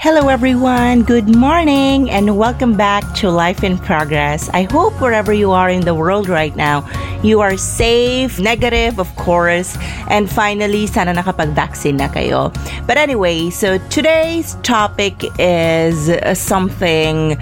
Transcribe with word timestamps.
Hello, 0.00 0.28
everyone. 0.28 1.02
Good 1.02 1.28
morning, 1.36 2.10
and 2.10 2.38
welcome 2.38 2.72
back 2.74 3.04
to 3.16 3.28
Life 3.28 3.62
in 3.62 3.76
Progress. 3.76 4.48
I 4.48 4.62
hope 4.62 4.98
wherever 4.98 5.30
you 5.30 5.50
are 5.52 5.68
in 5.68 5.82
the 5.82 5.94
world 5.94 6.26
right 6.26 6.56
now, 6.56 6.88
you 7.22 7.42
are 7.42 7.58
safe, 7.58 8.40
negative, 8.40 8.98
of 8.98 9.14
course, 9.16 9.76
and 10.08 10.24
finally, 10.24 10.86
sana 10.86 11.12
nakapag-vaccine 11.12 12.00
na 12.00 12.08
kayo. 12.08 12.48
But 12.86 12.96
anyway, 12.96 13.50
so 13.50 13.76
today's 13.92 14.56
topic 14.62 15.20
is 15.38 16.08
something 16.32 17.36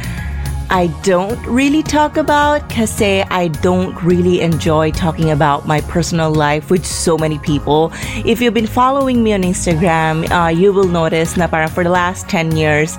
I 0.70 0.88
don't 1.02 1.40
really 1.46 1.82
talk 1.82 2.18
about 2.18 2.68
because 2.68 3.00
I 3.00 3.48
don't 3.62 3.96
really 4.02 4.42
enjoy 4.42 4.90
talking 4.90 5.30
about 5.30 5.66
my 5.66 5.80
personal 5.82 6.30
life 6.30 6.70
with 6.70 6.84
so 6.84 7.16
many 7.16 7.38
people. 7.38 7.90
If 8.26 8.42
you've 8.42 8.52
been 8.52 8.66
following 8.66 9.22
me 9.22 9.32
on 9.32 9.42
Instagram, 9.42 10.30
uh, 10.30 10.48
you 10.48 10.74
will 10.74 10.88
notice 10.88 11.38
na 11.38 11.48
parang 11.48 11.70
for 11.70 11.84
the 11.84 11.90
last 11.90 12.28
10 12.28 12.52
years, 12.54 12.98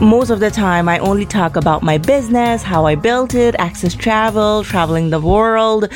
most 0.00 0.30
of 0.30 0.38
the 0.40 0.50
time 0.50 0.88
I 0.88 0.98
only 1.00 1.26
talk 1.26 1.56
about 1.56 1.82
my 1.82 1.98
business, 1.98 2.62
how 2.62 2.86
I 2.86 2.94
built 2.94 3.34
it, 3.34 3.54
access 3.58 3.94
travel, 3.94 4.62
traveling 4.62 5.10
the 5.10 5.20
world, 5.20 5.88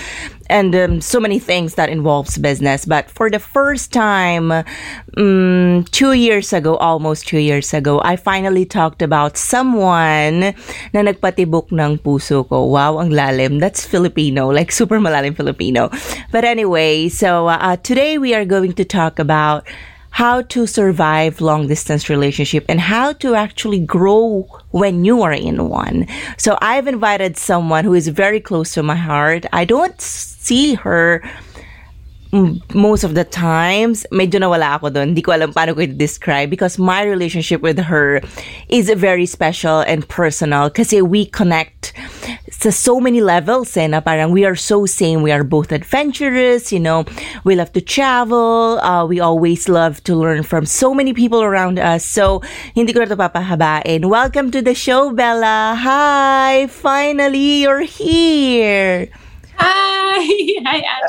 and 0.49 0.75
um, 0.75 1.01
so 1.01 1.21
many 1.21 1.39
things 1.39 1.75
that 1.77 1.89
involves 1.89 2.37
business. 2.39 2.85
But 2.85 3.11
for 3.11 3.31
the 3.31 3.39
first 3.39 3.93
time, 3.93 4.51
um, 4.51 5.85
two 5.91 6.13
years 6.13 6.53
ago, 6.53 6.77
almost 6.77 7.29
two 7.29 7.39
years 7.39 7.73
ago, 7.73 8.01
I 8.03 8.17
finally 8.17 8.65
talked 8.65 9.03
about 9.03 9.37
someone 9.37 10.53
na 10.93 11.01
nagpatibok 11.01 11.71
ng 11.71 11.99
puso 11.99 12.49
ko. 12.49 12.67
Wow, 12.67 12.99
ang 12.99 13.11
lalim. 13.11 13.61
That's 13.61 13.87
Filipino, 13.87 14.51
like 14.51 14.73
super 14.73 14.99
malalim 14.99 15.37
Filipino. 15.37 15.91
But 16.33 16.45
anyway, 16.45 17.09
so 17.09 17.49
uh, 17.49 17.77
today 17.77 18.19
we 18.19 18.35
are 18.35 18.45
going 18.45 18.73
to 18.75 18.85
talk 18.85 19.19
about 19.19 19.65
how 20.13 20.43
to 20.43 20.67
survive 20.67 21.41
long 21.41 21.67
distance 21.67 22.09
relationship 22.09 22.65
and 22.69 22.81
how 22.81 23.13
to 23.15 23.35
actually 23.35 23.81
grow 23.81 24.47
when 24.71 25.05
you 25.05 25.23
are 25.23 25.33
in 25.33 25.69
one. 25.69 26.07
So 26.37 26.59
I've 26.61 26.87
invited 26.87 27.37
someone 27.37 27.85
who 27.85 27.95
is 27.95 28.09
very 28.09 28.39
close 28.39 28.75
to 28.75 28.83
my 28.83 28.95
heart. 28.95 29.47
I 29.53 29.65
don't 29.65 30.01
see 30.01 30.75
her 30.75 31.23
most 32.73 33.05
of 33.05 33.15
the 33.15 33.25
times, 33.25 34.07
medyo 34.09 34.41
nawala 34.41 34.81
ako 34.81 34.89
doon. 34.89 35.13
Hindi 35.13 35.21
ko 35.21 35.37
alam 35.37 35.53
paano 35.53 35.77
ko 35.77 35.85
i-describe 35.85 36.49
because 36.49 36.81
my 36.81 37.05
relationship 37.05 37.61
with 37.61 37.77
her 37.77 38.25
is 38.73 38.89
very 38.89 39.29
special 39.29 39.85
and 39.85 40.09
personal 40.09 40.73
kasi 40.73 41.05
we 41.05 41.29
connect 41.29 41.93
sa 42.49 42.73
so 42.73 42.97
many 42.97 43.21
levels 43.21 43.77
eh, 43.77 43.85
na 43.85 44.01
parang 44.01 44.33
we 44.33 44.49
are 44.49 44.57
so 44.57 44.89
same. 44.89 45.21
We 45.21 45.29
are 45.29 45.45
both 45.45 45.77
adventurous, 45.77 46.73
you 46.73 46.81
know, 46.81 47.05
we 47.45 47.53
love 47.53 47.77
to 47.77 47.85
travel, 47.85 48.81
uh, 48.81 49.05
we 49.05 49.21
always 49.21 49.69
love 49.69 50.01
to 50.09 50.17
learn 50.17 50.43
from 50.43 50.65
so 50.65 50.97
many 50.97 51.13
people 51.13 51.45
around 51.45 51.77
us. 51.77 52.01
So, 52.01 52.41
hindi 52.73 52.97
ko 52.97 53.05
na 53.05 53.13
ito 53.13 53.19
papahabain. 53.21 54.09
Welcome 54.09 54.49
to 54.57 54.65
the 54.65 54.73
show, 54.73 55.13
Bella. 55.13 55.77
Hi! 55.77 56.65
Finally, 56.73 57.69
you're 57.69 57.85
here! 57.85 59.13
Hi, 59.63 60.19
hi, 60.67 60.79
are 60.83 61.07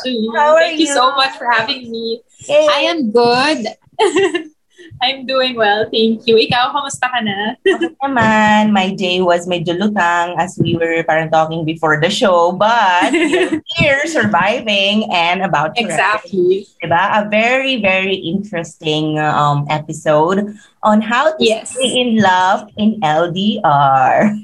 Thank 0.61 0.79
you? 0.79 0.85
you? 0.85 0.93
so 0.93 1.15
much 1.15 1.33
for 1.37 1.49
having 1.49 1.89
me. 1.89 2.21
Yay. 2.45 2.67
I 2.69 2.79
am 2.93 3.09
good. 3.11 3.65
I'm 5.01 5.25
doing 5.25 5.55
well, 5.55 5.87
thank 5.89 6.27
you. 6.27 6.35
Ikaw, 6.37 6.71
kamusta 6.71 7.07
ka 7.11 7.19
na? 7.23 7.55
Okay 7.65 7.91
naman, 8.03 8.71
my 8.71 8.91
day 8.93 9.19
was 9.19 9.47
medyo 9.47 9.75
lutang 9.75 10.35
as 10.37 10.55
we 10.59 10.75
were 10.75 11.03
parang 11.03 11.27
talking 11.31 11.65
before 11.65 11.99
the 11.99 12.11
show, 12.11 12.51
but 12.53 13.11
here 13.79 14.01
surviving 14.07 15.07
and 15.11 15.41
about 15.43 15.75
to 15.75 15.83
exactly. 15.83 16.67
diba? 16.83 17.03
A 17.19 17.27
very, 17.27 17.81
very 17.81 18.15
interesting 18.15 19.17
um, 19.19 19.65
episode 19.71 20.55
on 20.83 21.01
how 21.01 21.31
to 21.35 21.41
Yes. 21.43 21.73
stay 21.73 21.99
in 21.99 22.19
love 22.19 22.67
in 22.77 22.99
LDR. 23.03 24.35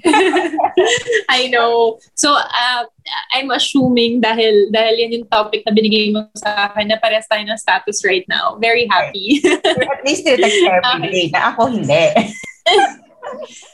I 1.30 1.48
know. 1.48 2.00
So, 2.16 2.36
uh, 2.36 2.84
I'm 3.34 3.50
assuming 3.52 4.22
dahil 4.22 4.70
dahil 4.70 4.96
yan 5.02 5.12
yung 5.22 5.28
topic 5.28 5.66
na 5.66 5.74
binigay 5.74 6.14
mo 6.14 6.30
sa 6.38 6.70
akin 6.70 6.94
na 6.94 6.98
parehas 7.02 7.26
tayo 7.26 7.42
ng 7.42 7.58
status 7.58 8.06
right 8.06 8.26
now. 8.30 8.56
Very 8.62 8.86
happy. 8.86 9.42
At 9.44 10.02
least 10.06 10.26
tinatext 10.26 10.62
every 10.64 11.10
day 11.10 11.28
na 11.34 11.54
ako 11.54 11.74
hindi. 11.74 12.06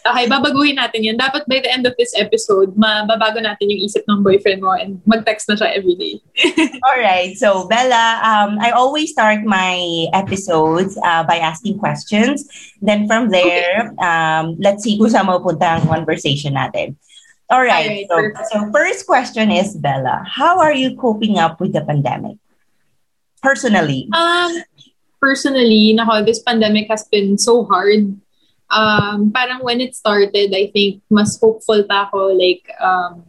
okay, 0.06 0.26
babaguhin 0.28 0.78
natin 0.78 1.06
yan. 1.06 1.18
Dapat 1.18 1.48
by 1.48 1.60
the 1.64 1.72
end 1.72 1.86
of 1.88 1.94
this 1.98 2.14
episode, 2.18 2.76
mababago 2.76 3.42
natin 3.42 3.72
yung 3.72 3.82
isip 3.86 4.04
ng 4.08 4.22
boyfriend 4.22 4.62
mo 4.62 4.76
and 4.76 5.02
mag-text 5.06 5.48
na 5.50 5.56
siya 5.56 5.74
every 5.76 5.96
day. 5.96 6.16
All 6.88 7.00
right. 7.00 7.34
So, 7.38 7.68
Bella, 7.68 8.22
um, 8.24 8.60
I 8.60 8.72
always 8.72 9.12
start 9.12 9.44
my 9.44 10.08
episodes 10.14 10.98
uh, 11.04 11.24
by 11.24 11.38
asking 11.40 11.80
questions. 11.80 12.48
Then 12.82 13.08
from 13.08 13.30
there, 13.30 13.94
um, 14.02 14.56
let's 14.60 14.84
see 14.84 14.98
kung 14.98 15.10
saan 15.10 15.28
mapupunta 15.28 15.80
ang 15.82 15.88
conversation 15.88 16.54
natin. 16.54 16.96
All 17.50 17.62
right. 17.62 18.08
Alright, 18.10 18.10
so, 18.10 18.16
perfect. 18.16 18.48
so, 18.52 18.58
first 18.74 19.02
question 19.06 19.52
is, 19.52 19.78
Bella, 19.78 20.26
how 20.26 20.60
are 20.60 20.74
you 20.74 20.98
coping 20.98 21.38
up 21.38 21.62
with 21.62 21.74
the 21.74 21.82
pandemic? 21.82 22.38
Personally. 23.42 24.10
Um, 24.14 24.66
personally, 25.22 25.94
nako, 25.94 26.26
this 26.26 26.42
pandemic 26.42 26.90
has 26.90 27.06
been 27.06 27.38
so 27.38 27.66
hard. 27.66 28.18
Um, 28.70 29.32
parang 29.32 29.64
when 29.64 29.82
it 29.82 29.96
started, 29.96 30.54
I 30.54 30.72
think 30.74 31.02
mas 31.10 31.38
hopeful 31.40 31.84
pa 31.84 32.10
ako. 32.10 32.34
Like, 32.34 32.66
um, 32.82 33.24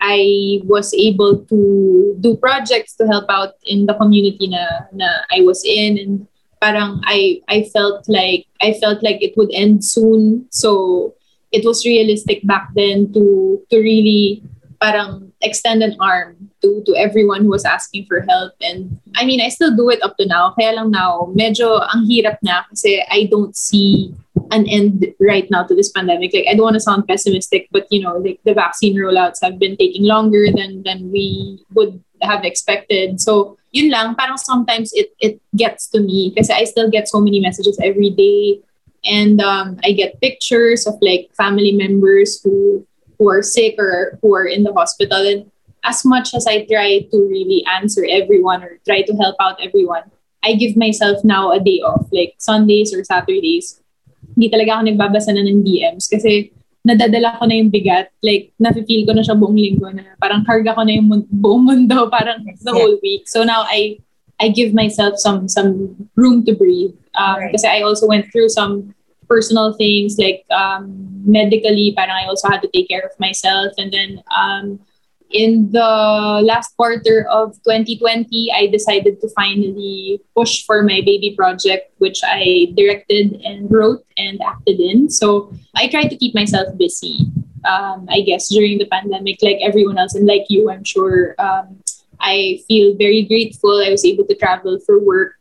I 0.00 0.60
was 0.64 0.92
able 0.94 1.46
to 1.46 2.16
do 2.18 2.36
projects 2.36 2.96
to 2.96 3.06
help 3.06 3.30
out 3.30 3.54
in 3.64 3.86
the 3.86 3.94
community 3.94 4.48
na, 4.48 4.90
na 4.92 5.08
I 5.30 5.40
was 5.42 5.62
in. 5.64 5.98
And 5.98 6.26
parang 6.60 7.00
I, 7.04 7.40
I 7.48 7.64
felt 7.72 8.08
like, 8.08 8.46
I 8.60 8.74
felt 8.74 9.02
like 9.02 9.22
it 9.22 9.36
would 9.36 9.50
end 9.54 9.84
soon. 9.84 10.46
So, 10.50 11.14
it 11.52 11.64
was 11.64 11.84
realistic 11.84 12.46
back 12.46 12.68
then 12.74 13.12
to, 13.12 13.62
to 13.70 13.76
really 13.78 14.42
parang 14.80 15.32
extend 15.42 15.82
an 15.82 15.94
arm 16.00 16.50
to 16.62 16.82
to 16.86 16.94
everyone 16.98 17.42
who 17.42 17.50
was 17.54 17.64
asking 17.64 18.06
for 18.06 18.26
help 18.26 18.54
and 18.62 18.98
I 19.14 19.24
mean 19.24 19.40
I 19.40 19.48
still 19.48 19.74
do 19.76 19.90
it 19.90 20.02
up 20.02 20.18
to 20.18 20.26
now 20.26 20.54
kaya 20.58 20.74
lang 20.74 20.90
now 20.90 21.30
medyo 21.34 21.82
ang 21.86 22.06
hirap 22.10 22.42
na 22.42 22.66
kasi 22.66 22.98
I 23.06 23.30
don't 23.30 23.54
see 23.54 24.10
an 24.52 24.68
end 24.68 25.06
right 25.18 25.50
now 25.50 25.64
to 25.64 25.74
this 25.74 25.90
pandemic 25.90 26.32
like 26.34 26.46
I 26.48 26.54
don't 26.54 26.68
want 26.68 26.76
to 26.76 26.84
sound 26.84 27.08
pessimistic 27.08 27.68
but 27.72 27.86
you 27.90 28.00
know 28.04 28.16
like 28.16 28.38
the 28.44 28.54
vaccine 28.54 28.96
rollouts 28.96 29.42
have 29.42 29.58
been 29.58 29.76
taking 29.76 30.04
longer 30.04 30.46
than 30.54 30.82
than 30.84 31.10
we 31.10 31.64
would 31.72 31.98
have 32.20 32.44
expected 32.44 33.20
so 33.20 33.56
yun 33.72 33.90
lang 33.90 34.14
parang 34.14 34.36
sometimes 34.36 34.92
it 34.92 35.16
it 35.18 35.40
gets 35.56 35.88
to 35.96 36.00
me 36.00 36.30
because 36.30 36.52
I 36.52 36.64
still 36.64 36.92
get 36.92 37.08
so 37.08 37.18
many 37.20 37.40
messages 37.40 37.80
every 37.82 38.10
day 38.10 38.60
and 39.04 39.40
um, 39.40 39.78
I 39.82 39.92
get 39.92 40.20
pictures 40.20 40.86
of 40.86 40.94
like 41.00 41.30
family 41.34 41.72
members 41.72 42.40
who 42.42 42.86
who 43.18 43.28
are 43.28 43.42
sick 43.42 43.76
or 43.78 44.18
who 44.22 44.34
are 44.34 44.46
in 44.46 44.62
the 44.62 44.72
hospital. 44.72 45.18
And 45.18 45.50
as 45.84 46.04
much 46.04 46.34
as 46.34 46.46
I 46.46 46.64
try 46.66 47.06
to 47.10 47.18
really 47.28 47.64
answer 47.66 48.06
everyone 48.08 48.62
or 48.62 48.78
try 48.86 49.02
to 49.02 49.14
help 49.16 49.36
out 49.40 49.62
everyone, 49.62 50.10
I 50.42 50.54
give 50.54 50.76
myself 50.76 51.24
now 51.24 51.52
a 51.52 51.60
day 51.60 51.78
off, 51.82 52.06
like 52.10 52.34
Sundays 52.38 52.94
or 52.94 53.04
Saturdays. 53.04 53.81
Hindi 54.34 54.48
talaga 54.48 54.70
ako 54.78 54.82
nagbabasa 54.88 55.30
na 55.32 55.44
ng 55.44 55.60
DMs 55.64 56.08
kasi 56.08 56.50
nadadala 56.82 57.38
ko 57.38 57.46
na 57.46 57.54
yung 57.58 57.70
bigat. 57.70 58.10
Like, 58.22 58.50
nafe-feel 58.58 59.06
ko 59.06 59.14
na 59.14 59.22
siya 59.22 59.38
buong 59.38 59.54
linggo 59.54 59.86
na 59.94 60.18
parang 60.18 60.42
karga 60.42 60.74
ko 60.74 60.82
na 60.82 60.92
yung 60.98 61.08
mun- 61.08 61.30
buong 61.30 61.62
mundo 61.62 62.06
parang 62.14 62.42
the 62.42 62.74
whole 62.74 62.98
week. 63.02 63.30
So 63.30 63.46
now 63.46 63.62
I 63.66 63.98
I 64.42 64.50
give 64.50 64.74
myself 64.74 65.22
some 65.22 65.46
some 65.46 65.94
room 66.18 66.42
to 66.50 66.52
breathe. 66.58 66.98
Um, 67.14 67.38
Right. 67.38 67.52
Kasi 67.54 67.70
I 67.70 67.86
also 67.86 68.10
went 68.10 68.26
through 68.34 68.50
some 68.50 68.90
personal 69.30 69.72
things 69.78 70.18
like 70.18 70.42
um, 70.50 70.90
medically, 71.24 71.94
parang 71.96 72.18
I 72.18 72.26
also 72.26 72.50
had 72.50 72.60
to 72.66 72.70
take 72.74 72.88
care 72.88 73.06
of 73.06 73.14
myself. 73.22 73.72
And 73.78 73.92
then 73.94 74.18
um, 74.34 74.82
in 75.32 75.72
the 75.72 76.40
last 76.44 76.76
quarter 76.76 77.26
of 77.30 77.56
2020, 77.64 78.52
I 78.54 78.68
decided 78.68 79.20
to 79.20 79.28
finally 79.34 80.20
push 80.36 80.64
for 80.64 80.82
my 80.82 81.00
baby 81.04 81.34
project, 81.36 81.92
which 81.98 82.20
I 82.24 82.72
directed 82.76 83.40
and 83.44 83.70
wrote 83.70 84.04
and 84.16 84.40
acted 84.42 84.80
in. 84.80 85.10
So 85.10 85.52
I 85.74 85.88
tried 85.88 86.08
to 86.08 86.16
keep 86.16 86.34
myself 86.34 86.76
busy, 86.78 87.26
um, 87.64 88.06
I 88.08 88.20
guess, 88.20 88.48
during 88.48 88.78
the 88.78 88.86
pandemic, 88.86 89.38
like 89.42 89.58
everyone 89.62 89.98
else, 89.98 90.14
and 90.14 90.26
like 90.26 90.46
you, 90.48 90.70
I'm 90.70 90.84
sure. 90.84 91.34
Um, 91.38 91.82
I 92.20 92.60
feel 92.68 92.94
very 92.96 93.22
grateful. 93.24 93.82
I 93.84 93.90
was 93.90 94.04
able 94.04 94.24
to 94.26 94.36
travel 94.36 94.78
for 94.86 95.02
work. 95.02 95.34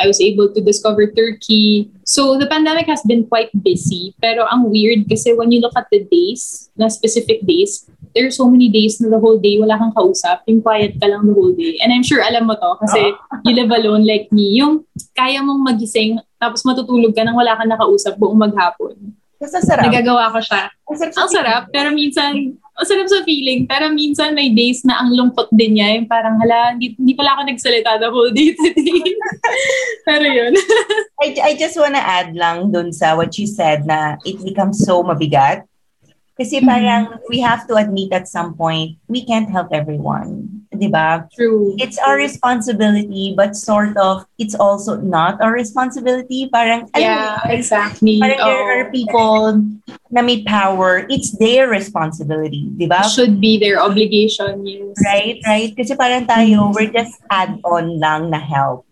I 0.00 0.06
was 0.06 0.20
able 0.20 0.52
to 0.52 0.60
discover 0.60 1.06
Turkey. 1.06 1.90
So 2.04 2.38
the 2.38 2.46
pandemic 2.46 2.86
has 2.86 3.02
been 3.02 3.26
quite 3.26 3.52
busy. 3.62 4.14
Pero 4.20 4.48
ang 4.50 4.72
weird 4.72 5.06
kasi 5.08 5.36
when 5.36 5.52
you 5.52 5.60
look 5.60 5.76
at 5.76 5.86
the 5.92 6.08
days, 6.08 6.72
na 6.76 6.88
specific 6.88 7.44
days, 7.44 7.86
there 8.14 8.28
are 8.28 8.34
so 8.34 8.48
many 8.48 8.68
days 8.68 9.00
na 9.00 9.12
the 9.12 9.20
whole 9.20 9.40
day 9.40 9.56
wala 9.60 9.76
kang 9.76 9.92
kausap. 9.96 10.44
Yung 10.48 10.60
quiet 10.60 10.96
ka 11.00 11.08
lang 11.08 11.24
the 11.28 11.34
whole 11.34 11.52
day. 11.52 11.80
And 11.80 11.92
I'm 11.92 12.04
sure 12.04 12.20
alam 12.20 12.48
mo 12.48 12.54
to 12.56 12.70
kasi 12.84 13.12
you 13.48 13.52
live 13.56 13.72
alone 13.72 14.04
like 14.04 14.28
me. 14.30 14.56
Yung 14.60 14.84
kaya 15.16 15.40
mong 15.40 15.64
magising 15.64 16.20
tapos 16.36 16.66
matutulog 16.66 17.14
ka 17.14 17.22
nang 17.22 17.38
wala 17.38 17.54
kang 17.54 17.70
nakausap 17.70 18.18
buong 18.18 18.38
maghapon. 18.38 19.16
Kasi 19.42 19.58
sarap. 19.66 19.90
Nagagawa 19.90 20.30
ko 20.30 20.38
siya. 20.38 20.70
Ang 20.86 20.96
sarap 20.98 21.12
sa 21.14 21.20
Ang 21.26 21.30
sarap, 21.34 21.62
pero 21.74 21.88
minsan, 21.90 22.54
ang 22.54 22.86
sarap 22.86 23.10
sa 23.10 23.26
feeling. 23.26 23.66
Pero 23.66 23.90
minsan 23.90 24.38
may 24.38 24.54
days 24.54 24.86
na 24.86 25.02
ang 25.02 25.10
lungkot 25.10 25.50
din 25.50 25.82
niya. 25.82 25.98
Yung 25.98 26.06
parang, 26.06 26.38
hala, 26.38 26.78
hindi, 26.78 26.94
hindi 26.94 27.18
pala 27.18 27.34
ako 27.34 27.50
nagsalita 27.50 27.98
the 27.98 28.06
whole 28.06 28.30
day 28.30 28.54
today. 28.54 29.02
pero 30.06 30.26
yun. 30.30 30.54
I, 31.26 31.34
I 31.42 31.52
just 31.58 31.74
wanna 31.74 31.98
add 31.98 32.38
lang 32.38 32.70
dun 32.70 32.94
sa 32.94 33.18
what 33.18 33.34
you 33.34 33.50
said 33.50 33.82
na 33.82 34.14
it 34.22 34.38
becomes 34.46 34.78
so 34.78 35.02
mabigat. 35.02 35.66
Kasi 36.38 36.58
mm-hmm. 36.58 36.68
parang 36.68 37.02
we 37.28 37.40
have 37.40 37.68
to 37.68 37.76
admit 37.76 38.12
at 38.12 38.28
some 38.28 38.54
point, 38.54 38.96
we 39.08 39.24
can't 39.24 39.50
help 39.50 39.68
everyone. 39.72 40.64
Di 40.72 40.88
ba? 40.88 41.28
True. 41.36 41.76
It's 41.76 42.00
our 42.00 42.16
responsibility, 42.16 43.36
but 43.36 43.52
sort 43.54 43.92
of, 44.00 44.24
it's 44.40 44.56
also 44.56 44.96
not 44.96 45.36
our 45.44 45.52
responsibility. 45.52 46.48
Parang, 46.48 46.88
Yeah, 46.96 47.36
yun, 47.44 47.52
exactly. 47.52 48.16
Parang 48.18 48.40
there 48.40 48.64
oh. 48.64 48.72
are 48.72 48.84
people 48.90 49.60
na 50.08 50.22
may 50.24 50.42
power. 50.44 51.04
It's 51.12 51.36
their 51.36 51.68
responsibility. 51.68 52.72
Di 52.80 52.88
ba? 52.88 53.04
should 53.04 53.36
be 53.36 53.60
their 53.60 53.76
obligation, 53.80 54.64
yes. 54.64 54.96
Right, 55.04 55.36
right. 55.44 55.76
Kasi 55.76 55.92
parang 55.92 56.24
tayo, 56.24 56.72
mm-hmm. 56.72 56.74
we're 56.74 56.92
just 56.92 57.20
add-on 57.28 58.00
lang 58.00 58.32
na 58.32 58.40
help. 58.40 58.88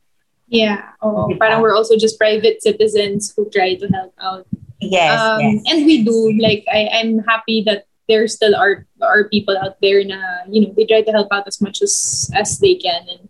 Yeah. 0.50 0.82
Oh, 1.00 1.30
Diba? 1.30 1.38
parang 1.38 1.62
we're 1.62 1.74
also 1.74 1.96
just 1.96 2.18
private 2.18 2.60
citizens 2.60 3.32
who 3.32 3.48
try 3.48 3.78
to 3.78 3.86
help 3.86 4.12
out. 4.20 4.44
Yes, 4.80 5.20
um, 5.20 5.40
yes. 5.40 5.62
And 5.68 5.84
we 5.84 6.02
do. 6.04 6.34
Like, 6.40 6.64
I, 6.72 6.88
I'm 7.00 7.20
happy 7.28 7.62
that 7.68 7.84
there 8.08 8.26
still 8.26 8.56
are 8.56 8.88
are 8.98 9.28
people 9.30 9.54
out 9.54 9.78
there 9.78 10.02
na, 10.02 10.18
you 10.50 10.66
know, 10.66 10.74
they 10.74 10.82
try 10.88 11.04
to 11.04 11.12
help 11.12 11.28
out 11.30 11.46
as 11.46 11.60
much 11.60 11.78
as 11.84 12.26
as 12.34 12.58
they 12.58 12.74
can. 12.74 13.06
And 13.06 13.28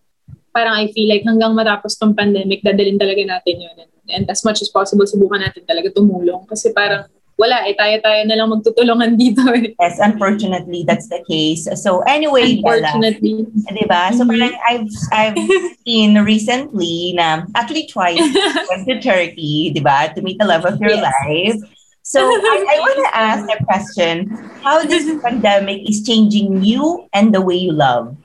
parang 0.56 0.72
I 0.72 0.88
feel 0.94 1.10
like 1.10 1.22
hanggang 1.26 1.52
matapos 1.52 1.98
tong 2.00 2.16
pandemic, 2.16 2.64
dadalhin 2.64 2.96
talaga 2.96 3.22
natin 3.26 3.60
yun. 3.60 3.76
And, 3.76 3.92
and 4.08 4.24
as 4.30 4.40
much 4.42 4.62
as 4.62 4.70
possible, 4.72 5.04
subukan 5.04 5.44
natin 5.44 5.68
talaga 5.68 5.92
tumulong. 5.92 6.48
Kasi 6.48 6.72
parang, 6.72 7.06
wala 7.40 7.64
eh, 7.64 7.72
tayo-tayo 7.72 8.20
na 8.28 8.36
lang 8.36 8.52
magtutulungan 8.52 9.16
dito 9.16 9.40
eh. 9.56 9.72
Yes, 9.80 9.96
unfortunately, 9.96 10.84
that's 10.84 11.08
the 11.08 11.24
case. 11.24 11.64
So 11.80 12.04
anyway, 12.04 12.60
Unfortunately. 12.60 13.48
Diba? 13.72 14.12
So 14.12 14.28
Mhm. 14.28 14.30
parang 14.36 14.54
I've 14.68 14.90
I've 15.08 15.38
seen 15.88 16.20
recently 16.20 17.16
na 17.16 17.48
actually 17.56 17.88
twice 17.88 18.20
went 18.68 18.84
to 18.92 19.00
Turkey, 19.00 19.72
diba? 19.72 20.12
To 20.12 20.20
meet 20.20 20.36
the 20.36 20.44
love 20.44 20.68
of 20.68 20.76
your 20.84 21.00
Yes. 21.00 21.08
life. 21.08 21.58
So 22.04 22.20
I, 22.20 22.56
I 22.60 22.76
want 22.84 22.98
to 23.06 23.10
ask 23.16 23.42
a 23.48 23.58
question: 23.64 24.28
How 24.60 24.84
this 24.84 25.08
pandemic 25.24 25.88
is 25.88 26.04
changing 26.04 26.60
you 26.60 27.08
and 27.16 27.32
the 27.32 27.40
way 27.40 27.56
you 27.56 27.72
love? 27.72 28.16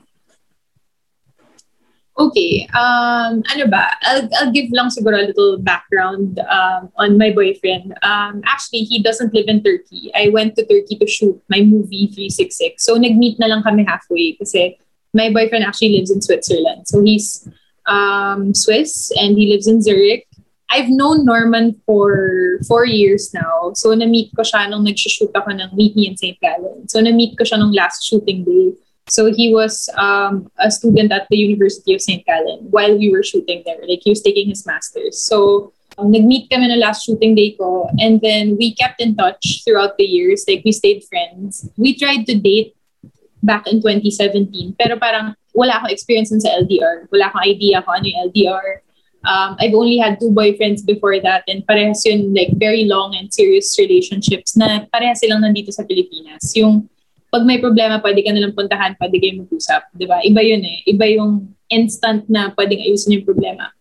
Okay, 2.16 2.64
um, 2.72 3.44
ano 3.52 3.68
ba? 3.68 3.92
I'll, 4.00 4.24
I'll 4.40 4.50
give 4.50 4.72
lang 4.72 4.88
siguro 4.88 5.20
a 5.20 5.28
little 5.28 5.58
background 5.60 6.40
um, 6.48 6.88
on 6.96 7.18
my 7.18 7.30
boyfriend. 7.30 7.92
Um, 8.02 8.40
actually, 8.46 8.88
he 8.88 9.02
doesn't 9.02 9.34
live 9.34 9.48
in 9.48 9.62
Turkey. 9.62 10.10
I 10.16 10.30
went 10.32 10.56
to 10.56 10.64
Turkey 10.64 10.96
to 10.96 11.06
shoot 11.06 11.36
my 11.50 11.60
movie 11.60 12.08
366. 12.08 12.82
So, 12.82 12.96
nag-meet 12.96 13.38
na 13.38 13.52
lang 13.52 13.62
kami 13.62 13.84
halfway 13.84 14.32
kasi 14.40 14.78
my 15.12 15.28
boyfriend 15.28 15.64
actually 15.64 15.92
lives 15.92 16.10
in 16.10 16.22
Switzerland. 16.22 16.88
So, 16.88 17.04
he's 17.04 17.46
um, 17.84 18.54
Swiss 18.54 19.12
and 19.20 19.36
he 19.36 19.52
lives 19.52 19.66
in 19.66 19.82
Zurich. 19.82 20.26
I've 20.70 20.88
known 20.88 21.26
Norman 21.26 21.76
for 21.84 22.58
four 22.66 22.86
years 22.86 23.34
now. 23.34 23.76
So, 23.76 23.92
na-meet 23.92 24.32
ko 24.32 24.40
siya 24.40 24.72
nung 24.72 24.88
nag-shoot 24.88 25.36
ako 25.36 25.52
ng 25.52 25.76
Meet 25.76 25.94
Me 25.94 26.08
in 26.08 26.16
St. 26.16 26.40
Gallen. 26.40 26.88
So, 26.88 26.96
na-meet 27.04 27.36
ko 27.36 27.44
siya 27.44 27.60
nung 27.60 27.76
last 27.76 28.08
shooting 28.08 28.40
day. 28.40 28.72
So 29.08 29.32
he 29.32 29.54
was 29.54 29.88
um, 29.96 30.50
a 30.58 30.70
student 30.70 31.12
at 31.12 31.26
the 31.30 31.36
University 31.36 31.94
of 31.94 32.00
St. 32.00 32.26
Gallen 32.26 32.66
while 32.70 32.98
we 32.98 33.10
were 33.10 33.22
shooting 33.22 33.62
there. 33.64 33.78
Like 33.86 34.00
he 34.02 34.10
was 34.10 34.22
taking 34.22 34.48
his 34.48 34.66
master's. 34.66 35.18
So 35.20 35.72
um, 35.98 36.10
nag-meet 36.10 36.50
kami 36.50 36.68
na 36.68 36.74
last 36.74 37.06
shooting 37.06 37.34
day 37.34 37.54
ko. 37.54 37.88
And 37.98 38.20
then 38.20 38.56
we 38.56 38.74
kept 38.74 39.00
in 39.00 39.14
touch 39.14 39.62
throughout 39.64 39.96
the 39.96 40.04
years. 40.04 40.44
Like 40.48 40.62
we 40.64 40.72
stayed 40.72 41.04
friends. 41.04 41.68
We 41.76 41.96
tried 41.96 42.26
to 42.26 42.34
date 42.34 42.74
back 43.42 43.66
in 43.68 43.80
2017. 43.80 44.74
Pero 44.74 44.98
parang 44.98 45.38
wala 45.54 45.78
akong 45.78 45.94
experience 45.94 46.34
sa 46.34 46.50
LDR. 46.58 47.06
Wala 47.14 47.30
akong 47.30 47.46
idea 47.46 47.82
kung 47.86 48.02
ano 48.02 48.06
yung 48.10 48.20
LDR. 48.34 48.82
Um, 49.26 49.56
I've 49.58 49.74
only 49.74 49.98
had 49.98 50.18
two 50.18 50.30
boyfriends 50.30 50.86
before 50.86 51.18
that 51.18 51.42
and 51.50 51.66
parehas 51.66 52.06
yun 52.06 52.30
like 52.30 52.54
very 52.54 52.86
long 52.86 53.14
and 53.18 53.26
serious 53.26 53.74
relationships 53.74 54.54
na 54.54 54.86
parehas 54.94 55.18
silang 55.18 55.42
nandito 55.42 55.74
sa 55.74 55.82
Pilipinas. 55.82 56.54
Yung 56.54 56.86
pag 57.30 57.42
may 57.44 57.58
problema, 57.58 57.98
pwede 58.00 58.22
ka 58.22 58.30
nalang 58.30 58.54
puntahan, 58.54 58.94
pwede 58.96 59.16
kayo 59.18 59.42
mag-usap. 59.42 59.82
Ba? 59.92 60.22
Iba 60.22 60.40
yun 60.40 60.62
eh. 60.62 60.78
Iba 60.86 61.04
yung 61.10 61.52
instant 61.68 62.24
na 62.30 62.54
pwedeng 62.54 62.82
ayusin 62.82 63.20
yung 63.20 63.26
problema. 63.26 63.74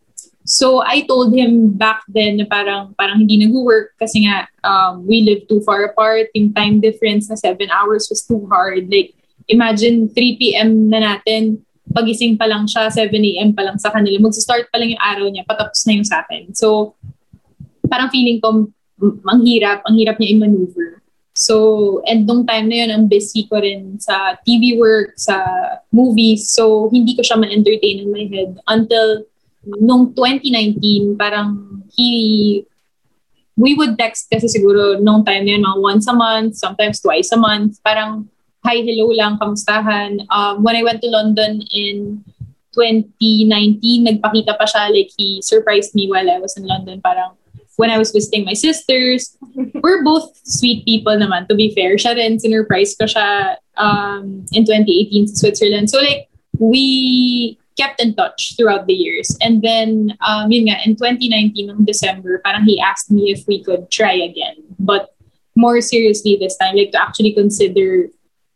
So 0.45 0.85
I 0.85 1.01
told 1.09 1.33
him 1.33 1.73
back 1.73 2.05
then 2.05 2.37
na 2.37 2.45
parang 2.45 2.93
parang 2.93 3.25
hindi 3.25 3.41
nag-work 3.41 3.97
kasi 3.97 4.29
nga 4.29 4.45
um, 4.61 5.01
we 5.01 5.25
live 5.25 5.49
too 5.49 5.57
far 5.65 5.81
apart. 5.89 6.29
Yung 6.37 6.53
time 6.53 6.77
difference 6.77 7.25
na 7.33 7.37
seven 7.37 7.65
hours 7.73 8.05
was 8.13 8.21
too 8.21 8.45
hard. 8.53 8.85
Like 8.93 9.17
imagine 9.49 10.05
3 10.13 10.37
p.m. 10.37 10.69
na 10.93 11.01
natin, 11.01 11.65
pagising 11.89 12.37
pa 12.37 12.45
lang 12.45 12.69
siya, 12.69 12.93
7 12.93 13.09
a.m. 13.09 13.57
pa 13.57 13.65
lang 13.65 13.81
sa 13.81 13.89
kanila. 13.89 14.21
Mag-start 14.21 14.69
pa 14.69 14.77
lang 14.77 14.93
yung 14.93 15.01
araw 15.01 15.27
niya, 15.33 15.49
patapos 15.49 15.81
na 15.89 15.97
yung 15.97 16.05
sa 16.05 16.21
akin. 16.21 16.53
So 16.53 16.93
parang 17.89 18.13
feeling 18.13 18.37
ko 18.37 18.69
ang 19.25 19.41
hirap, 19.41 19.81
ang 19.81 19.97
hirap 19.97 20.21
niya 20.21 20.29
i-maneuver. 20.37 21.04
So, 21.35 21.99
and 22.07 22.23
nung 22.23 22.47
time 22.47 22.71
na 22.71 22.87
yun, 22.87 22.91
ang 22.95 23.05
busy 23.11 23.43
ko 23.51 23.59
rin 23.59 23.99
sa 23.99 24.39
TV 24.47 24.79
work, 24.79 25.19
sa 25.19 25.43
movies. 25.91 26.47
So, 26.55 26.87
hindi 26.87 27.11
ko 27.11 27.27
siya 27.27 27.35
ma-entertain 27.35 28.07
in 28.07 28.09
my 28.09 28.23
head 28.31 28.55
until 28.71 29.27
nung 29.67 30.15
2019, 30.15 31.19
parang 31.19 31.83
he, 31.91 32.63
we 33.59 33.75
would 33.75 33.99
text 33.99 34.31
kasi 34.31 34.47
siguro 34.47 34.95
nung 35.03 35.27
time 35.27 35.43
na 35.43 35.59
yun, 35.59 35.67
mga 35.67 35.79
once 35.83 36.07
a 36.07 36.15
month, 36.15 36.55
sometimes 36.55 37.03
twice 37.03 37.31
a 37.35 37.39
month. 37.39 37.83
Parang, 37.83 38.31
hi, 38.63 38.79
hello 38.79 39.11
lang, 39.11 39.35
kamustahan. 39.35 40.23
Um, 40.31 40.63
when 40.63 40.79
I 40.79 40.87
went 40.87 41.03
to 41.03 41.11
London 41.11 41.59
in 41.75 42.23
2019, 42.71 44.07
nagpakita 44.07 44.55
pa 44.55 44.63
siya, 44.63 44.87
like 44.87 45.11
he 45.19 45.43
surprised 45.43 45.91
me 45.95 46.07
while 46.07 46.27
I 46.31 46.39
was 46.39 46.55
in 46.55 46.63
London. 46.63 47.03
Parang, 47.03 47.35
when 47.77 47.89
I 47.89 47.97
was 47.97 48.11
visiting 48.11 48.45
my 48.45 48.53
sisters, 48.53 49.37
we're 49.83 50.03
both 50.03 50.35
sweet 50.43 50.85
people 50.85 51.13
naman, 51.15 51.47
to 51.49 51.55
be 51.55 51.73
fair. 51.75 51.95
Siya 51.95 52.15
rin, 52.15 52.39
sinurprise 52.39 52.95
ko 52.97 53.05
siya 53.05 53.57
um, 53.77 54.45
in 54.53 54.65
2018 54.65 55.27
sa 55.27 55.35
Switzerland. 55.47 55.89
So 55.89 55.99
like, 55.99 56.29
we 56.59 57.57
kept 57.77 57.99
in 57.99 58.15
touch 58.15 58.55
throughout 58.55 58.87
the 58.87 58.93
years. 58.93 59.35
And 59.41 59.61
then, 59.61 60.15
um, 60.25 60.51
yun 60.51 60.71
nga, 60.71 60.79
in 60.85 60.95
2019, 60.95 61.69
ng 61.69 61.85
December, 61.85 62.39
parang 62.43 62.63
he 62.63 62.79
asked 62.79 63.11
me 63.11 63.31
if 63.31 63.43
we 63.47 63.63
could 63.63 63.91
try 63.91 64.13
again. 64.13 64.55
But 64.79 65.13
more 65.55 65.81
seriously 65.81 66.37
this 66.39 66.57
time, 66.57 66.75
like 66.75 66.91
to 66.91 67.01
actually 67.01 67.33
consider 67.33 68.07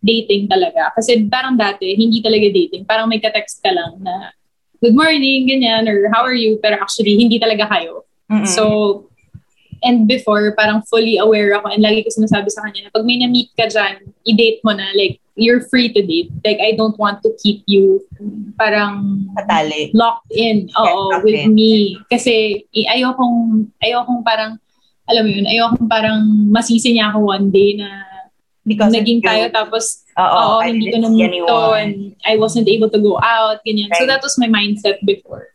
dating 0.03 0.47
talaga. 0.47 0.95
Kasi 0.95 1.27
parang 1.27 1.59
dati, 1.59 1.95
hindi 1.95 2.23
talaga 2.23 2.47
dating. 2.47 2.87
Parang 2.87 3.11
may 3.11 3.19
ka-text 3.19 3.59
ka 3.59 3.71
lang 3.75 3.99
na, 3.99 4.31
good 4.79 4.95
morning, 4.95 5.47
ganyan, 5.47 5.91
or 5.91 6.07
how 6.15 6.23
are 6.23 6.35
you? 6.35 6.59
Pero 6.63 6.79
actually, 6.79 7.19
hindi 7.19 7.39
talaga 7.39 7.67
kayo. 7.67 8.07
Mm-mm. 8.31 8.47
So, 8.47 9.08
and 9.83 10.07
before, 10.07 10.53
parang 10.55 10.81
fully 10.87 11.17
aware 11.17 11.55
ako 11.55 11.71
and 11.71 11.83
lagi 11.83 12.03
ko 12.05 12.09
sinasabi 12.11 12.49
sa 12.51 12.63
kanya 12.65 12.87
na 12.87 12.95
pag 12.95 13.05
may 13.05 13.17
na-meet 13.19 13.49
ka 13.55 13.67
dyan, 13.67 14.01
i-date 14.27 14.59
mo 14.63 14.71
na. 14.75 14.91
Like, 14.95 15.19
you're 15.39 15.63
free 15.71 15.87
to 15.93 16.01
date. 16.03 16.31
Like, 16.43 16.59
I 16.59 16.75
don't 16.75 16.99
want 16.99 17.23
to 17.23 17.31
keep 17.39 17.63
you 17.65 18.03
parang 18.59 19.27
Katali. 19.39 19.91
locked 19.95 20.27
in 20.35 20.67
oo, 20.75 21.15
locked 21.15 21.23
with 21.23 21.47
in. 21.47 21.55
me. 21.55 21.95
Kasi 22.11 22.65
ayokong, 22.75 23.71
ayokong 23.79 24.21
parang 24.23 24.59
alam 25.09 25.25
mo 25.25 25.31
yun, 25.33 25.49
ayoko 25.49 25.89
parang 25.89 26.21
masisi 26.53 26.93
niya 26.93 27.09
ako 27.09 27.33
one 27.33 27.49
day 27.49 27.73
na 27.73 28.05
Because 28.69 28.93
naging 28.93 29.25
tayo 29.25 29.49
tapos 29.49 30.05
Oo, 30.13 30.61
oo, 30.61 30.61
hindi 30.61 30.93
ko 30.93 31.01
na 31.01 31.09
and 31.81 32.13
I 32.21 32.37
wasn't 32.37 32.69
able 32.69 32.91
to 32.93 33.01
go 33.01 33.17
out, 33.17 33.63
ganyan. 33.65 33.89
So 33.97 34.05
Right. 34.05 34.13
that 34.13 34.21
was 34.21 34.37
my 34.37 34.45
mindset 34.45 35.01
before. 35.01 35.49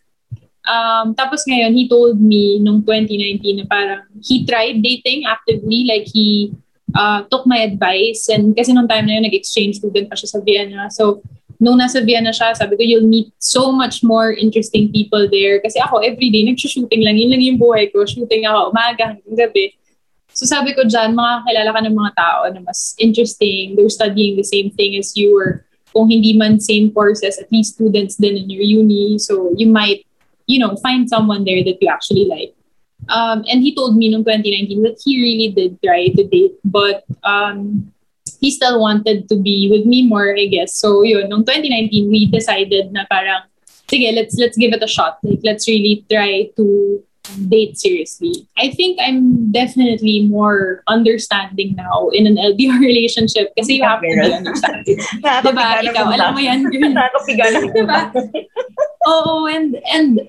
Um, 0.65 1.13
tapos 1.13 1.45
ngayon, 1.45 1.77
he 1.77 1.85
told 1.89 2.17
me 2.21 2.59
nung 2.61 2.81
2019 2.83 3.63
na 3.63 3.67
parang 3.69 4.01
he 4.25 4.49
tried 4.49 4.81
dating 4.81 5.29
actively, 5.29 5.85
like 5.85 6.09
he 6.09 6.53
uh, 6.97 7.25
took 7.29 7.45
my 7.45 7.61
advice 7.61 8.29
and 8.33 8.57
kasi 8.57 8.73
nung 8.73 8.89
time 8.89 9.05
na 9.05 9.21
yun, 9.21 9.29
nag-exchange 9.29 9.77
student 9.77 10.09
pa 10.09 10.17
siya 10.17 10.29
sa 10.33 10.41
Vienna. 10.41 10.89
So, 10.89 11.21
nung 11.61 11.77
nasa 11.77 12.01
Vienna 12.01 12.33
siya, 12.33 12.57
sabi 12.57 12.77
ko, 12.77 12.83
you'll 12.83 13.09
meet 13.09 13.29
so 13.39 13.71
much 13.71 14.01
more 14.01 14.33
interesting 14.33 14.89
people 14.89 15.29
there. 15.29 15.61
Kasi 15.61 15.81
ako, 15.81 16.01
everyday, 16.01 16.49
nag-shooting 16.49 17.05
lang. 17.05 17.21
Yun 17.21 17.31
lang 17.37 17.43
yung 17.45 17.61
buhay 17.61 17.93
ko. 17.93 18.05
Shooting 18.09 18.49
ako, 18.49 18.73
umaga 18.73 19.15
hanggang 19.15 19.37
gabi. 19.37 19.77
So 20.35 20.51
sabi 20.51 20.75
ko 20.75 20.83
dyan, 20.83 21.15
makakilala 21.15 21.71
ka 21.71 21.81
ng 21.87 21.95
mga 21.95 22.13
tao 22.19 22.41
na 22.51 22.61
mas 22.67 22.99
interesting. 22.99 23.79
They're 23.79 23.93
studying 23.93 24.35
the 24.35 24.43
same 24.43 24.75
thing 24.75 24.99
as 24.99 25.15
you 25.15 25.31
or 25.39 25.63
kung 25.95 26.11
hindi 26.11 26.35
man 26.35 26.59
same 26.59 26.91
courses, 26.91 27.39
at 27.39 27.47
least 27.55 27.79
students 27.79 28.19
din 28.19 28.35
in 28.35 28.51
your 28.51 28.67
uni. 28.67 29.17
So 29.23 29.55
you 29.55 29.71
might, 29.71 30.03
you 30.47 30.59
know, 30.59 30.77
find 30.77 31.09
someone 31.09 31.45
there 31.45 31.65
that 31.65 31.79
you 31.81 31.89
actually 31.89 32.27
like. 32.27 32.55
Um, 33.09 33.45
and 33.51 33.61
he 33.63 33.75
told 33.75 33.97
me 33.97 34.07
in 34.07 34.25
2019 34.25 34.83
that 34.83 35.01
he 35.05 35.21
really 35.21 35.53
did 35.53 35.79
try 35.83 36.09
to 36.09 36.25
date, 36.25 36.57
but 36.65 37.05
um, 37.23 37.93
he 38.41 38.51
still 38.51 38.81
wanted 38.81 39.29
to 39.29 39.37
be 39.37 39.69
with 39.71 39.87
me 39.87 40.07
more, 40.07 40.35
I 40.37 40.47
guess. 40.47 40.75
So 40.75 41.03
yun, 41.03 41.29
nung 41.29 41.45
2019, 41.45 42.11
we 42.11 42.27
decided 42.27 42.93
na 42.93 43.05
parang, 43.11 43.43
sige, 43.89 44.15
let's 44.15 44.37
let's 44.37 44.57
give 44.57 44.73
it 44.73 44.83
a 44.83 44.89
shot. 44.89 45.19
Like, 45.23 45.41
let's 45.45 45.69
really 45.69 46.05
try 46.09 46.49
to 46.57 47.03
date 47.49 47.79
seriously. 47.79 48.47
I 48.59 48.71
think 48.71 48.99
I'm 49.01 49.51
definitely 49.51 50.29
more 50.29 50.83
understanding 50.87 51.75
now 51.77 52.09
in 52.13 52.27
an 52.27 52.37
LDR 52.37 52.81
relationship 52.91 53.53
kasi 53.57 53.81
you 53.81 53.85
have 53.85 54.01
to 54.01 54.09
be 54.09 54.33
understanding. 54.33 54.99
diba? 55.25 55.67
Ikaw, 55.89 56.05
alam 56.15 56.35
mo 56.37 56.41
yan, 56.41 56.69
girl. 56.69 56.93
Nakakapiga 56.93 57.45
naman 57.51 57.73
Diba? 57.75 58.01
ba? 58.13 58.23
Oo, 59.09 59.47
and 59.49 59.77
and 59.93 60.21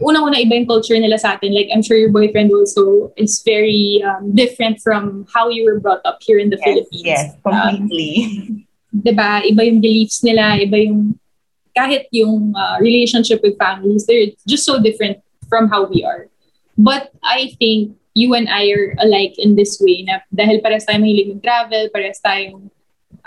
unang-una 0.00 0.36
iba 0.38 0.54
yung 0.54 0.68
culture 0.68 0.98
nila 0.98 1.18
sa 1.18 1.34
atin. 1.34 1.54
Like, 1.54 1.68
I'm 1.72 1.82
sure 1.82 1.96
your 1.96 2.12
boyfriend 2.12 2.52
also 2.52 3.12
is 3.16 3.40
very 3.42 4.02
um, 4.04 4.34
different 4.36 4.78
from 4.80 5.26
how 5.32 5.48
you 5.48 5.64
were 5.64 5.80
brought 5.80 6.04
up 6.04 6.20
here 6.22 6.38
in 6.38 6.50
the 6.50 6.60
Yes, 6.60 6.64
Philippines. 6.64 7.02
yes, 7.04 7.22
Um, 7.44 7.88
completely. 7.90 8.12
'di 8.96 9.12
ba? 9.12 9.44
Iba 9.44 9.60
yung 9.66 9.80
beliefs 9.84 10.24
nila, 10.24 10.56
iba 10.56 10.78
yung 10.80 11.20
kahit 11.76 12.08
yung 12.08 12.56
uh, 12.56 12.80
relationship 12.80 13.44
with 13.44 13.58
families, 13.60 14.08
they're 14.08 14.32
just 14.48 14.64
so 14.64 14.80
different 14.80 15.20
from 15.52 15.68
how 15.68 15.84
we 15.84 16.00
are. 16.00 16.32
But 16.76 17.12
I 17.24 17.56
think 17.58 17.96
you 18.16 18.32
and 18.32 18.48
I 18.48 18.72
are 18.72 18.96
alike 19.00 19.36
in 19.36 19.56
this 19.56 19.80
way 19.80 20.04
na 20.08 20.24
dahil 20.32 20.64
pares 20.64 20.88
tayo 20.88 21.00
mahilig 21.00 21.36
mag-travel, 21.36 21.92
pares 21.92 22.20
tayong 22.24 22.72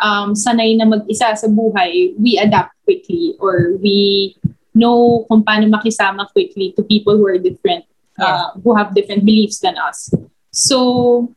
um, 0.01 0.33
sanay 0.33 0.77
na 0.77 0.85
mag-isa 0.85 1.33
sa 1.37 1.47
buhay, 1.49 2.17
we 2.17 2.37
adapt 2.41 2.73
quickly 2.85 3.37
or 3.37 3.77
we 3.77 4.33
know 4.73 5.25
kung 5.29 5.45
paano 5.45 5.69
makisama 5.69 6.25
quickly 6.33 6.73
to 6.73 6.81
people 6.85 7.17
who 7.17 7.27
are 7.27 7.37
different, 7.37 7.85
uh, 8.17 8.53
who 8.63 8.73
have 8.73 8.95
different 8.95 9.25
beliefs 9.25 9.59
than 9.59 9.77
us. 9.77 10.09
So, 10.49 11.29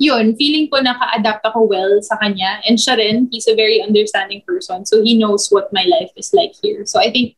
yun, 0.00 0.36
feeling 0.36 0.72
ko 0.72 0.80
naka-adapt 0.80 1.44
ako 1.44 1.68
well 1.68 2.00
sa 2.00 2.16
kanya. 2.16 2.64
And 2.64 2.80
siya 2.80 2.96
rin, 2.96 3.28
he's 3.28 3.48
a 3.48 3.54
very 3.54 3.84
understanding 3.84 4.40
person. 4.48 4.88
So 4.88 5.04
he 5.04 5.12
knows 5.12 5.52
what 5.52 5.68
my 5.76 5.84
life 5.84 6.08
is 6.16 6.32
like 6.32 6.56
here. 6.56 6.88
So 6.88 6.96
I 7.00 7.12
think 7.12 7.36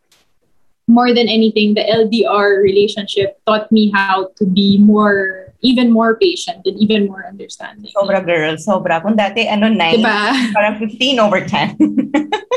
more 0.92 1.12
than 1.14 1.28
anything, 1.28 1.75
the 1.75 1.82
LDR 1.82 2.62
relationship 2.62 3.40
taught 3.46 3.72
me 3.72 3.90
how 3.92 4.30
to 4.37 4.44
be 4.44 4.78
more, 4.78 5.52
even 5.62 5.90
more 5.90 6.16
patient 6.16 6.62
and 6.64 6.76
even 6.78 7.06
more 7.06 7.25
understanding. 7.26 7.90
Sobra 7.96 8.25
girl, 8.25 8.56
sobra. 8.61 9.00
Kung 9.00 9.16
dati, 9.16 9.49
ano, 9.49 9.68
9, 9.68 10.00
Diba? 10.00 10.52
parang 10.52 10.76
15 10.78 11.18
over 11.20 11.40
10. 11.40 11.76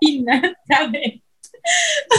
15 0.00 0.24
na. 0.24 0.36
Sabi. 0.68 1.23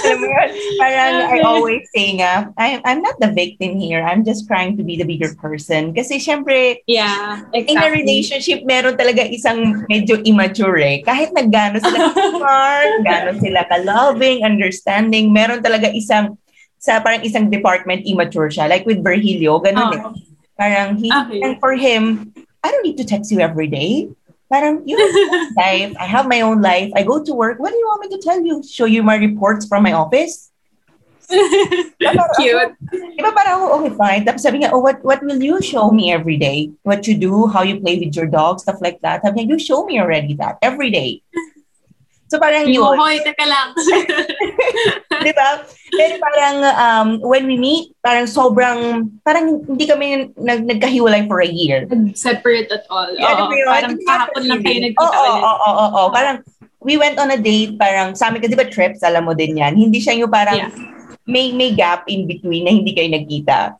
Alam 0.05 0.17
mo 0.17 0.25
yun? 0.25 0.49
Parang 0.81 1.13
I 1.29 1.37
always 1.45 1.85
say 1.93 2.17
nga, 2.17 2.49
I, 2.57 2.81
I'm 2.81 3.01
not 3.05 3.13
the 3.21 3.29
victim 3.29 3.77
here. 3.77 4.01
I'm 4.01 4.25
just 4.25 4.49
trying 4.49 4.73
to 4.77 4.83
be 4.83 4.97
the 4.97 5.05
bigger 5.05 5.33
person. 5.37 5.93
Kasi 5.93 6.17
syempre, 6.17 6.81
Yeah, 6.89 7.45
exactly. 7.53 7.69
in 7.69 7.77
a 7.77 7.89
relationship, 7.93 8.59
meron 8.65 8.97
talaga 8.97 9.21
isang 9.21 9.85
medyo 9.85 10.17
immature 10.25 10.81
eh. 10.81 11.05
Kahit 11.05 11.29
na 11.31 11.45
gano'n 11.45 11.81
sila 11.81 12.09
smart, 12.41 12.91
gano'n 13.05 13.37
sila 13.37 13.61
ka-loving, 13.69 14.41
understanding, 14.41 15.29
meron 15.29 15.61
talaga 15.61 15.93
isang, 15.93 16.37
sa 16.81 17.01
parang 17.01 17.21
isang 17.21 17.49
department, 17.49 18.01
immature 18.05 18.49
siya. 18.49 18.65
Like 18.65 18.85
with 18.89 19.05
Virgilio, 19.05 19.61
gano'n 19.61 19.93
eh. 19.93 20.01
Oh. 20.01 20.13
Parang, 20.57 20.97
he, 20.97 21.11
Okay. 21.13 21.41
and 21.45 21.59
for 21.61 21.77
him, 21.77 22.33
I 22.65 22.73
don't 22.73 22.81
need 22.81 22.97
to 22.97 23.05
text 23.05 23.29
you 23.29 23.45
every 23.45 23.69
day. 23.69 24.09
Parang, 24.55 24.87
you 24.87 24.95
have 24.95 25.51
life. 25.59 25.91
I 25.99 26.07
have 26.07 26.31
my 26.31 26.39
own 26.39 26.63
life. 26.63 26.87
I 26.95 27.03
go 27.03 27.19
to 27.19 27.33
work. 27.35 27.59
What 27.59 27.75
do 27.75 27.77
you 27.77 27.87
want 27.91 28.07
me 28.07 28.15
to 28.15 28.23
tell 28.23 28.39
you? 28.39 28.63
Show 28.63 28.87
you 28.87 29.03
my 29.03 29.19
reports 29.19 29.67
from 29.67 29.83
my 29.83 29.91
office? 29.91 30.47
Cute. 31.27 32.71
Di 32.87 33.19
ba 33.19 33.35
parang, 33.35 33.67
oh, 33.67 33.83
okay, 33.83 33.91
fine. 33.99 34.23
Tapos 34.23 34.47
sabi 34.47 34.63
niya, 34.63 34.71
oh, 34.71 34.79
what, 34.79 35.03
what 35.03 35.19
will 35.27 35.43
you 35.43 35.59
show 35.59 35.91
me 35.91 36.07
every 36.07 36.39
day? 36.39 36.71
What 36.87 37.03
you 37.03 37.19
do, 37.19 37.51
how 37.51 37.67
you 37.67 37.83
play 37.83 37.99
with 37.99 38.15
your 38.15 38.31
dog, 38.31 38.63
stuff 38.63 38.79
like 38.79 39.03
that. 39.03 39.27
Sabi 39.27 39.43
niya, 39.43 39.49
you 39.51 39.59
show 39.59 39.83
me 39.83 39.99
already 39.99 40.39
that 40.39 40.55
every 40.63 40.87
day. 40.87 41.19
So 42.25 42.41
parang 42.41 42.65
yun. 42.65 42.97
Hoy, 42.97 43.21
teka 43.21 43.45
lang. 43.45 43.77
Di 45.25 45.31
ba? 45.31 45.61
Pero 45.93 46.13
parang 46.17 46.55
um, 46.73 47.07
when 47.21 47.45
we 47.45 47.53
meet, 47.55 47.93
parang 48.01 48.25
sobrang, 48.25 49.09
parang 49.21 49.61
hindi 49.61 49.85
kami 49.85 50.33
nag, 50.33 50.65
nagkahiwalay 50.65 51.29
for 51.29 51.39
a 51.39 51.47
year. 51.47 51.85
Separate 52.17 52.67
at 52.73 52.89
all. 52.89 53.13
Yeah, 53.13 53.37
Oo, 53.37 53.47
mo 53.47 53.53
yun? 53.53 53.69
parang 53.69 53.93
kahapon 54.01 54.43
lang 54.43 54.59
kayo 54.61 54.73
Oo, 54.73 54.85
nagkita 54.89 55.05
oo, 55.07 55.21
ulit. 55.23 55.43
oo, 55.43 55.55
oo, 55.69 55.85
oo. 55.85 56.09
Parang, 56.09 56.35
we 56.81 56.97
went 56.97 57.17
on 57.17 57.29
a 57.29 57.37
date, 57.37 57.77
parang, 57.77 58.13
sa 58.13 58.29
amin, 58.29 58.41
kasi 58.41 58.53
di 58.53 58.59
ba 58.59 58.67
trips, 58.67 59.05
alam 59.05 59.25
mo 59.25 59.33
din 59.33 59.61
yan. 59.61 59.77
Hindi 59.77 60.01
siya 60.01 60.17
yung 60.17 60.29
parang, 60.29 60.57
Yeah. 60.57 60.73
may 61.25 61.49
may 61.53 61.73
gap 61.73 62.05
in 62.05 62.25
between 62.25 62.65
na 62.65 62.73
hindi 62.73 62.93
kayo 62.93 63.09
nagkita. 63.09 63.73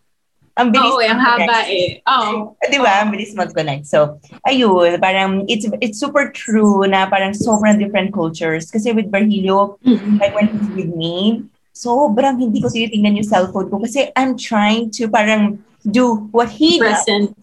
Ang 0.56 0.72
bilis 0.72 0.88
Oo, 0.88 1.04
eh, 1.04 1.12
ang 1.12 1.20
haba 1.20 1.68
eh. 1.68 2.00
Oo. 2.08 2.56
Di 2.64 2.80
ba? 2.80 3.04
Ang 3.04 3.12
bilis 3.12 3.36
mag-connect. 3.36 3.84
So, 3.84 4.24
ayun, 4.48 5.04
parang 5.04 5.44
it's 5.52 5.68
it's 5.84 6.00
super 6.00 6.32
true 6.32 6.88
na 6.88 7.12
parang 7.12 7.36
sobrang 7.36 7.76
different 7.76 8.16
cultures. 8.16 8.72
Kasi 8.72 8.96
with 8.96 9.12
Virgilio, 9.12 9.76
Mm. 9.84 10.16
like 10.16 10.32
when 10.32 10.48
he's 10.48 10.70
with 10.72 10.92
me, 10.96 11.44
sobrang 11.76 12.40
hindi 12.40 12.64
ko 12.64 12.72
tinitingnan 12.72 13.20
yung 13.20 13.28
cellphone 13.28 13.68
ko 13.68 13.84
kasi 13.84 14.16
I'm 14.16 14.40
trying 14.40 14.96
to 14.96 15.12
parang 15.12 15.60
do 15.84 16.32
what 16.32 16.48
he 16.48 16.80
does. 16.80 17.04
Present. 17.04 17.36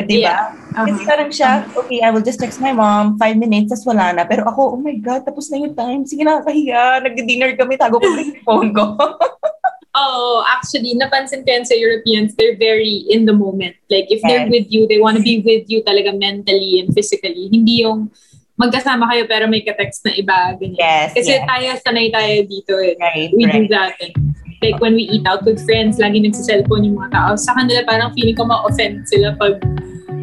Di 0.00 0.20
ba? 0.20 0.32
Yeah. 0.32 0.40
Kasi 0.72 1.00
Uh-huh. 1.00 1.08
parang 1.08 1.30
siya, 1.32 1.50
okay, 1.72 2.00
I 2.00 2.08
will 2.12 2.24
just 2.24 2.40
text 2.40 2.60
my 2.60 2.72
mom, 2.72 3.16
five 3.16 3.36
minutes, 3.36 3.72
tas 3.72 3.84
wala 3.84 4.12
na. 4.12 4.24
Pero 4.24 4.44
ako, 4.44 4.76
oh 4.76 4.80
my 4.80 4.96
God, 4.96 5.24
tapos 5.24 5.48
na 5.48 5.60
yung 5.60 5.72
time. 5.72 6.04
Sige 6.04 6.24
na, 6.24 6.40
kahiya. 6.40 7.04
Nag-dinner 7.04 7.56
kami, 7.56 7.76
tago 7.76 8.00
ko 8.00 8.08
yung 8.08 8.36
phone 8.44 8.70
ko. 8.72 8.84
Oh, 10.00 10.40
actually, 10.48 10.96
napansin 10.96 11.44
ko 11.44 11.52
yan 11.52 11.68
sa 11.68 11.76
Europeans, 11.76 12.32
they're 12.40 12.56
very 12.56 13.04
in 13.12 13.28
the 13.28 13.36
moment. 13.36 13.76
Like, 13.92 14.08
if 14.08 14.24
they're 14.24 14.48
Yes. 14.48 14.54
with 14.56 14.66
you, 14.72 14.88
they 14.88 14.96
want 14.96 15.20
to 15.20 15.24
be 15.24 15.44
with 15.44 15.68
you 15.68 15.84
talaga 15.84 16.16
mentally 16.16 16.80
and 16.80 16.88
physically. 16.96 17.52
Hindi 17.52 17.84
yung 17.84 18.08
magkasama 18.56 19.12
kayo 19.12 19.28
pero 19.28 19.44
may 19.44 19.60
ka-text 19.60 20.08
na 20.08 20.16
iba. 20.16 20.56
Ganyan. 20.56 20.80
Yes, 20.80 21.12
Kasi 21.12 21.36
yes. 21.36 21.44
tayo, 21.44 21.68
sanay 21.84 22.08
tayo 22.08 22.32
dito. 22.48 22.80
Eh. 22.80 22.96
Right, 22.96 23.28
We 23.36 23.44
do 23.44 23.68
right. 23.68 23.72
that. 23.76 23.92
And, 24.00 24.16
like, 24.64 24.80
when 24.80 24.96
we 24.96 25.04
eat 25.04 25.28
out 25.28 25.44
with 25.44 25.60
friends, 25.68 26.00
lagi 26.00 26.16
nagsiselfone 26.16 26.88
yung 26.88 26.96
mga 26.96 27.12
tao. 27.12 27.36
Sa 27.36 27.52
kanila, 27.52 27.84
parang 27.84 28.16
feeling 28.16 28.40
ko 28.40 28.48
ma-offend 28.48 29.04
sila 29.04 29.36
pag 29.36 29.60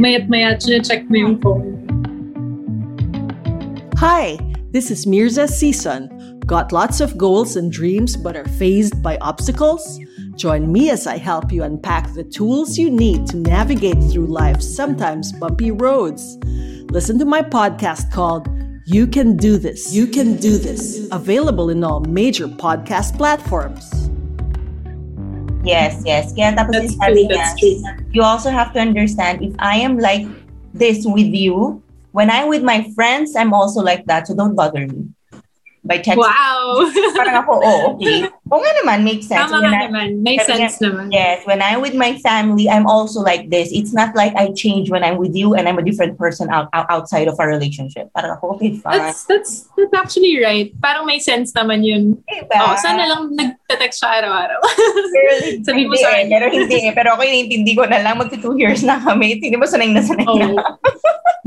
mayat 0.01 0.25
mayat 0.25 0.57
check 0.61 1.05
mo 1.05 1.21
yung 1.21 1.37
phone. 1.37 1.85
Hi, 4.01 4.41
this 4.73 4.89
is 4.89 5.05
Mirza 5.05 5.45
Season. 5.45 6.16
Got 6.47 6.71
lots 6.71 7.01
of 7.01 7.17
goals 7.17 7.57
and 7.57 7.69
dreams 7.69 8.15
but 8.15 8.37
are 8.37 8.47
faced 8.55 9.03
by 9.03 9.17
obstacles? 9.17 9.99
Join 10.37 10.71
me 10.71 10.89
as 10.89 11.05
I 11.05 11.17
help 11.17 11.51
you 11.51 11.63
unpack 11.63 12.13
the 12.13 12.23
tools 12.23 12.77
you 12.77 12.89
need 12.89 13.27
to 13.27 13.35
navigate 13.35 14.01
through 14.09 14.27
life's 14.27 14.63
sometimes 14.63 15.33
bumpy 15.33 15.71
roads. 15.71 16.37
Listen 16.89 17.19
to 17.19 17.25
my 17.25 17.41
podcast 17.41 18.13
called 18.13 18.47
You 18.85 19.07
Can 19.07 19.35
Do 19.35 19.57
This. 19.57 19.93
You 19.93 20.07
Can 20.07 20.37
Do 20.37 20.57
This. 20.57 21.09
Available 21.11 21.69
in 21.69 21.83
all 21.83 21.99
major 22.07 22.47
podcast 22.47 23.17
platforms. 23.17 23.83
Yes, 25.67 26.01
yes. 26.07 26.31
Kaya 26.31 26.55
tapos 26.55 26.79
That's 26.79 26.95
yung 26.95 27.01
sabi 27.03 27.27
true, 27.27 27.35
niya, 27.35 27.59
true. 27.59 27.77
you 28.15 28.21
also 28.23 28.55
have 28.55 28.71
to 28.71 28.79
understand 28.79 29.43
if 29.43 29.51
I 29.59 29.83
am 29.83 29.99
like 29.99 30.23
this 30.71 31.03
with 31.03 31.27
you, 31.27 31.83
when 32.15 32.31
I'm 32.31 32.47
with 32.47 32.63
my 32.63 32.87
friends, 32.95 33.35
I'm 33.35 33.51
also 33.51 33.83
like 33.83 34.07
that. 34.07 34.31
So 34.31 34.33
don't 34.33 34.55
bother 34.55 34.87
me. 34.87 35.11
By 35.87 35.97
text. 35.97 36.19
Wow! 36.19 36.83
Parang 37.15 37.47
ako, 37.47 37.53
oh, 37.63 37.79
okay. 37.95 38.27
Oo 38.51 38.59
nga 38.59 38.73
naman, 38.83 39.03
makes 39.03 39.27
sense. 39.27 39.47
Tama 39.47 39.63
nga 39.63 39.87
naman. 39.87 40.23
Sabi 40.23 40.39
sense 40.43 40.77
niya, 40.79 40.87
naman. 40.87 41.05
Yes, 41.11 41.37
when 41.47 41.59
I'm 41.63 41.79
with 41.79 41.95
my 41.95 42.19
family, 42.19 42.69
I'm 42.69 42.85
also 42.85 43.23
like 43.23 43.49
this. 43.49 43.71
It's 43.71 43.91
not 43.91 44.15
like 44.15 44.35
I 44.35 44.51
change 44.51 44.91
when 44.91 45.03
I'm 45.03 45.17
with 45.17 45.35
you 45.35 45.55
and 45.55 45.67
I'm 45.67 45.79
a 45.79 45.83
different 45.83 46.19
person 46.19 46.51
out, 46.51 46.67
out 46.71 46.87
outside 46.91 47.27
of 47.27 47.39
our 47.39 47.47
relationship. 47.47 48.11
Parang 48.11 48.37
ako, 48.37 48.59
okay, 48.59 48.75
fine. 48.77 48.99
That's, 48.99 49.23
that's, 49.25 49.51
that's 49.75 49.95
actually 49.95 50.39
right. 50.39 50.71
Parang 50.79 51.07
may 51.07 51.19
sense 51.19 51.51
naman 51.55 51.83
yun. 51.83 52.19
Diba? 52.27 52.55
Oh, 52.55 52.75
sana 52.79 53.07
lang 53.07 53.31
nagte-text 53.35 54.03
siya 54.03 54.23
araw-araw. 54.23 54.59
Pero, 55.15 55.31
Sabi 55.67 55.83
mo 55.87 55.95
sa 55.95 56.09
eh, 56.19 56.27
pero 56.29 56.45
hindi 56.51 56.77
eh. 56.87 56.93
Pero 56.93 57.15
ako 57.15 57.21
inintindi 57.23 57.73
ko 57.75 57.83
na 57.87 57.99
lang, 57.99 58.19
magti 58.19 58.39
two 58.39 58.55
years 58.55 58.83
na 58.83 58.99
kami. 58.99 59.39
Hindi 59.39 59.57
mo 59.57 59.65
sanay 59.67 59.91
na 59.91 60.03
sanay 60.03 60.25
na. 60.25 60.47
oh, 60.55 60.59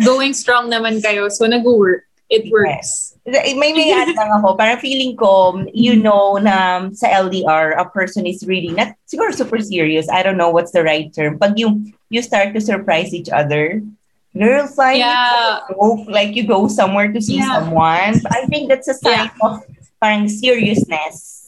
going 0.01 0.33
strong 0.33 0.69
naman 0.69 0.99
kayo. 1.01 1.29
So, 1.33 1.47
nag-work. 1.47 2.10
It 2.31 2.47
works. 2.47 3.19
May 3.27 3.59
may 3.59 3.91
add 3.91 4.15
lang 4.15 4.31
ako. 4.39 4.55
Parang 4.55 4.79
feeling 4.79 5.19
ko, 5.19 5.67
you 5.75 5.99
mm-hmm. 5.99 6.07
know 6.07 6.39
na 6.39 6.79
um, 6.79 6.95
sa 6.95 7.11
LDR, 7.11 7.75
a 7.75 7.91
person 7.91 8.23
is 8.23 8.47
really 8.47 8.71
not 8.71 8.95
siguro 9.11 9.35
super 9.35 9.59
serious. 9.59 10.07
I 10.07 10.23
don't 10.23 10.39
know 10.39 10.55
what's 10.55 10.71
the 10.71 10.87
right 10.87 11.11
term. 11.11 11.43
Pag 11.43 11.59
you 11.59 11.91
you 12.07 12.23
start 12.23 12.55
to 12.55 12.63
surprise 12.63 13.11
each 13.11 13.35
other, 13.35 13.83
girl, 14.31 14.67
fine. 14.71 15.03
Yeah. 15.03 15.67
Go, 15.75 16.07
like 16.07 16.39
you 16.39 16.47
go 16.47 16.71
somewhere 16.71 17.11
to 17.11 17.19
see 17.19 17.43
Yeah. 17.43 17.67
someone. 17.67 18.23
I 18.31 18.47
think 18.47 18.71
that's 18.71 18.87
a 18.87 18.95
sign 18.95 19.35
of 19.43 19.67
parang 19.99 20.31
seriousness. 20.31 21.41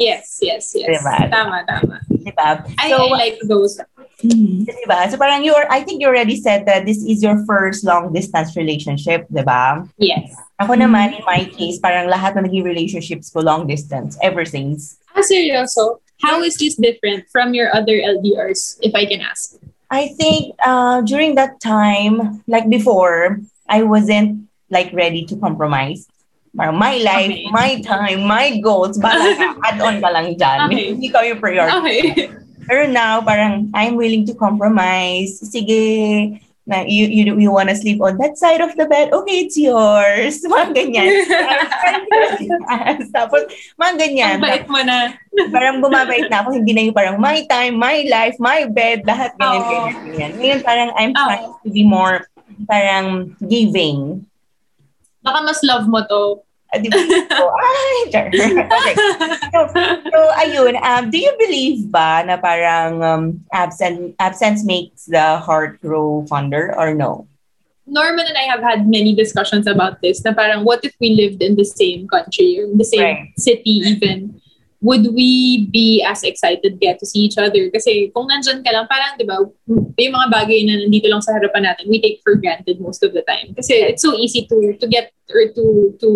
Yes, 0.00 0.40
yes, 0.40 0.72
yes. 0.72 1.00
Diba? 1.04 1.28
Tama, 1.28 1.60
tama. 1.68 2.00
Diba? 2.08 2.64
I, 2.80 2.88
So, 2.88 2.96
I 2.96 3.08
like 3.08 3.36
those. 3.44 3.76
Diba? 4.24 5.10
So 5.10 5.16
parang 5.16 5.44
you 5.44 5.54
are, 5.54 5.66
I 5.70 5.80
think 5.80 6.00
you 6.00 6.08
already 6.08 6.36
said 6.36 6.66
that 6.66 6.84
this 6.84 7.02
is 7.04 7.22
your 7.22 7.44
first 7.46 7.84
long 7.84 8.12
distance 8.12 8.56
relationship, 8.56 9.26
diba? 9.32 9.88
Yes. 9.98 10.34
Ako 10.60 10.76
naman, 10.76 11.16
in 11.16 11.24
my 11.24 11.44
case, 11.48 11.80
parang 11.80 12.08
lahat 12.12 12.36
na 12.36 12.44
naging 12.44 12.64
relationships 12.64 13.30
ko 13.32 13.40
long 13.40 13.66
distance 13.66 14.18
ever 14.20 14.44
since. 14.44 15.00
Ah, 15.16 15.24
seryoso? 15.24 16.04
How 16.20 16.44
is 16.44 16.60
this 16.60 16.76
different 16.76 17.24
from 17.32 17.56
your 17.56 17.72
other 17.72 17.96
LDRs, 17.96 18.76
if 18.84 18.92
I 18.94 19.08
can 19.08 19.24
ask? 19.24 19.56
I 19.90 20.12
think 20.20 20.54
uh, 20.60 21.00
during 21.00 21.34
that 21.34 21.58
time, 21.60 22.44
like 22.46 22.68
before, 22.68 23.40
I 23.68 23.82
wasn't 23.82 24.46
like 24.68 24.92
ready 24.92 25.24
to 25.32 25.36
compromise. 25.36 26.06
Parang 26.54 26.76
my 26.76 26.98
life, 26.98 27.30
Okay. 27.30 27.46
my 27.50 27.80
time, 27.80 28.26
my 28.26 28.58
goals, 28.58 28.98
ka, 28.98 29.08
add-on 29.70 30.02
ka 30.02 30.08
lang 30.12 30.34
dyan. 30.36 30.58
Okay. 30.68 30.86
Hindi 30.94 31.08
ka 31.08 31.22
yung 31.24 31.40
priority. 31.40 31.72
Okay. 31.78 32.04
Pero 32.70 32.86
now, 32.86 33.18
parang 33.18 33.66
I'm 33.74 33.98
willing 33.98 34.22
to 34.30 34.34
compromise. 34.38 35.42
Sige, 35.42 35.82
na 36.62 36.86
you, 36.86 37.10
you, 37.10 37.34
you 37.34 37.50
wanna 37.50 37.74
sleep 37.74 37.98
on 37.98 38.14
that 38.22 38.38
side 38.38 38.62
of 38.62 38.70
the 38.78 38.86
bed? 38.86 39.10
Okay, 39.10 39.42
it's 39.42 39.58
yours. 39.58 40.38
Mga 40.46 40.70
ganyan. 40.70 41.10
Tapos, 43.16 43.50
mga 43.74 43.94
ganyan. 43.98 44.38
Ang 44.38 44.46
bait 44.46 44.66
mo 44.70 44.78
na. 44.86 45.18
parang 45.50 45.82
bumabait 45.82 46.30
na 46.30 46.46
ako, 46.46 46.54
hindi 46.54 46.70
na 46.70 46.86
yung 46.86 46.94
parang 46.94 47.18
my 47.18 47.42
time, 47.50 47.74
my 47.74 48.06
life, 48.06 48.38
my 48.38 48.70
bed, 48.70 49.02
lahat 49.02 49.34
ganyan, 49.34 49.62
Oo. 49.62 49.66
ganyan, 49.66 49.96
ganyan. 50.06 50.32
Ngayon 50.38 50.60
parang 50.62 50.90
I'm 50.94 51.14
Oo. 51.14 51.26
trying 51.26 51.54
to 51.66 51.68
be 51.74 51.82
more 51.82 52.22
parang 52.70 53.34
giving. 53.50 54.26
Baka 55.26 55.38
mas 55.42 55.60
love 55.66 55.90
mo 55.90 56.06
to. 56.06 56.44
Ah, 56.70 56.78
di 56.78 56.86
ba? 56.86 57.02
So, 57.34 57.44
ay, 57.66 57.96
char. 58.14 58.30
okay. 58.30 58.94
So, 59.50 59.58
so, 60.06 60.18
ayun, 60.38 60.78
um, 60.78 61.10
do 61.10 61.18
you 61.18 61.34
believe 61.34 61.90
ba 61.90 62.22
na 62.22 62.38
parang 62.38 63.02
um, 63.02 63.24
absent, 63.50 64.14
absence 64.22 64.62
makes 64.62 65.10
the 65.10 65.42
heart 65.42 65.82
grow 65.82 66.22
fonder 66.30 66.70
or 66.78 66.94
no? 66.94 67.26
Norman 67.90 68.22
and 68.22 68.38
I 68.38 68.46
have 68.46 68.62
had 68.62 68.86
many 68.86 69.18
discussions 69.18 69.66
about 69.66 69.98
this 69.98 70.22
na 70.22 70.30
parang 70.30 70.62
what 70.62 70.78
if 70.86 70.94
we 71.02 71.18
lived 71.18 71.42
in 71.42 71.58
the 71.58 71.66
same 71.66 72.06
country 72.06 72.54
or 72.62 72.70
in 72.70 72.78
the 72.78 72.86
same 72.86 73.02
Right. 73.02 73.34
city 73.34 73.82
even 73.82 74.38
would 74.78 75.10
we 75.10 75.66
be 75.74 75.98
as 76.06 76.22
excited 76.22 76.78
get 76.78 77.02
to 77.02 77.06
see 77.06 77.26
each 77.26 77.34
other 77.34 77.66
kasi 77.74 78.14
kung 78.14 78.30
nandyan 78.30 78.62
ka 78.62 78.70
lang 78.70 78.86
parang 78.86 79.18
'di 79.18 79.26
ba 79.26 79.42
yung 79.98 80.14
mga 80.14 80.28
bagay 80.30 80.62
na 80.70 80.86
nandito 80.86 81.10
lang 81.10 81.18
sa 81.18 81.34
harapan 81.34 81.66
natin 81.66 81.90
we 81.90 81.98
take 81.98 82.22
for 82.22 82.38
granted 82.38 82.78
most 82.78 83.02
of 83.02 83.10
the 83.10 83.26
time 83.26 83.50
kasi 83.58 83.74
it's 83.90 84.06
so 84.06 84.14
easy 84.14 84.46
to 84.46 84.70
to 84.78 84.86
get 84.86 85.10
or 85.34 85.50
to 85.50 85.90
to 85.98 86.08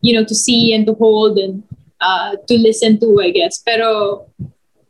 you 0.00 0.12
know 0.14 0.24
to 0.24 0.34
see 0.34 0.72
and 0.74 0.86
to 0.86 0.94
hold 0.94 1.38
and 1.38 1.62
uh, 2.00 2.36
to 2.48 2.54
listen 2.58 2.98
to 3.00 3.20
I 3.20 3.30
guess 3.30 3.60
pero 3.60 4.26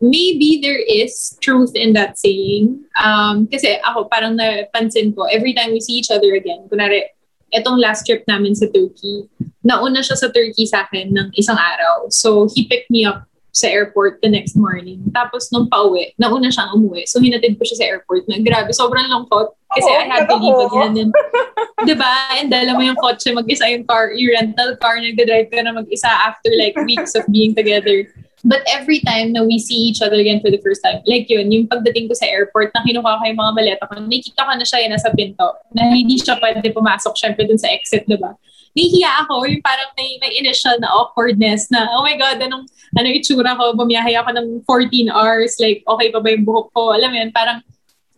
maybe 0.01 0.59
there 0.65 0.81
is 0.81 1.37
truth 1.41 1.77
in 1.77 1.93
that 1.93 2.19
saying. 2.19 2.83
Um, 2.97 3.47
kasi 3.47 3.77
ako 3.85 4.09
parang 4.09 4.37
napansin 4.37 5.15
ko, 5.15 5.29
every 5.29 5.53
time 5.53 5.77
we 5.77 5.81
see 5.81 6.01
each 6.01 6.11
other 6.11 6.35
again, 6.35 6.67
kunwari, 6.73 7.05
etong 7.53 7.79
last 7.79 8.09
trip 8.09 8.25
namin 8.27 8.57
sa 8.57 8.67
Turkey, 8.73 9.29
nauna 9.61 10.01
siya 10.01 10.17
sa 10.17 10.33
Turkey 10.33 10.65
sa 10.65 10.89
akin 10.89 11.13
ng 11.13 11.29
isang 11.37 11.61
araw. 11.61 12.09
So, 12.09 12.49
he 12.49 12.65
picked 12.65 12.91
me 12.91 13.05
up 13.05 13.29
sa 13.51 13.67
airport 13.67 14.23
the 14.23 14.31
next 14.31 14.55
morning. 14.55 15.03
Tapos 15.11 15.51
nung 15.51 15.67
pauwi, 15.67 16.15
nauna 16.17 16.51
siyang 16.51 16.75
umuwi. 16.79 17.07
So, 17.11 17.19
hinatid 17.19 17.59
ko 17.59 17.67
siya 17.67 17.79
sa 17.83 17.87
airport 17.91 18.27
na 18.31 18.39
grabe, 18.39 18.71
sobrang 18.71 19.11
lungkot. 19.11 19.55
Kasi 19.71 19.91
Oo, 19.91 19.99
I 20.03 20.07
had 20.07 20.27
to 20.27 20.37
leave 20.39 20.61
again. 20.67 20.95
And, 20.99 21.13
diba? 21.89 22.11
And 22.39 22.51
dala 22.51 22.75
mo 22.75 22.83
yung 22.83 22.99
kotse, 22.99 23.31
mag-isa 23.31 23.71
yung 23.71 23.87
car, 23.87 24.11
yung 24.15 24.35
rental 24.35 24.75
car, 24.79 24.99
nagda-drive 24.99 25.51
ka 25.51 25.63
na 25.63 25.75
mag-isa 25.75 26.11
after 26.11 26.51
like 26.59 26.75
weeks 26.87 27.15
of 27.15 27.27
being 27.31 27.55
together. 27.55 28.07
But 28.41 28.65
every 28.73 29.05
time 29.05 29.37
na 29.37 29.45
we 29.45 29.61
see 29.61 29.77
each 29.93 30.01
other 30.01 30.17
again 30.17 30.41
for 30.41 30.49
the 30.49 30.63
first 30.65 30.81
time, 30.81 31.05
like 31.05 31.29
yun, 31.29 31.53
yung 31.53 31.69
pagdating 31.69 32.09
ko 32.09 32.17
sa 32.17 32.25
airport, 32.25 32.73
na 32.73 32.81
kinuha 32.81 33.21
ko 33.21 33.23
yung 33.29 33.37
mga 33.37 33.53
maleta 33.53 33.85
ko, 33.85 34.01
nakikita 34.01 34.49
ko 34.49 34.53
na 34.57 34.65
siya 34.65 34.79
yun 34.81 34.93
nasa 34.97 35.13
pinto, 35.13 35.49
na 35.77 35.93
hindi 35.93 36.17
siya 36.17 36.41
pwede 36.41 36.65
pumasok 36.73 37.15
syempre 37.21 37.45
dun 37.45 37.61
sa 37.61 37.69
exit, 37.69 38.09
diba? 38.09 38.33
Nahihiya 38.71 39.27
ako, 39.27 39.51
yung 39.51 39.65
parang 39.67 39.91
may, 39.99 40.15
may 40.23 40.33
initial 40.39 40.79
na 40.79 40.91
awkwardness 40.95 41.67
na, 41.75 41.91
oh 41.91 42.07
my 42.07 42.15
God, 42.15 42.39
anong, 42.39 42.71
anong 42.95 43.17
itsura 43.19 43.59
ko, 43.59 43.75
bumiyahe 43.75 44.15
ako 44.15 44.31
ng 44.31 44.49
14 44.63 45.11
hours, 45.11 45.59
like, 45.59 45.83
okay 45.87 46.09
pa 46.15 46.23
ba 46.23 46.31
yung 46.31 46.47
buhok 46.47 46.71
ko? 46.71 46.95
Alam 46.95 47.11
mo 47.11 47.17
yun, 47.19 47.31
parang 47.35 47.59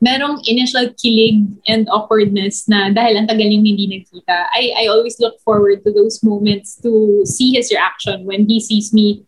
merong 0.03 0.43
initial 0.51 0.91
kilig 0.99 1.38
and 1.71 1.87
awkwardness 1.88 2.67
na 2.67 2.91
dahil 2.91 3.23
ang 3.23 3.31
tagal 3.31 3.47
yung 3.47 3.62
hindi 3.62 3.87
nagkita. 3.87 4.51
I, 4.51 4.85
I 4.85 4.85
always 4.91 5.17
look 5.23 5.38
forward 5.47 5.87
to 5.87 5.95
those 5.95 6.21
moments 6.27 6.75
to 6.83 7.23
see 7.25 7.55
his 7.55 7.71
reaction 7.71 8.27
when 8.27 8.45
he 8.51 8.59
sees 8.59 8.93
me 8.93 9.23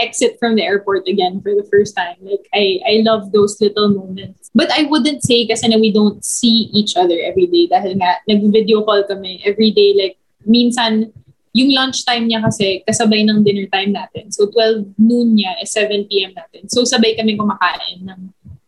exit 0.00 0.40
from 0.40 0.56
the 0.56 0.64
airport 0.64 1.06
again 1.06 1.44
for 1.44 1.54
the 1.54 1.68
first 1.70 1.94
time. 1.94 2.16
Like, 2.24 2.48
I, 2.56 2.80
I 2.82 2.94
love 3.04 3.30
those 3.30 3.60
little 3.60 3.92
moments. 3.92 4.50
But 4.54 4.72
I 4.72 4.88
wouldn't 4.88 5.22
say 5.22 5.46
kasi 5.46 5.68
na 5.68 5.78
we 5.78 5.92
don't 5.92 6.24
see 6.24 6.72
each 6.72 6.96
other 6.96 7.14
every 7.20 7.46
day 7.46 7.68
dahil 7.68 8.00
nga 8.00 8.18
nag-video 8.26 8.82
call 8.82 9.04
kami 9.06 9.44
every 9.44 9.70
day. 9.70 9.94
Like, 9.94 10.16
minsan, 10.46 11.12
yung 11.54 11.70
lunchtime 11.70 12.26
niya 12.26 12.42
kasi 12.42 12.82
kasabay 12.82 13.22
ng 13.22 13.46
dinner 13.46 13.70
time 13.70 13.94
natin. 13.94 14.34
So, 14.34 14.50
12 14.50 14.98
noon 14.98 15.38
niya 15.38 15.54
is 15.62 15.70
7 15.70 16.10
p.m. 16.10 16.34
natin. 16.34 16.66
So, 16.66 16.82
sabay 16.82 17.14
kami 17.14 17.38
kumakain 17.38 18.02
ng 18.02 18.20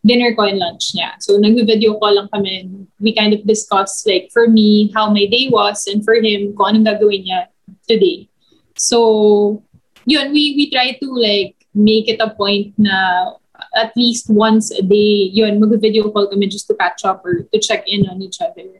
dinner 0.07 0.31
ko 0.31 0.47
and 0.47 0.55
lunch 0.55 0.95
niya. 0.95 1.19
So, 1.19 1.35
nag-video 1.35 1.99
call 1.99 2.15
lang 2.15 2.31
kami. 2.31 2.63
and 2.63 2.87
We 3.03 3.11
kind 3.11 3.35
of 3.35 3.43
discuss, 3.43 4.07
like, 4.07 4.31
for 4.31 4.47
me, 4.47 4.89
how 4.95 5.11
my 5.11 5.27
day 5.27 5.51
was 5.51 5.83
and 5.91 5.99
for 5.99 6.15
him, 6.15 6.55
kung 6.55 6.79
anong 6.79 6.87
gagawin 6.87 7.27
niya 7.27 7.51
today. 7.91 8.31
So, 8.79 9.61
yun, 10.07 10.31
we, 10.31 10.55
we 10.55 10.71
try 10.71 10.95
to, 10.95 11.07
like, 11.11 11.59
make 11.75 12.07
it 12.07 12.23
a 12.23 12.31
point 12.31 12.71
na 12.79 13.35
at 13.75 13.91
least 13.99 14.31
once 14.31 14.71
a 14.71 14.81
day, 14.81 15.27
yun, 15.35 15.59
mag-video 15.59 16.07
call 16.07 16.31
kami 16.31 16.47
just 16.47 16.71
to 16.71 16.75
catch 16.79 17.03
up 17.03 17.19
or 17.27 17.43
to 17.51 17.59
check 17.59 17.83
in 17.83 18.07
on 18.07 18.23
each 18.23 18.39
other. 18.39 18.79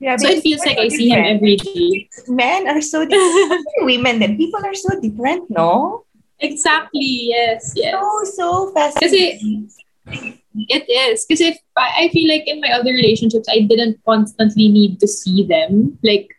Yeah, 0.00 0.16
So, 0.16 0.28
it 0.28 0.40
feels 0.42 0.64
like 0.64 0.78
I 0.78 0.88
see 0.88 1.10
him 1.10 1.20
every 1.20 1.56
day. 1.56 2.08
Men 2.26 2.66
are 2.66 2.80
so 2.80 3.04
different. 3.04 3.66
Women 3.84 4.18
then 4.18 4.36
people 4.36 4.64
are 4.64 4.74
so 4.74 4.98
different, 4.98 5.44
no? 5.50 6.04
Exactly, 6.40 7.28
yes, 7.28 7.72
yes. 7.76 7.92
So, 7.92 8.24
so 8.24 8.72
fascinating. 8.72 9.68
It 10.56 10.88
is. 10.88 11.26
Because 11.28 11.44
if 11.44 11.58
I 11.76 12.08
I 12.08 12.08
feel 12.08 12.26
like 12.32 12.48
in 12.48 12.64
my 12.64 12.72
other 12.72 12.90
relationships, 12.90 13.46
I 13.52 13.60
didn't 13.68 14.00
constantly 14.08 14.72
need 14.72 14.98
to 15.04 15.06
see 15.06 15.44
them. 15.44 16.00
Like, 16.02 16.32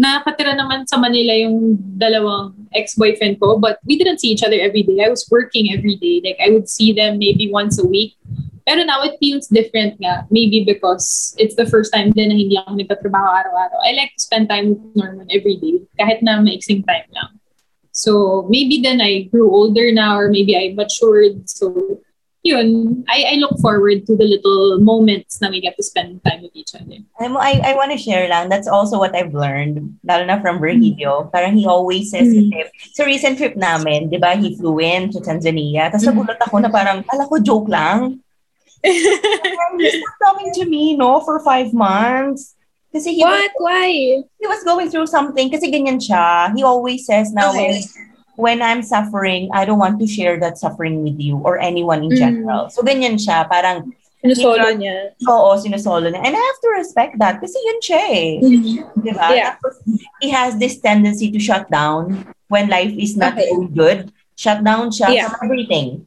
nakatira 0.00 0.56
naman 0.56 0.88
sa 0.88 0.96
Manila 0.96 1.36
yung 1.36 1.76
dalawang 2.00 2.56
ex-boyfriend 2.72 3.38
ko, 3.38 3.60
but 3.60 3.76
we 3.84 4.00
didn't 4.00 4.24
see 4.24 4.32
each 4.32 4.42
other 4.42 4.56
every 4.56 4.82
day. 4.82 5.04
I 5.04 5.12
was 5.12 5.28
working 5.30 5.68
every 5.68 6.00
day. 6.00 6.24
Like, 6.24 6.40
I 6.40 6.48
would 6.50 6.66
see 6.66 6.96
them 6.96 7.20
maybe 7.20 7.52
once 7.52 7.76
a 7.76 7.86
week. 7.86 8.16
Pero 8.62 8.84
now 8.86 9.02
it 9.02 9.18
feels 9.18 9.48
different 9.50 9.98
nga. 9.98 10.26
Maybe 10.30 10.62
because 10.62 11.34
it's 11.38 11.54
the 11.58 11.66
first 11.66 11.90
time 11.92 12.14
din 12.14 12.30
na 12.30 12.36
hindi 12.38 12.54
ako 12.58 12.78
nagtatrabaho 12.78 13.28
araw-araw. 13.42 13.78
I 13.82 13.92
like 13.98 14.14
to 14.14 14.22
spend 14.22 14.48
time 14.48 14.74
with 14.74 14.82
Norman 14.94 15.26
every 15.34 15.58
day. 15.58 15.82
Kahit 15.98 16.22
na 16.22 16.38
maiksing 16.38 16.86
time 16.86 17.10
lang. 17.10 17.38
So, 17.92 18.46
maybe 18.48 18.80
then 18.80 19.02
I 19.04 19.28
grew 19.28 19.52
older 19.52 19.92
now 19.92 20.16
or 20.16 20.32
maybe 20.32 20.56
I 20.56 20.72
matured. 20.72 21.44
So, 21.50 22.00
yun, 22.42 23.04
I, 23.06 23.34
I 23.34 23.34
look 23.36 23.58
forward 23.60 24.06
to 24.06 24.16
the 24.16 24.24
little 24.24 24.80
moments 24.80 25.40
na 25.40 25.50
we 25.50 25.60
get 25.60 25.76
to 25.76 25.82
spend 25.82 26.24
time 26.24 26.42
with 26.42 26.50
each 26.54 26.74
other. 26.74 26.98
Alam 27.20 27.32
mo, 27.34 27.38
I, 27.38 27.60
I 27.62 27.74
want 27.74 27.92
to 27.92 27.98
share 27.98 28.26
lang, 28.28 28.48
that's 28.48 28.66
also 28.66 28.98
what 28.98 29.14
I've 29.14 29.34
learned, 29.34 29.98
lalo 30.02 30.24
na 30.24 30.40
from 30.40 30.58
Virgilio. 30.58 31.30
Parang 31.32 31.54
he 31.54 31.66
always 31.66 32.10
says, 32.10 32.32
Mm. 32.32 32.50
if, 32.56 32.72
sa 32.96 33.04
recent 33.04 33.38
trip 33.38 33.54
namin, 33.56 34.08
di 34.10 34.18
ba, 34.18 34.34
he 34.34 34.56
flew 34.56 34.80
in 34.80 35.12
to 35.12 35.20
Tanzania. 35.20 35.86
Tapos 35.92 36.02
Mm. 36.08 36.16
nagulat 36.16 36.40
ako 36.42 36.56
na 36.58 36.70
parang, 36.72 37.04
kala 37.04 37.28
ko 37.28 37.38
joke 37.38 37.68
lang. 37.68 38.18
He's 38.82 40.00
not 40.02 40.16
talking 40.22 40.50
to 40.54 40.64
me, 40.66 40.96
no, 40.96 41.20
for 41.20 41.38
five 41.40 41.72
months. 41.72 42.54
Kasi 42.92 43.14
he 43.14 43.22
What? 43.24 43.50
Why? 43.56 43.88
he 44.36 44.46
was 44.46 44.62
going 44.64 44.90
through 44.90 45.06
something 45.08 45.48
kasi 45.48 45.72
ganyan 45.72 45.96
siya. 45.96 46.52
He 46.54 46.60
always 46.62 47.06
says 47.06 47.32
now 47.32 47.48
Okay. 47.50 47.80
when, 47.80 47.80
when 48.36 48.58
I'm 48.60 48.82
suffering, 48.84 49.48
I 49.52 49.64
don't 49.64 49.78
want 49.80 49.96
to 50.00 50.06
share 50.06 50.36
that 50.44 50.58
suffering 50.58 51.00
with 51.02 51.16
you 51.16 51.40
or 51.40 51.56
anyone 51.58 52.04
in 52.04 52.12
Mm. 52.12 52.18
general. 52.20 52.62
So 52.68 52.82
ganyan 52.84 53.16
siya, 53.16 53.48
parang 53.48 53.96
Sinusolo 54.20 54.76
niya. 54.76 55.16
oo, 55.24 55.50
sinusolo 55.56 56.06
niya. 56.12 56.20
And 56.20 56.36
I 56.36 56.42
have 56.42 56.60
to 56.62 56.70
respect 56.76 57.16
that 57.18 57.40
kasi 57.40 57.56
yun 57.64 57.78
siya 57.80 58.00
eh. 58.12 58.30
Di 59.02 59.10
ba? 59.16 59.26
Yeah. 59.34 59.56
Tapos, 59.56 59.80
he 60.20 60.28
has 60.28 60.60
this 60.60 60.76
tendency 60.78 61.32
to 61.32 61.40
shut 61.40 61.66
down 61.72 62.28
when 62.52 62.68
life 62.68 62.92
is 62.92 63.16
not 63.16 63.34
Okay. 63.34 63.48
going 63.50 63.72
good. 63.72 64.12
Shut 64.36 64.60
down 64.62 64.92
siya 64.92 65.08
Yeah. 65.16 65.28
from 65.32 65.48
everything. 65.48 66.06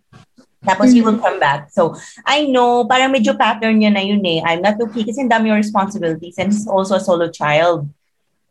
Tapos 0.66 0.92
he 0.92 1.06
will 1.06 1.22
come 1.22 1.38
back. 1.40 1.70
So, 1.70 1.94
I 2.26 2.50
know, 2.50 2.90
parang 2.90 3.14
medyo 3.14 3.38
pattern 3.38 3.80
niya 3.80 3.94
na 3.94 4.02
yun 4.02 4.26
eh. 4.26 4.42
I'm 4.42 4.66
not 4.66 4.82
okay 4.82 5.06
kasi 5.06 5.22
ang 5.22 5.32
dami 5.32 5.54
yung 5.54 5.62
responsibilities 5.62 6.36
and 6.42 6.50
he's 6.50 6.66
also 6.66 6.98
a 6.98 7.04
solo 7.04 7.30
child. 7.30 7.86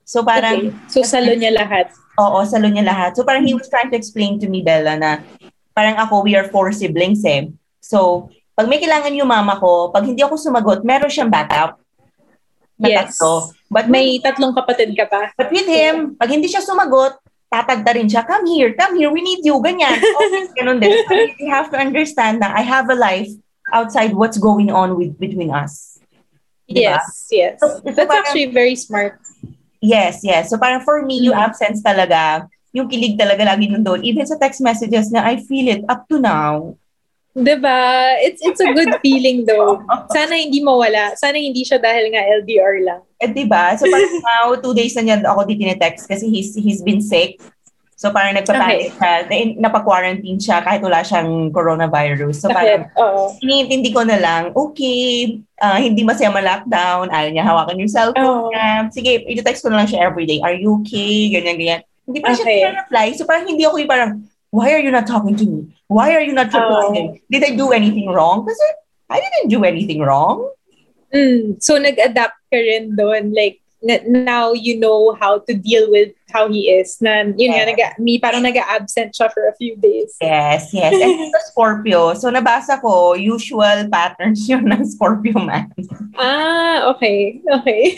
So, 0.07 0.23
parang, 0.23 0.71
Okay. 0.71 0.89
So, 0.89 1.03
salo 1.03 1.35
niya 1.35 1.53
lahat. 1.53 1.91
Oo, 2.15 2.39
salo 2.47 2.71
niya 2.71 2.87
lahat. 2.87 3.19
So 3.19 3.27
parang 3.27 3.43
he 3.43 3.59
was 3.59 3.67
trying 3.67 3.91
to 3.91 3.99
explain 3.99 4.39
to 4.39 4.47
me, 4.47 4.63
Bella, 4.63 4.95
na 4.95 5.19
parang 5.75 5.99
ako, 5.99 6.23
we 6.23 6.39
are 6.39 6.47
four 6.47 6.71
siblings 6.71 7.27
eh. 7.27 7.51
So, 7.83 8.31
pag 8.55 8.71
may 8.71 8.79
kailangan 8.79 9.11
yung 9.19 9.27
mama 9.27 9.59
ko, 9.59 9.91
pag 9.91 10.07
hindi 10.07 10.23
ako 10.23 10.39
sumagot, 10.39 10.87
meron 10.87 11.11
siyang 11.11 11.33
backup. 11.33 11.83
Yes. 12.79 13.19
tatlo. 13.19 13.51
But, 13.67 13.91
May 13.91 14.23
tatlong 14.23 14.55
kapatid 14.55 14.95
ka 14.95 15.11
pa. 15.11 15.35
but 15.35 15.51
with 15.51 15.67
him, 15.67 16.15
pag 16.15 16.31
hindi 16.31 16.47
siya 16.47 16.63
sumagot, 16.63 17.19
tatagda 17.55 17.95
rin 17.95 18.11
siya, 18.11 18.27
come 18.27 18.43
here, 18.51 18.75
come 18.75 18.99
here, 18.99 19.15
we 19.15 19.23
need 19.23 19.47
you, 19.47 19.63
ganyan. 19.63 19.95
Okay, 20.19 20.43
ganun 20.59 20.83
din. 20.83 20.91
So, 21.07 21.15
you 21.39 21.47
have 21.55 21.71
to 21.71 21.79
understand 21.79 22.43
na 22.43 22.51
I 22.51 22.67
have 22.67 22.91
a 22.91 22.99
life 22.99 23.31
outside 23.71 24.11
what's 24.19 24.37
going 24.37 24.75
on 24.75 24.99
with 24.99 25.15
between 25.23 25.55
us. 25.55 26.03
Diba? 26.67 26.99
Yes, 26.99 27.29
yes. 27.31 27.55
So, 27.63 27.79
That's 27.87 27.95
parang- 28.03 28.27
actually 28.27 28.51
very 28.51 28.75
smart. 28.75 29.23
Yes, 29.85 30.25
yes. 30.25 30.49
So 30.49 30.57
parang 30.57 30.81
for 30.81 31.05
me, 31.05 31.21
yung 31.21 31.37
Mm. 31.37 31.45
absence 31.45 31.85
talaga, 31.85 32.49
yung 32.73 32.89
kilig 32.89 33.21
talaga 33.21 33.45
lagi 33.45 33.69
nandun. 33.69 34.01
Even 34.01 34.25
sa 34.25 34.41
text 34.41 34.65
messages 34.65 35.13
na 35.13 35.21
I 35.21 35.37
feel 35.45 35.69
it 35.69 35.85
up 35.93 36.09
to 36.09 36.17
now. 36.17 36.73
Diba? 37.35 37.79
It's 38.23 38.39
it's 38.41 38.63
a 38.63 38.71
good 38.71 38.95
feeling 39.03 39.43
though. 39.43 39.83
Sana 40.15 40.39
hindi 40.39 40.63
mawala. 40.63 41.19
Sana 41.19 41.35
hindi 41.35 41.67
siya 41.67 41.83
dahil 41.83 42.15
nga 42.15 42.23
LDR 42.23 42.75
lang. 42.81 43.01
Eh, 43.19 43.27
di 43.27 43.43
ba? 43.43 43.75
So 43.75 43.91
parang 43.91 44.15
now, 44.23 44.55
two 44.55 44.71
days 44.71 44.95
na 44.95 45.03
niya 45.03 45.17
ako 45.27 45.43
di 45.43 45.59
tinetext 45.59 46.07
kasi 46.07 46.31
he's, 46.31 46.55
he's 46.55 46.79
been 46.79 47.03
sick. 47.03 47.43
So 47.95 48.11
parang 48.11 48.39
nagpapanik 48.39 48.91
siya. 48.93 49.27
Na- 49.27 49.67
Napa-quarantine 49.67 50.39
siya 50.39 50.63
kahit 50.63 50.79
wala 50.79 51.03
siyang 51.03 51.51
coronavirus. 51.51 52.39
So 52.39 52.51
parang 52.51 52.87
Bakit? 52.87 53.03
Oo. 53.03 53.35
iniintindi 53.41 53.91
ko 53.91 54.03
na 54.03 54.19
lang, 54.19 54.43
okay, 54.53 55.39
ah, 55.59 55.79
hindi 55.79 56.03
masaya 56.03 56.31
ma-lockdown, 56.31 57.11
ayaw 57.11 57.31
niya 57.31 57.47
hawakan 57.47 57.79
yung 57.79 57.91
cellphone 57.91 58.23
Oo. 58.23 58.51
niya. 58.51 58.91
Sige, 58.91 59.23
i-text 59.25 59.63
ko 59.63 59.71
na 59.71 59.83
lang 59.83 59.89
siya 59.89 60.07
everyday. 60.07 60.39
Are 60.39 60.55
you 60.55 60.83
okay? 60.83 61.31
Ganyan, 61.33 61.55
ganyan. 61.57 61.81
Hindi 62.05 62.19
pa 62.21 62.31
Okay. 62.31 62.63
siya 62.63 62.79
reply. 62.79 63.07
So 63.15 63.25
parang 63.25 63.47
hindi 63.47 63.63
ako 63.63 63.79
yung 63.81 63.91
parang, 63.91 64.11
why 64.55 64.71
are 64.71 64.79
you 64.79 64.95
not 64.95 65.07
talking 65.11 65.35
to 65.35 65.45
me? 65.45 65.75
Why 65.91 66.15
are 66.15 66.23
you 66.23 66.31
not 66.31 66.55
replying? 66.55 67.19
Did 67.27 67.43
I 67.43 67.59
do 67.59 67.75
anything 67.75 68.07
wrong? 68.07 68.47
Kasi 68.47 68.67
I 69.11 69.19
didn't 69.19 69.51
do 69.51 69.67
anything 69.67 69.99
wrong. 69.99 70.47
Mm. 71.11 71.59
So, 71.59 71.75
nag-adapt 71.79 72.39
ka 72.55 72.59
rin 72.59 72.95
doon. 72.95 73.35
Like, 73.35 73.59
na- 73.59 73.64
now 73.85 74.53
you 74.53 74.81
know 74.81 75.13
how 75.21 75.39
to 75.45 75.53
deal 75.55 75.91
with 75.91 76.13
how 76.33 76.49
he 76.49 76.73
is. 76.73 76.99
Na, 77.01 77.23
yun 77.23 77.55
nga, 77.55 77.63
Yes. 77.63 77.69
naga, 77.71 77.87
may 78.03 78.19
parang 78.19 78.43
nag-absent 78.43 79.15
siya 79.15 79.31
for 79.31 79.47
a 79.47 79.55
few 79.55 79.77
days. 79.77 80.17
Yes, 80.19 80.75
yes. 80.75 80.91
And 80.97 81.13
he's 81.21 81.31
a 81.31 81.43
Scorpio. 81.53 82.15
So 82.19 82.33
nabasa 82.33 82.81
ko, 82.81 83.15
usual 83.15 83.87
patterns 83.93 84.43
yun 84.51 84.67
ng 84.67 84.83
Scorpio 84.89 85.39
man. 85.39 85.71
Ah, 86.19 86.91
okay. 86.97 87.39
Okay. 87.63 87.95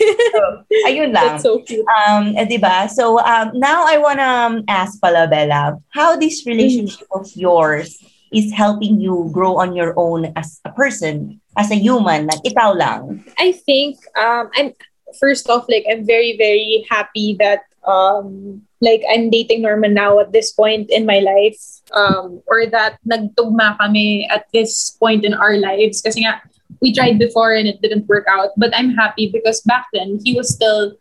Ayun 0.85 1.15
lang. 1.15 1.39
That's 1.39 1.43
so 1.43 1.63
cute. 1.65 1.85
Um, 2.05 2.35
eh, 2.37 2.45
diba? 2.45 2.89
So, 2.91 3.17
um, 3.23 3.51
now 3.57 3.87
I 3.87 3.97
wanna 3.97 4.27
um, 4.27 4.53
ask 4.67 4.99
pala, 5.01 5.25
Bella, 5.25 5.79
how 5.89 6.15
this 6.15 6.45
relationship 6.45 7.07
of 7.09 7.25
yours 7.33 7.97
is 8.33 8.51
helping 8.51 8.99
you 8.99 9.29
grow 9.31 9.55
on 9.57 9.73
your 9.73 9.93
own 9.95 10.33
as 10.35 10.59
a 10.65 10.71
person, 10.71 11.39
as 11.55 11.71
a 11.71 11.79
human, 11.79 12.27
like 12.27 12.43
ikaw 12.43 12.75
lang. 12.75 13.23
I 13.39 13.55
think 13.55 13.95
um 14.19 14.51
I'm 14.51 14.75
first 15.19 15.49
off 15.49 15.65
like 15.69 15.85
I'm 15.89 16.05
very 16.05 16.35
very 16.37 16.85
happy 16.89 17.35
that 17.39 17.61
um 17.87 18.61
like 18.81 19.01
I'm 19.09 19.29
dating 19.29 19.61
Norman 19.61 19.93
now 19.93 20.19
at 20.19 20.33
this 20.33 20.51
point 20.51 20.89
in 20.91 21.05
my 21.05 21.19
life 21.19 21.59
um 21.93 22.41
or 22.47 22.65
that 22.67 22.99
nagtugma 23.07 23.77
kami 23.77 24.27
at 24.29 24.45
this 24.53 24.91
point 24.99 25.25
in 25.25 25.33
our 25.33 25.57
lives. 25.57 26.03
Nga 26.03 26.41
we 26.81 26.93
tried 26.93 27.17
before 27.17 27.53
and 27.53 27.67
it 27.67 27.81
didn't 27.81 28.07
work 28.07 28.27
out. 28.29 28.51
But 28.57 28.75
I'm 28.75 28.91
happy 28.91 29.31
because 29.31 29.61
back 29.61 29.87
then 29.93 30.19
he 30.23 30.35
was 30.35 30.53
still 30.53 30.93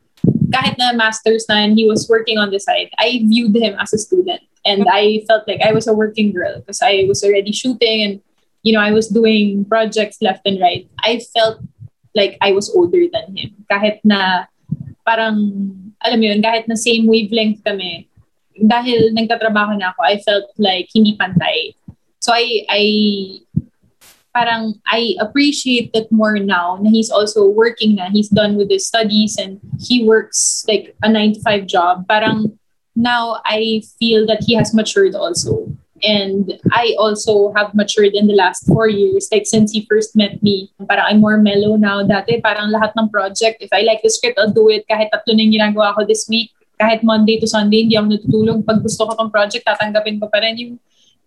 kahit 0.55 0.79
na 0.79 0.92
masters 0.95 1.45
na 1.49 1.57
and 1.61 1.77
he 1.77 1.87
was 1.87 2.09
working 2.09 2.38
on 2.38 2.51
the 2.51 2.61
side 2.61 2.90
I 2.99 3.23
viewed 3.27 3.57
him 3.57 3.77
as 3.79 3.92
a 3.92 3.99
student. 3.99 4.40
And 4.64 4.87
I 4.90 5.23
felt 5.29 5.47
like 5.47 5.62
I 5.62 5.71
was 5.71 5.87
a 5.87 5.95
working 5.95 6.33
girl 6.33 6.59
because 6.59 6.83
I 6.83 7.07
was 7.07 7.23
already 7.23 7.53
shooting 7.53 8.03
and 8.03 8.14
you 8.62 8.73
know 8.73 8.81
I 8.81 8.90
was 8.90 9.07
doing 9.09 9.64
projects 9.66 10.19
left 10.23 10.42
and 10.47 10.61
right. 10.61 10.88
I 11.03 11.21
felt 11.35 11.61
like 12.16 12.40
I 12.40 12.57
was 12.57 12.72
older 12.72 13.05
than 13.12 13.37
him. 13.37 13.52
Kahit 13.68 14.00
na 14.00 14.48
parang, 15.05 15.37
alam 16.00 16.18
mo 16.18 16.24
yun, 16.33 16.40
kahit 16.40 16.64
na 16.64 16.74
same 16.74 17.05
wavelength 17.05 17.61
kami, 17.61 18.09
dahil 18.57 19.12
nagtatrabaho 19.12 19.76
na 19.76 19.92
ako, 19.92 20.00
I 20.00 20.16
felt 20.24 20.48
like 20.57 20.88
hindi 20.96 21.12
pantay. 21.20 21.76
So 22.24 22.33
I, 22.33 22.64
I, 22.72 22.83
parang 24.33 24.81
I 24.88 25.16
appreciate 25.20 25.92
it 25.92 26.12
more 26.12 26.37
now 26.37 26.76
na 26.81 26.90
he's 26.90 27.12
also 27.12 27.48
working 27.48 27.96
na. 27.96 28.09
He's 28.09 28.29
done 28.29 28.57
with 28.57 28.72
his 28.72 28.88
studies 28.88 29.37
and 29.37 29.61
he 29.81 30.05
works 30.05 30.64
like 30.66 30.96
a 31.05 31.09
9 31.09 31.37
to 31.37 31.40
5 31.40 31.66
job. 31.68 32.09
Parang 32.09 32.59
now 32.96 33.40
I 33.44 33.85
feel 34.00 34.26
that 34.26 34.44
he 34.44 34.57
has 34.57 34.72
matured 34.72 35.14
also. 35.14 35.68
And 36.03 36.61
I 36.73 36.95
also 36.99 37.53
have 37.57 37.75
matured 37.75 38.13
in 38.13 38.27
the 38.27 38.37
last 38.37 38.67
four 38.67 38.89
years. 38.89 39.29
Like 39.33 39.47
since 39.47 39.73
he 39.73 39.87
first 39.89 40.17
met 40.17 40.43
me, 40.43 40.73
parang 40.89 41.07
I'm 41.09 41.21
more 41.21 41.39
mellow 41.39 41.77
now. 41.77 42.05
Dati 42.05 42.43
parang 42.43 42.69
lahat 42.69 42.93
ng 42.99 43.09
project, 43.09 43.65
if 43.65 43.73
I 43.73 43.81
like 43.83 44.01
the 44.03 44.11
script, 44.11 44.39
I'll 44.39 44.53
do 44.53 44.69
it. 44.69 44.85
Kahit 44.91 45.09
tatlo 45.09 45.33
na 45.33 45.43
yung 45.45 45.57
ginagawa 45.57 45.97
ko 45.97 46.05
this 46.05 46.29
week. 46.29 46.53
Kahit 46.77 47.01
Monday 47.01 47.41
to 47.41 47.49
Sunday, 47.49 47.89
hindi 47.89 47.97
ako 47.97 48.13
natutulog. 48.13 48.59
Pag 48.69 48.85
gusto 48.85 49.09
ko 49.09 49.17
tong 49.17 49.33
project, 49.33 49.65
tatanggapin 49.65 50.21
ko 50.21 50.29
pa 50.29 50.45
rin 50.45 50.61
yung 50.61 50.73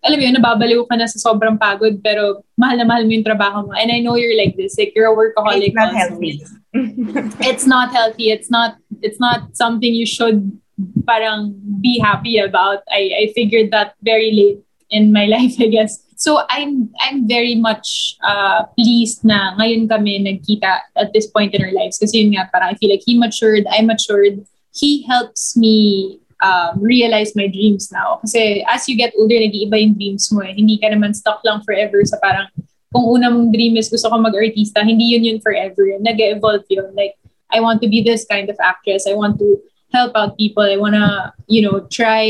alam 0.00 0.16
mo 0.16 0.24
yun, 0.24 0.32
nababaliw 0.32 0.80
ka 0.88 0.96
na 0.96 1.04
sa 1.04 1.20
sobrang 1.20 1.60
pagod 1.60 2.00
pero 2.00 2.40
mahal 2.56 2.80
na 2.80 2.88
mahal 2.88 3.04
mo 3.04 3.12
yung 3.12 3.26
trabaho 3.26 3.68
mo. 3.68 3.76
And 3.76 3.92
I 3.92 4.00
know 4.00 4.16
you're 4.16 4.36
like 4.36 4.56
this. 4.56 4.80
Like, 4.80 4.96
you're 4.96 5.12
a 5.12 5.16
workaholic. 5.16 5.76
It's 5.76 5.76
not 5.76 5.92
also. 5.92 6.00
healthy. 6.00 6.32
It's 7.50 7.66
not 7.68 7.88
healthy. 7.92 8.26
It's 8.32 8.48
not, 8.48 8.80
it's 9.04 9.20
not 9.20 9.52
something 9.52 9.92
you 9.92 10.08
should 10.08 10.56
parang 11.06 11.54
be 11.80 11.98
happy 11.98 12.38
about. 12.38 12.82
I, 12.90 13.28
I 13.28 13.32
figured 13.34 13.70
that 13.70 13.94
very 14.02 14.32
late 14.32 14.64
in 14.90 15.12
my 15.12 15.26
life, 15.34 15.54
I 15.58 15.68
guess. 15.68 16.02
So 16.16 16.44
I'm 16.50 16.92
I'm 17.00 17.26
very 17.26 17.54
much 17.54 18.16
uh, 18.22 18.68
pleased 18.76 19.24
na 19.24 19.56
ngayon 19.56 19.88
kami 19.88 20.20
nagkita 20.20 20.92
at 20.96 21.12
this 21.16 21.26
point 21.26 21.54
in 21.54 21.64
our 21.64 21.72
lives. 21.72 21.96
Kasi 21.96 22.20
yun 22.20 22.36
nga, 22.36 22.50
parang 22.52 22.70
I 22.70 22.74
feel 22.76 22.90
like 22.90 23.02
he 23.06 23.16
matured, 23.16 23.64
I 23.72 23.80
matured. 23.80 24.44
He 24.76 25.02
helps 25.08 25.56
me 25.56 26.20
um, 26.44 26.76
realize 26.76 27.32
my 27.34 27.48
dreams 27.48 27.88
now. 27.90 28.20
Kasi 28.20 28.64
as 28.68 28.84
you 28.88 29.00
get 29.00 29.16
older, 29.16 29.40
nag-iiba 29.40 29.80
yung 29.80 29.96
dreams 29.96 30.28
mo 30.28 30.44
eh. 30.44 30.52
Hindi 30.52 30.76
ka 30.76 30.92
naman 30.92 31.16
stuck 31.16 31.40
lang 31.40 31.64
forever 31.64 32.04
sa 32.04 32.20
parang 32.20 32.52
kung 32.92 33.06
una 33.16 33.30
mong 33.30 33.54
dream 33.54 33.78
is 33.78 33.88
gusto 33.88 34.10
ko 34.10 34.18
mag-artista, 34.18 34.82
hindi 34.82 35.14
yun 35.14 35.24
yun 35.24 35.40
forever. 35.40 35.88
Nag-evolve 36.02 36.66
yun. 36.68 36.90
Like, 36.92 37.16
I 37.48 37.64
want 37.64 37.80
to 37.82 37.88
be 37.88 38.02
this 38.02 38.26
kind 38.26 38.50
of 38.50 38.58
actress. 38.60 39.06
I 39.06 39.14
want 39.14 39.38
to 39.38 39.58
help 39.92 40.12
out 40.14 40.38
people. 40.38 40.62
I 40.62 40.76
want 40.76 40.94
to, 40.94 41.32
you 41.46 41.62
know, 41.62 41.86
try 41.90 42.24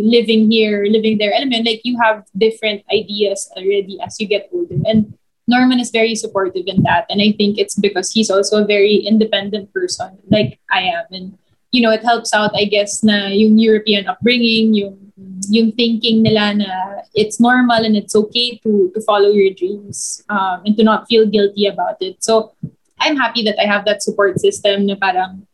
living 0.00 0.50
here, 0.50 0.86
living 0.88 1.18
there. 1.18 1.32
Mo 1.46 1.58
like, 1.64 1.82
you 1.84 1.98
have 2.02 2.26
different 2.36 2.82
ideas 2.92 3.50
already 3.56 3.98
as 4.00 4.18
you 4.20 4.26
get 4.26 4.48
older. 4.52 4.76
And 4.84 5.16
Norman 5.46 5.78
is 5.78 5.90
very 5.90 6.14
supportive 6.14 6.64
in 6.66 6.82
that. 6.82 7.06
And 7.10 7.20
I 7.20 7.32
think 7.36 7.58
it's 7.58 7.74
because 7.74 8.10
he's 8.10 8.30
also 8.30 8.62
a 8.62 8.66
very 8.66 8.96
independent 8.96 9.72
person, 9.72 10.18
like 10.30 10.58
I 10.70 10.80
am. 10.80 11.04
And 11.10 11.38
you 11.74 11.82
know, 11.82 11.90
it 11.90 12.04
helps 12.04 12.32
out, 12.32 12.54
I 12.54 12.66
guess, 12.66 13.02
na 13.02 13.34
yung 13.34 13.58
European 13.58 14.06
upbringing, 14.06 14.74
yung, 14.74 15.10
yung 15.50 15.72
thinking 15.72 16.22
nila 16.22 16.54
na 16.54 17.02
it's 17.14 17.40
normal 17.40 17.82
and 17.84 17.96
it's 17.96 18.14
okay 18.14 18.58
to, 18.62 18.92
to 18.94 19.00
follow 19.02 19.30
your 19.30 19.52
dreams 19.52 20.22
um, 20.30 20.62
and 20.64 20.76
to 20.76 20.84
not 20.84 21.08
feel 21.08 21.26
guilty 21.26 21.66
about 21.66 21.96
it. 22.00 22.22
So, 22.22 22.54
I'm 23.00 23.16
happy 23.16 23.42
that 23.42 23.58
I 23.60 23.66
have 23.66 23.84
that 23.86 24.04
support 24.04 24.38
system 24.38 24.86
na 24.86 24.94
parang 24.94 25.46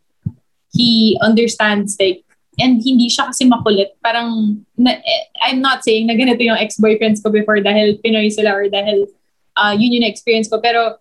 he 0.70 1.18
understands 1.20 1.96
like 1.98 2.22
and 2.60 2.84
hindi 2.84 3.08
siya 3.08 3.32
kasi 3.32 3.48
makulit. 3.48 3.96
Parang, 4.04 4.60
na, 4.76 5.00
eh, 5.00 5.22
I'm 5.48 5.64
not 5.64 5.80
saying 5.80 6.06
na 6.06 6.14
ganito 6.14 6.44
yung 6.44 6.60
ex-boyfriends 6.60 7.24
ko 7.24 7.32
before 7.32 7.64
dahil 7.64 7.96
Pinoy 8.04 8.28
sila 8.28 8.52
or 8.52 8.68
dahil 8.68 9.08
uh, 9.56 9.72
yun 9.72 9.96
yung 9.96 10.06
experience 10.06 10.46
ko. 10.46 10.60
Pero, 10.60 11.00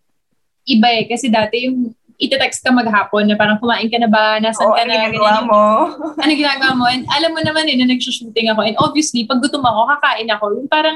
iba 0.64 0.88
eh. 0.88 1.04
Kasi 1.10 1.28
dati 1.28 1.68
yung 1.68 1.92
itetext 2.20 2.64
ka 2.64 2.72
maghapon 2.72 3.28
na 3.28 3.36
parang 3.36 3.60
kumain 3.60 3.92
ka 3.92 4.00
na 4.00 4.08
ba? 4.08 4.40
Nasaan 4.40 4.72
Oo, 4.72 4.76
ka 4.76 4.84
ano 4.84 4.92
na? 4.92 4.96
ginagawa 4.96 5.20
Ganyan 5.20 5.40
yung- 5.40 5.50
mo? 5.52 5.64
ano 6.24 6.32
ginagawa 6.32 6.72
mo? 6.76 6.86
And 6.88 7.04
alam 7.12 7.32
mo 7.36 7.42
naman 7.44 7.66
eh, 7.68 7.76
na 7.76 7.88
nagsushooting 7.92 8.48
ako. 8.52 8.62
And 8.64 8.78
obviously, 8.80 9.28
pag 9.28 9.44
gutom 9.44 9.64
ako, 9.64 9.80
kakain 10.00 10.30
ako. 10.32 10.46
Yung 10.64 10.70
parang, 10.72 10.96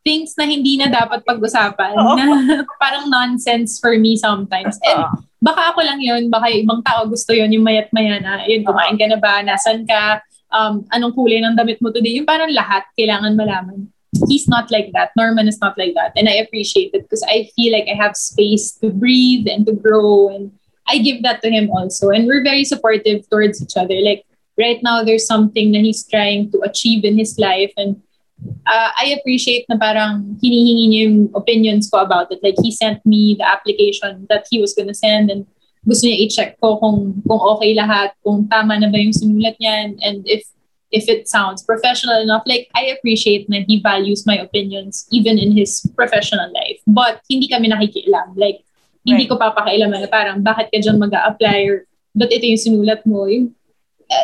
things 0.00 0.32
na 0.36 0.48
hindi 0.48 0.80
na 0.80 0.88
dapat 0.88 1.24
pag-usapan. 1.24 1.92
Oo. 1.96 2.14
Na 2.16 2.24
parang 2.82 3.08
nonsense 3.08 3.76
for 3.76 3.96
me 4.00 4.16
sometimes. 4.16 4.80
And 4.84 5.04
baka 5.40 5.72
ako 5.72 5.84
lang 5.84 6.00
yun, 6.00 6.28
baka 6.32 6.52
yung 6.52 6.68
ibang 6.68 6.82
tao 6.84 7.04
gusto 7.08 7.32
yun, 7.32 7.52
yung 7.52 7.64
mayat 7.64 7.92
maya 7.92 8.20
na, 8.20 8.44
yun, 8.48 8.64
kumain 8.64 8.96
ka 8.96 9.06
na 9.08 9.20
ba, 9.20 9.44
nasan 9.44 9.84
ka, 9.84 10.24
um, 10.52 10.84
anong 10.92 11.16
kulay 11.16 11.40
ng 11.40 11.56
damit 11.56 11.80
mo 11.80 11.92
today, 11.92 12.16
yung 12.16 12.28
parang 12.28 12.52
lahat 12.52 12.84
kailangan 12.98 13.36
malaman. 13.36 13.88
He's 14.26 14.50
not 14.50 14.70
like 14.74 14.90
that. 14.92 15.14
Norman 15.16 15.46
is 15.46 15.62
not 15.62 15.78
like 15.78 15.94
that. 15.94 16.12
And 16.18 16.28
I 16.28 16.42
appreciate 16.42 16.90
it 16.92 17.06
because 17.06 17.22
I 17.30 17.48
feel 17.54 17.72
like 17.72 17.86
I 17.86 17.94
have 17.94 18.18
space 18.18 18.74
to 18.82 18.90
breathe 18.90 19.46
and 19.46 19.64
to 19.66 19.72
grow. 19.72 20.28
And 20.28 20.50
I 20.88 20.98
give 20.98 21.22
that 21.22 21.40
to 21.42 21.48
him 21.48 21.70
also. 21.70 22.10
And 22.10 22.26
we're 22.26 22.42
very 22.42 22.64
supportive 22.64 23.30
towards 23.30 23.62
each 23.62 23.78
other. 23.78 23.94
Like 24.02 24.26
right 24.58 24.82
now, 24.82 25.04
there's 25.04 25.26
something 25.26 25.70
that 25.72 25.86
he's 25.86 26.02
trying 26.02 26.50
to 26.50 26.58
achieve 26.66 27.04
in 27.04 27.18
his 27.18 27.38
life. 27.38 27.72
And 27.76 28.02
uh, 28.66 28.90
I 28.96 29.16
appreciate 29.18 29.66
na 29.68 29.76
parang 29.76 30.36
hinihingi 30.40 30.84
niya 30.88 31.00
yung 31.08 31.18
opinions 31.34 31.88
ko 31.90 32.00
about 32.00 32.32
it. 32.32 32.40
Like 32.42 32.56
he 32.62 32.70
sent 32.70 33.04
me 33.04 33.36
the 33.38 33.46
application 33.46 34.26
that 34.28 34.46
he 34.50 34.60
was 34.60 34.74
gonna 34.74 34.94
send 34.94 35.30
and 35.30 35.46
gusto 35.88 36.06
niya 36.06 36.28
i-check 36.28 36.60
ko 36.60 36.76
kung 36.76 37.24
kung 37.24 37.40
okay 37.56 37.72
lahat, 37.72 38.12
kung 38.20 38.44
tama 38.48 38.76
na 38.76 38.92
ba 38.92 39.00
yung 39.00 39.16
sinulat 39.16 39.56
niya 39.56 39.96
and, 40.04 40.24
if 40.28 40.44
if 40.90 41.06
it 41.06 41.30
sounds 41.30 41.62
professional 41.62 42.18
enough. 42.18 42.42
Like 42.50 42.66
I 42.74 42.90
appreciate 42.98 43.46
na 43.46 43.62
he 43.62 43.78
values 43.78 44.26
my 44.26 44.34
opinions 44.42 45.06
even 45.14 45.38
in 45.38 45.54
his 45.54 45.86
professional 45.94 46.50
life. 46.50 46.82
But 46.82 47.22
hindi 47.30 47.46
kami 47.46 47.70
nakikialam. 47.70 48.34
Like 48.34 48.66
hindi 49.06 49.24
Right. 49.24 49.30
ko 49.32 49.40
papakailaman 49.40 50.04
na 50.04 50.10
parang 50.10 50.44
bakit 50.44 50.68
ka 50.68 50.78
dyan 50.82 51.00
mag-a-apply 51.00 51.58
or 51.70 51.88
ba't 52.12 52.28
ito 52.28 52.44
yung 52.44 52.60
sinulat 52.60 53.00
mo. 53.08 53.24
Yung, 53.30 53.54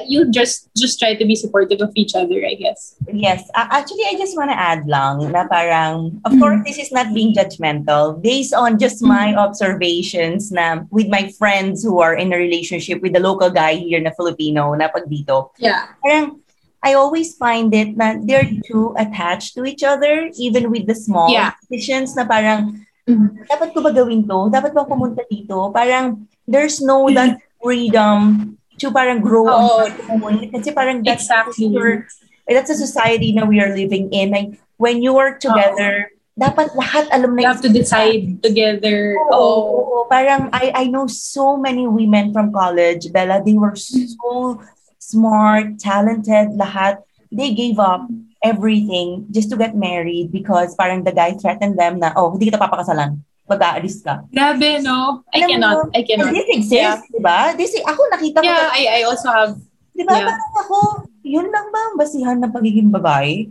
you 0.07 0.31
just 0.31 0.69
just 0.75 0.99
try 0.99 1.15
to 1.15 1.25
be 1.25 1.35
supportive 1.35 1.81
of 1.81 1.91
each 1.95 2.15
other, 2.15 2.43
I 2.45 2.55
guess. 2.55 2.95
Yes. 3.07 3.47
A- 3.55 3.71
actually, 3.71 4.03
I 4.11 4.15
just 4.19 4.37
want 4.37 4.51
to 4.51 4.59
add 4.59 4.87
lang 4.87 5.31
na 5.31 5.47
parang, 5.47 6.19
of 6.27 6.33
Mm. 6.35 6.41
course, 6.43 6.61
this 6.67 6.79
is 6.79 6.91
not 6.91 7.15
being 7.15 7.33
judgmental. 7.33 8.19
Based 8.21 8.53
on 8.55 8.79
just 8.79 9.03
my 9.03 9.35
observations 9.35 10.51
na 10.51 10.83
with 10.91 11.07
my 11.09 11.31
friends 11.39 11.83
who 11.87 12.01
are 12.03 12.15
in 12.15 12.33
a 12.33 12.39
relationship 12.39 13.03
with 13.03 13.15
the 13.15 13.23
local 13.23 13.51
guy 13.51 13.77
here 13.79 14.01
na 14.03 14.11
Filipino 14.15 14.75
na 14.75 14.89
pag 14.91 15.07
dito, 15.07 15.51
Yeah. 15.59 15.95
parang 16.03 16.43
I 16.87 16.95
always 16.95 17.35
find 17.35 17.75
it 17.75 17.99
na 17.99 18.15
they're 18.23 18.47
too 18.67 18.95
attached 18.95 19.59
to 19.59 19.67
each 19.67 19.83
other 19.83 20.31
even 20.39 20.71
with 20.71 20.87
the 20.87 20.95
small 20.95 21.31
Yeah. 21.31 21.51
decisions 21.67 22.15
na 22.15 22.23
parang 22.23 22.87
Mhm. 23.07 23.47
dapat 23.51 23.75
ko 23.75 23.83
ba 23.83 23.91
gawin 23.91 24.23
to? 24.27 24.51
Dapat 24.51 24.71
ba 24.75 24.87
pumunta 24.87 25.23
dito? 25.27 25.71
Parang 25.75 26.27
there's 26.47 26.79
no 26.83 27.07
that 27.11 27.39
freedom 27.59 28.55
to 28.79 28.93
parang 28.93 29.21
grow 29.21 29.49
on 29.49 29.63
Oo. 29.65 29.77
your 29.89 29.91
own. 30.11 30.35
Kasi 30.53 30.73
parang 30.73 31.03
that's 31.03 31.25
Exactly. 31.27 31.73
your, 31.73 32.07
that's 32.49 32.71
a 32.71 32.79
society 32.79 33.33
na 33.33 33.45
we 33.45 33.61
are 33.61 33.73
living 33.73 34.13
in. 34.13 34.31
Like, 34.31 34.61
when 34.77 35.01
you 35.03 35.15
work 35.17 35.41
together, 35.41 36.13
dapat 36.37 36.77
lahat 36.77 37.09
alam 37.09 37.33
na 37.33 37.41
You 37.43 37.49
have 37.49 37.65
to 37.65 37.73
decide 37.73 38.45
together. 38.45 39.17
Oo, 39.17 39.33
Oh, 39.33 39.57
oo. 39.81 39.97
Parang 40.13 40.53
I, 40.53 40.71
I 40.75 40.85
know 40.93 41.09
so 41.09 41.57
many 41.57 41.89
women 41.89 42.33
from 42.37 42.53
college, 42.53 43.09
Bella, 43.11 43.41
they 43.41 43.57
were 43.57 43.75
so 43.75 44.61
smart, 45.01 45.81
talented, 45.81 46.55
lahat. 46.61 47.01
They 47.33 47.57
gave 47.57 47.81
up 47.81 48.07
everything 48.45 49.27
just 49.33 49.51
to 49.51 49.57
get 49.57 49.75
married 49.75 50.31
because 50.31 50.77
parang 50.77 51.03
the 51.03 51.11
guy 51.11 51.33
threatened 51.35 51.81
them 51.81 51.99
na, 51.99 52.13
oh, 52.15 52.31
hindi 52.37 52.53
kita 52.53 52.61
papakasalan. 52.61 53.25
Mag-aalis 53.47 54.03
ka. 54.03 54.27
grabe, 54.29 54.83
no? 54.83 55.23
I 55.31 55.39
Alam 55.39 55.49
cannot. 55.49 55.77
mo, 55.77 55.91
I 55.95 56.03
cannot. 56.03 56.31
This 56.31 56.49
exists, 56.51 57.07
di 57.09 57.21
ba? 57.21 57.55
This, 57.55 57.73
ako 57.79 58.01
nakita 58.11 58.39
ko, 58.39 58.45
Yeah, 58.45 58.67
I, 58.71 58.83
I 58.91 59.01
also 59.07 59.31
have 59.31 59.55
di 59.93 60.03
ba? 60.03 60.13
yeah. 60.13 60.27
Parang 60.29 60.55
ako, 60.61 60.77
yun 61.23 61.47
lang 61.49 61.67
ba 61.71 61.81
ang 61.81 61.97
basihan 61.97 62.37
ng 62.37 62.51
pagiging 62.51 62.91
babae? 62.91 63.47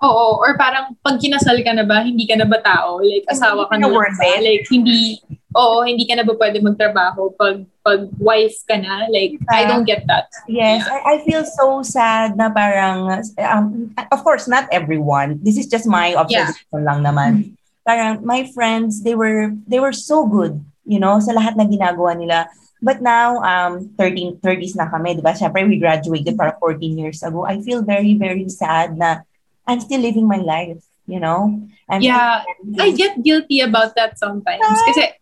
Oo, 0.00 0.36
or 0.36 0.52
parang 0.56 0.92
pag 1.00 1.16
kinasal 1.16 1.56
ka 1.60 1.72
na 1.72 1.84
ba, 1.84 2.00
hindi 2.00 2.24
ka 2.24 2.36
na 2.36 2.44
ba 2.44 2.60
tao? 2.60 3.00
Like, 3.00 3.24
asawa 3.24 3.64
ka 3.68 3.76
na 3.76 3.88
na 3.88 3.92
worth 3.92 4.18
ba? 4.20 4.36
it. 4.36 4.40
Like, 4.42 4.64
hindi, 4.68 5.16
oo, 5.54 5.80
hindi 5.80 6.04
ka 6.04 6.16
na 6.16 6.24
ba 6.24 6.36
pwede 6.36 6.60
magtrabaho 6.60 7.32
pag, 7.40 7.64
pag 7.80 8.08
wife 8.20 8.52
ka 8.68 8.76
na? 8.76 9.08
Like, 9.08 9.40
I 9.48 9.64
don't 9.64 9.88
get 9.88 10.04
that. 10.08 10.28
Yes, 10.44 10.84
Yeah. 10.84 10.92
I, 10.92 10.98
I 11.08 11.24
feel 11.24 11.44
so 11.44 11.80
sad 11.80 12.36
na 12.36 12.52
parang, 12.52 13.24
um, 13.40 13.92
of 14.12 14.20
course, 14.20 14.44
not 14.44 14.68
everyone. 14.68 15.40
This 15.40 15.56
is 15.56 15.68
just 15.68 15.84
my 15.84 16.12
observation 16.12 16.84
lang 16.84 17.00
naman. 17.00 17.56
Parang 17.84 18.24
my 18.24 18.48
friends, 18.50 19.04
they 19.04 19.14
were 19.14 19.52
they 19.68 19.78
were 19.78 19.92
so 19.92 20.24
good, 20.24 20.58
you 20.88 20.98
know, 20.98 21.20
sa 21.20 21.36
lahat 21.36 21.56
na 21.56 21.68
ginagawa 21.68 22.16
nila. 22.16 22.48
But 22.84 23.00
now, 23.00 23.40
um, 23.40 23.96
13, 23.96 24.44
30s 24.44 24.76
na 24.76 24.84
kami, 24.92 25.16
di 25.16 25.24
ba? 25.24 25.32
Siyempre, 25.32 25.64
we 25.64 25.80
graduated 25.80 26.36
para 26.36 26.52
14 26.60 27.00
years 27.00 27.24
ago. 27.24 27.48
I 27.48 27.64
feel 27.64 27.80
very, 27.80 28.12
very 28.12 28.44
sad 28.52 29.00
na 29.00 29.24
I'm 29.64 29.80
still 29.80 30.04
living 30.04 30.28
my 30.28 30.36
life, 30.36 30.84
you 31.08 31.16
know? 31.16 31.64
I'm 31.88 32.04
Yeah, 32.04 32.44
I 32.76 32.92
get 32.92 33.24
guilty 33.24 33.64
about 33.64 33.96
that 33.96 34.20
sometimes. 34.20 34.60
Kasi 34.84 35.16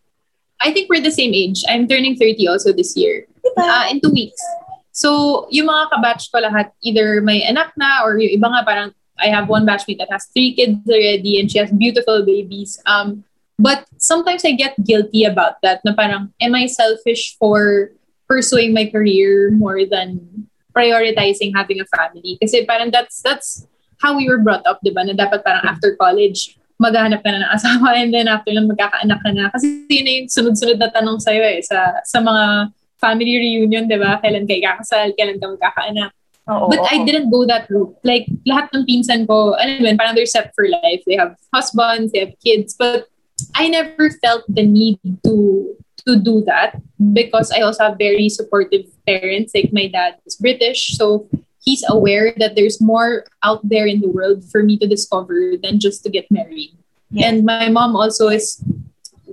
I 0.58 0.74
think 0.74 0.90
we're 0.90 1.06
the 1.06 1.14
same 1.14 1.30
age. 1.34 1.62
I'm 1.70 1.86
turning 1.86 2.18
30 2.18 2.50
also 2.50 2.74
this 2.74 2.98
year. 2.98 3.30
Diba? 3.46 3.62
Uh, 3.62 3.86
in 3.94 4.02
two 4.02 4.10
weeks. 4.10 4.42
So, 4.90 5.46
yung 5.50 5.70
mga 5.70 5.94
kabatch 5.94 6.34
ko 6.34 6.42
lahat, 6.42 6.74
either 6.82 7.22
may 7.22 7.46
anak 7.46 7.74
na 7.78 8.02
or 8.02 8.18
yung 8.18 8.42
iba 8.42 8.46
nga 8.50 8.62
parang 8.66 8.90
I 9.22 9.30
have 9.30 9.48
one 9.48 9.64
batchmate 9.64 9.98
that 9.98 10.10
has 10.10 10.26
three 10.34 10.54
kids 10.54 10.82
already 10.90 11.38
and 11.38 11.50
she 11.50 11.58
has 11.58 11.70
beautiful 11.70 12.26
babies. 12.26 12.82
Um, 12.86 13.24
but 13.58 13.86
sometimes 13.98 14.44
I 14.44 14.52
get 14.52 14.74
guilty 14.82 15.24
about 15.24 15.62
that 15.62 15.80
na 15.86 15.94
parang, 15.94 16.34
am 16.42 16.54
I 16.54 16.66
selfish 16.66 17.38
for 17.38 17.92
pursuing 18.26 18.74
my 18.74 18.90
career 18.90 19.54
more 19.54 19.86
than 19.86 20.48
prioritizing 20.74 21.54
having 21.54 21.80
a 21.80 21.86
family? 21.86 22.38
Kasi 22.42 22.66
parang 22.66 22.90
that's, 22.90 23.22
that's 23.22 23.66
how 24.02 24.16
we 24.18 24.28
were 24.28 24.42
brought 24.42 24.66
up, 24.66 24.82
di? 24.82 24.90
Na 24.90 25.14
dapat 25.14 25.46
parang 25.46 25.62
after 25.62 25.94
college, 25.94 26.58
maghahanap 26.82 27.22
ka 27.22 27.30
na 27.30 27.46
ng 27.46 27.52
asawa 27.54 27.88
and 28.02 28.10
then 28.10 28.26
after 28.26 28.50
lang 28.50 28.66
magkakaanak 28.66 29.22
ka 29.22 29.30
na. 29.30 29.46
Kasi 29.54 29.86
yun 29.86 30.04
na 30.04 30.12
yung 30.18 30.28
sunod-sunod 30.28 30.78
na 30.82 30.90
tanong 30.90 31.22
sa'yo 31.22 31.46
eh, 31.46 31.62
sa, 31.62 32.02
sa 32.02 32.18
mga 32.18 32.74
family 32.98 33.38
reunion, 33.38 33.86
di? 33.86 33.94
Kailan 33.94 34.50
kayo 34.50 34.62
kakasal, 34.66 35.14
kailan 35.14 35.38
ka 35.38 35.46
magkakaanak. 35.54 36.10
Oo, 36.50 36.68
But 36.68 36.82
I 36.90 37.04
didn't 37.04 37.30
go 37.30 37.46
that 37.46 37.70
route. 37.70 37.94
Like, 38.02 38.26
lahat 38.46 38.74
ng 38.74 38.86
pinsan 38.86 39.26
ko, 39.26 39.54
alam 39.54 39.78
mo 39.78 39.86
yun, 39.86 39.98
parang 39.98 40.14
they're 40.14 40.26
set 40.26 40.50
for 40.54 40.66
life. 40.66 41.02
They 41.06 41.14
have 41.14 41.38
husbands, 41.54 42.10
they 42.10 42.26
have 42.26 42.34
kids. 42.42 42.74
But 42.74 43.06
I 43.54 43.68
never 43.68 44.10
felt 44.22 44.42
the 44.48 44.66
need 44.66 44.98
to 45.22 45.74
to 46.02 46.18
do 46.18 46.42
that 46.50 46.82
because 47.14 47.54
I 47.54 47.62
also 47.62 47.86
have 47.86 47.94
very 47.94 48.26
supportive 48.26 48.90
parents. 49.06 49.54
Like, 49.54 49.70
my 49.70 49.86
dad 49.86 50.18
is 50.26 50.34
British, 50.34 50.98
so 50.98 51.30
he's 51.62 51.86
aware 51.86 52.34
that 52.42 52.58
there's 52.58 52.82
more 52.82 53.22
out 53.46 53.62
there 53.62 53.86
in 53.86 54.02
the 54.02 54.10
world 54.10 54.42
for 54.50 54.66
me 54.66 54.74
to 54.82 54.86
discover 54.90 55.54
than 55.62 55.78
just 55.78 56.02
to 56.02 56.10
get 56.10 56.26
married. 56.26 56.74
Yes. 57.14 57.30
And 57.30 57.46
my 57.46 57.68
mom 57.70 57.94
also 57.94 58.28
is 58.28 58.58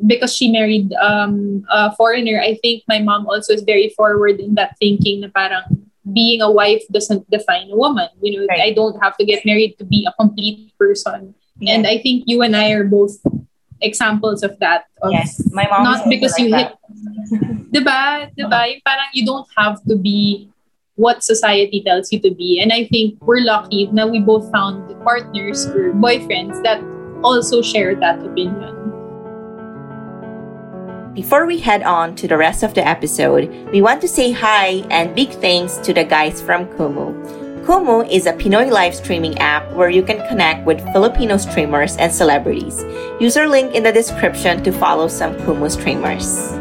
because 0.06 0.36
she 0.36 0.52
married 0.52 0.94
um, 1.02 1.66
a 1.70 1.96
foreigner, 1.96 2.40
I 2.40 2.56
think 2.62 2.84
my 2.88 3.00
mom 3.00 3.28
also 3.28 3.54
is 3.54 3.64
very 3.64 3.90
forward 3.98 4.40
in 4.40 4.56
that 4.56 4.78
thinking 4.78 5.22
na 5.22 5.28
parang 5.34 5.79
being 6.14 6.42
a 6.42 6.52
wife 6.52 6.84
doesn't 6.92 7.30
define 7.30 7.70
a 7.72 7.76
woman. 7.76 8.10
You 8.22 8.42
know, 8.42 8.46
Right. 8.50 8.62
I 8.62 8.74
don't 8.74 8.98
have 9.04 9.18
to 9.18 9.26
get 9.26 9.46
married 9.46 9.78
to 9.80 9.86
be 9.86 10.08
a 10.08 10.14
complete 10.20 10.72
person. 10.78 11.36
And 11.68 11.86
I 11.86 12.00
think 12.00 12.24
you 12.26 12.42
and 12.42 12.56
I 12.56 12.72
are 12.72 12.86
both 12.88 13.20
examples 13.82 14.44
of 14.44 14.58
that. 14.60 14.86
Of 15.02 15.12
Yes, 15.12 15.44
my 15.52 15.68
mom 15.68 15.84
not 15.84 16.10
because 16.10 16.32
like 16.40 16.42
you 16.44 16.50
that. 16.52 16.68
hit 16.72 17.72
diba? 17.72 18.32
Diba? 18.36 18.48
Uh-huh. 18.48 18.66
Yung 18.72 18.82
parang 18.88 19.10
you 19.14 19.26
don't 19.26 19.48
have 19.58 19.84
to 19.88 19.96
be 19.96 20.50
what 20.96 21.24
society 21.24 21.84
tells 21.84 22.12
you 22.12 22.20
to 22.20 22.32
be. 22.32 22.60
And 22.60 22.74
I 22.74 22.88
think 22.88 23.20
we're 23.24 23.44
lucky 23.44 23.88
na 23.92 24.06
we 24.06 24.20
both 24.20 24.52
found 24.52 24.84
partners 25.04 25.68
or 25.68 25.96
boyfriends 25.96 26.60
that 26.64 26.84
also 27.24 27.62
share 27.62 27.96
that 27.96 28.20
opinion. 28.20 28.76
Before 31.14 31.48
we 31.48 31.58
head 31.58 31.82
on 31.82 32.14
to 32.16 32.28
the 32.28 32.38
rest 32.38 32.62
of 32.62 32.76
the 32.76 32.88
episode, 32.88 33.50
we 33.74 33.82
want 33.82 34.00
to 34.02 34.08
say 34.08 34.32
hi 34.32 34.86
and 34.94 35.16
big 35.16 35.32
thanks 35.42 35.78
to 35.78 35.92
the 35.92 36.04
guys 36.04 36.40
from 36.40 36.68
Kumu. 36.78 37.66
Kumu 37.66 38.08
is 38.10 38.28
a 38.28 38.34
Pinoy 38.34 38.70
live 38.70 38.94
streaming 38.94 39.36
app 39.40 39.66
where 39.74 39.90
you 39.90 40.04
can 40.04 40.22
connect 40.30 40.68
with 40.68 40.86
Filipino 40.94 41.38
streamers 41.38 41.98
and 41.98 42.14
celebrities. 42.14 42.86
Use 43.20 43.36
our 43.38 43.48
link 43.48 43.74
in 43.74 43.82
the 43.82 43.92
description 43.92 44.64
to 44.64 44.72
follow 44.72 45.08
some 45.08 45.34
Kumu 45.42 45.72
streamers. 45.72 46.54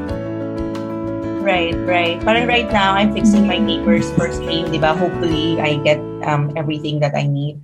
Right, 1.44 1.76
right. 1.84 2.18
But 2.24 2.48
right 2.48 2.72
now, 2.72 2.94
I'm 2.94 3.12
fixing 3.12 3.46
my 3.46 3.58
neighbor's 3.58 4.10
first 4.16 4.40
stream, 4.40 4.72
di 4.72 4.78
ba? 4.78 4.94
Hopefully, 4.94 5.60
I 5.60 5.76
get 5.76 6.00
um, 6.24 6.56
everything 6.56 7.00
that 7.00 7.14
I 7.14 7.26
need. 7.28 7.60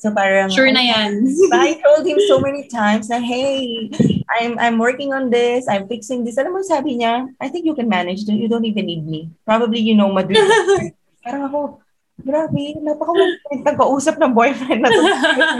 So 0.00 0.08
parang... 0.08 0.48
Sure 0.48 0.72
na 0.72 0.80
yan. 0.80 1.28
I 1.52 1.76
told 1.76 2.08
him 2.08 2.16
so 2.24 2.40
many 2.40 2.64
times 2.72 3.12
na, 3.12 3.20
hey, 3.20 3.92
I'm 4.32 4.56
I'm 4.56 4.76
working 4.80 5.12
on 5.12 5.28
this, 5.28 5.68
I'm 5.68 5.84
fixing 5.92 6.24
this. 6.24 6.40
Alam 6.40 6.56
mo, 6.56 6.64
sabi 6.64 6.96
niya, 6.96 7.28
I 7.36 7.52
think 7.52 7.68
you 7.68 7.76
can 7.76 7.84
manage. 7.84 8.24
You 8.24 8.48
don't 8.48 8.64
even 8.64 8.88
need 8.88 9.04
me. 9.04 9.28
Probably 9.44 9.76
you 9.76 9.92
know 9.92 10.08
Madrid. 10.08 10.40
parang 11.24 11.52
ako, 11.52 11.84
grabe, 12.24 12.80
napaka 12.80 13.12
nagkausap 13.60 14.16
ng 14.16 14.32
boyfriend 14.32 14.80
na 14.80 14.88
to. 14.88 15.02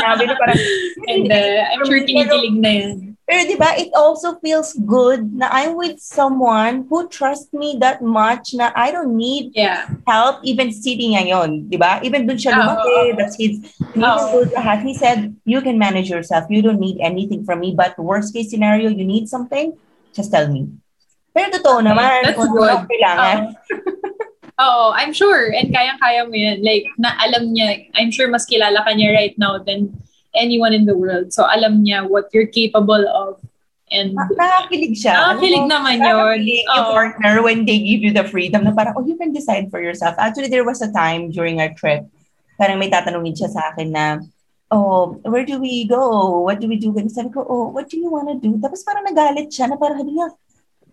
Sinabi 0.00 0.22
na 0.24 0.34
parang, 0.40 0.58
And 1.04 1.28
uh, 1.28 1.60
I'm 1.76 1.82
sure 1.84 2.00
kinikilig 2.00 2.56
na 2.56 2.70
yan. 2.72 3.09
Pero 3.30 3.46
di 3.46 3.54
ba, 3.54 3.78
it 3.78 3.94
also 3.94 4.34
feels 4.42 4.74
good 4.74 5.30
na 5.38 5.46
I'm 5.54 5.78
with 5.78 6.02
someone 6.02 6.90
who 6.90 7.06
trusts 7.06 7.54
me 7.54 7.78
that 7.78 8.02
much 8.02 8.58
na 8.58 8.74
I 8.74 8.90
don't 8.90 9.14
need 9.14 9.54
Yeah. 9.54 9.86
help 10.02 10.42
even 10.42 10.74
sitting 10.74 11.14
ngayon, 11.14 11.70
di 11.70 11.78
ba? 11.78 12.02
Even 12.02 12.26
dun 12.26 12.42
siya 12.42 12.58
lumaki, 12.58 13.14
that's 13.14 13.38
his, 13.38 13.62
Oo. 13.94 14.02
though 14.02 14.50
lahat, 14.58 14.82
he 14.82 14.98
said, 14.98 15.30
you 15.46 15.62
can 15.62 15.78
manage 15.78 16.10
yourself, 16.10 16.50
you 16.50 16.58
don't 16.58 16.82
need 16.82 16.98
anything 16.98 17.46
from 17.46 17.62
me, 17.62 17.70
but 17.70 17.94
worst 18.02 18.34
case 18.34 18.50
scenario, 18.50 18.90
you 18.90 19.06
need 19.06 19.30
something, 19.30 19.78
just 20.10 20.34
tell 20.34 20.50
me. 20.50 20.66
Pero 21.30 21.54
totoo 21.54 21.86
naman, 21.86 22.26
That's 22.26 22.34
kung 22.34 22.50
good. 22.50 22.82
kailangan. 22.90 23.54
Oo, 24.58 24.90
I'm 24.98 25.14
sure. 25.14 25.54
And 25.54 25.70
kayang-kaya 25.70 26.26
mo 26.26 26.34
yan. 26.34 26.66
Like, 26.66 26.90
na 26.98 27.14
alam 27.22 27.54
niya, 27.54 27.86
I'm 27.94 28.10
sure 28.10 28.26
mas 28.26 28.42
kilala 28.42 28.82
ka 28.82 28.90
niya 28.90 29.14
right 29.14 29.38
now 29.38 29.62
than 29.62 29.94
anyone 30.34 30.72
in 30.72 30.84
the 30.86 30.96
world. 30.96 31.32
So, 31.32 31.44
alam 31.44 31.84
niya 31.84 32.08
what 32.08 32.30
you're 32.32 32.50
capable 32.50 33.02
of. 33.08 33.40
And, 33.90 34.14
Na- 34.14 34.30
Nakakilig 34.30 34.94
siya. 34.94 35.18
Nakakilig 35.18 35.66
mo, 35.66 35.74
naman 35.74 35.98
yun. 35.98 36.06
nakakilig 36.06 36.62
yung 36.70 36.86
Oo. 36.86 36.94
partner 36.94 37.34
when 37.42 37.66
they 37.66 37.78
give 37.82 38.06
you 38.06 38.14
the 38.14 38.22
freedom 38.22 38.62
na 38.62 38.70
parang, 38.70 38.94
oh, 38.94 39.02
you 39.02 39.18
can 39.18 39.34
decide 39.34 39.66
for 39.70 39.82
yourself. 39.82 40.14
Actually, 40.18 40.46
there 40.46 40.62
was 40.62 40.78
a 40.78 40.92
time 40.94 41.34
during 41.34 41.58
our 41.58 41.74
trip, 41.74 42.06
parang 42.54 42.78
may 42.78 42.86
tatanungin 42.86 43.34
siya 43.34 43.50
sa 43.50 43.74
akin 43.74 43.90
na, 43.90 44.22
oh, 44.70 45.18
where 45.26 45.42
do 45.42 45.58
we 45.58 45.90
go? 45.90 46.38
What 46.46 46.62
do 46.62 46.70
we 46.70 46.78
do? 46.78 46.94
Ganun. 46.94 47.10
Sabi 47.10 47.34
ko, 47.34 47.42
oh, 47.42 47.74
what 47.74 47.90
do 47.90 47.98
you 47.98 48.06
want 48.06 48.30
to 48.30 48.38
do? 48.38 48.54
Tapos 48.62 48.86
parang 48.86 49.02
nagalit 49.02 49.50
siya 49.50 49.66
na 49.66 49.74
parang, 49.74 49.98
sabi 49.98 50.14
niya, 50.14 50.30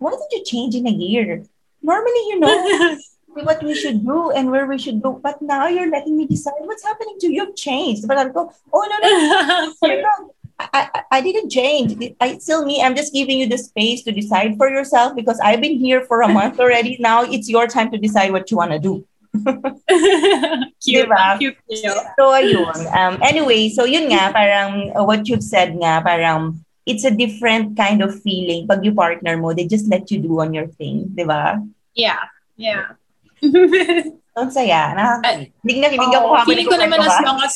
why 0.01 0.17
did 0.17 0.29
you 0.33 0.41
change 0.41 0.73
in 0.73 0.89
a 0.89 0.93
year? 0.93 1.45
Normally, 1.85 2.23
you 2.33 2.37
know 2.41 2.49
what 3.43 3.61
we 3.63 3.75
should 3.75 4.05
do 4.05 4.31
and 4.31 4.51
where 4.51 4.65
we 4.65 4.77
should 4.77 5.01
go. 5.01 5.13
But 5.13 5.41
now 5.41 5.67
you're 5.67 5.89
letting 5.89 6.17
me 6.17 6.25
decide 6.25 6.61
what's 6.61 6.83
happening 6.83 7.17
to 7.21 7.27
you. 7.27 7.43
You've 7.43 7.55
changed. 7.55 8.07
But 8.07 8.17
sabi 8.17 8.31
go, 8.33 8.51
oh, 8.73 8.83
no, 8.89 8.95
no, 9.01 10.33
I, 10.59 10.89
I, 10.93 11.03
I 11.11 11.21
didn't 11.21 11.49
change. 11.49 11.93
I 12.19 12.37
still 12.39 12.65
me. 12.65 12.81
I'm 12.81 12.95
just 12.95 13.13
giving 13.13 13.39
you 13.39 13.47
the 13.47 13.57
space 13.57 14.03
to 14.03 14.11
decide 14.11 14.57
for 14.57 14.69
yourself 14.69 15.15
because 15.15 15.39
I've 15.39 15.61
been 15.61 15.77
here 15.77 16.01
for 16.01 16.21
a 16.21 16.27
month 16.27 16.59
already. 16.59 16.97
Now 17.07 17.23
it's 17.23 17.49
your 17.49 17.67
time 17.67 17.91
to 17.91 17.97
decide 17.97 18.31
what 18.31 18.49
you 18.49 18.57
want 18.57 18.71
to 18.71 18.79
do. 18.79 19.05
cute. 20.81 21.05
Diba? 21.05 21.37
Cute. 21.37 21.57
So 22.17 22.33
ayun. 22.33 22.77
Um, 22.89 23.21
anyway, 23.21 23.69
so 23.69 23.85
yun 23.85 24.09
nga, 24.09 24.33
parang 24.33 24.97
uh, 24.97 25.03
what 25.03 25.27
you've 25.29 25.45
said 25.45 25.77
nga, 25.77 26.01
parang 26.01 26.65
it's 26.87 27.05
a 27.05 27.11
different 27.11 27.77
kind 27.77 28.01
of 28.01 28.15
feeling 28.23 28.65
pag 28.65 28.83
you 28.83 28.95
partner 28.95 29.37
mo. 29.37 29.53
They 29.53 29.67
just 29.67 29.85
let 29.87 30.09
you 30.09 30.19
do 30.19 30.39
on 30.41 30.53
your 30.55 30.67
thing, 30.67 31.11
di 31.13 31.23
ba? 31.23 31.61
Yeah. 31.93 32.23
Yeah. 32.55 32.97
Ang 34.37 34.49
saya. 34.53 34.93
Nakakakilig. 34.93 35.49
Hindi 35.65 35.79
na 35.81 35.89
kilig 35.89 36.13
ako 36.13 36.27
habang 36.29 36.47
feeling 36.47 36.67
ko 36.69 36.77
naman 36.77 36.99
as 37.01 37.17
long 37.25 37.39
as 37.41 37.55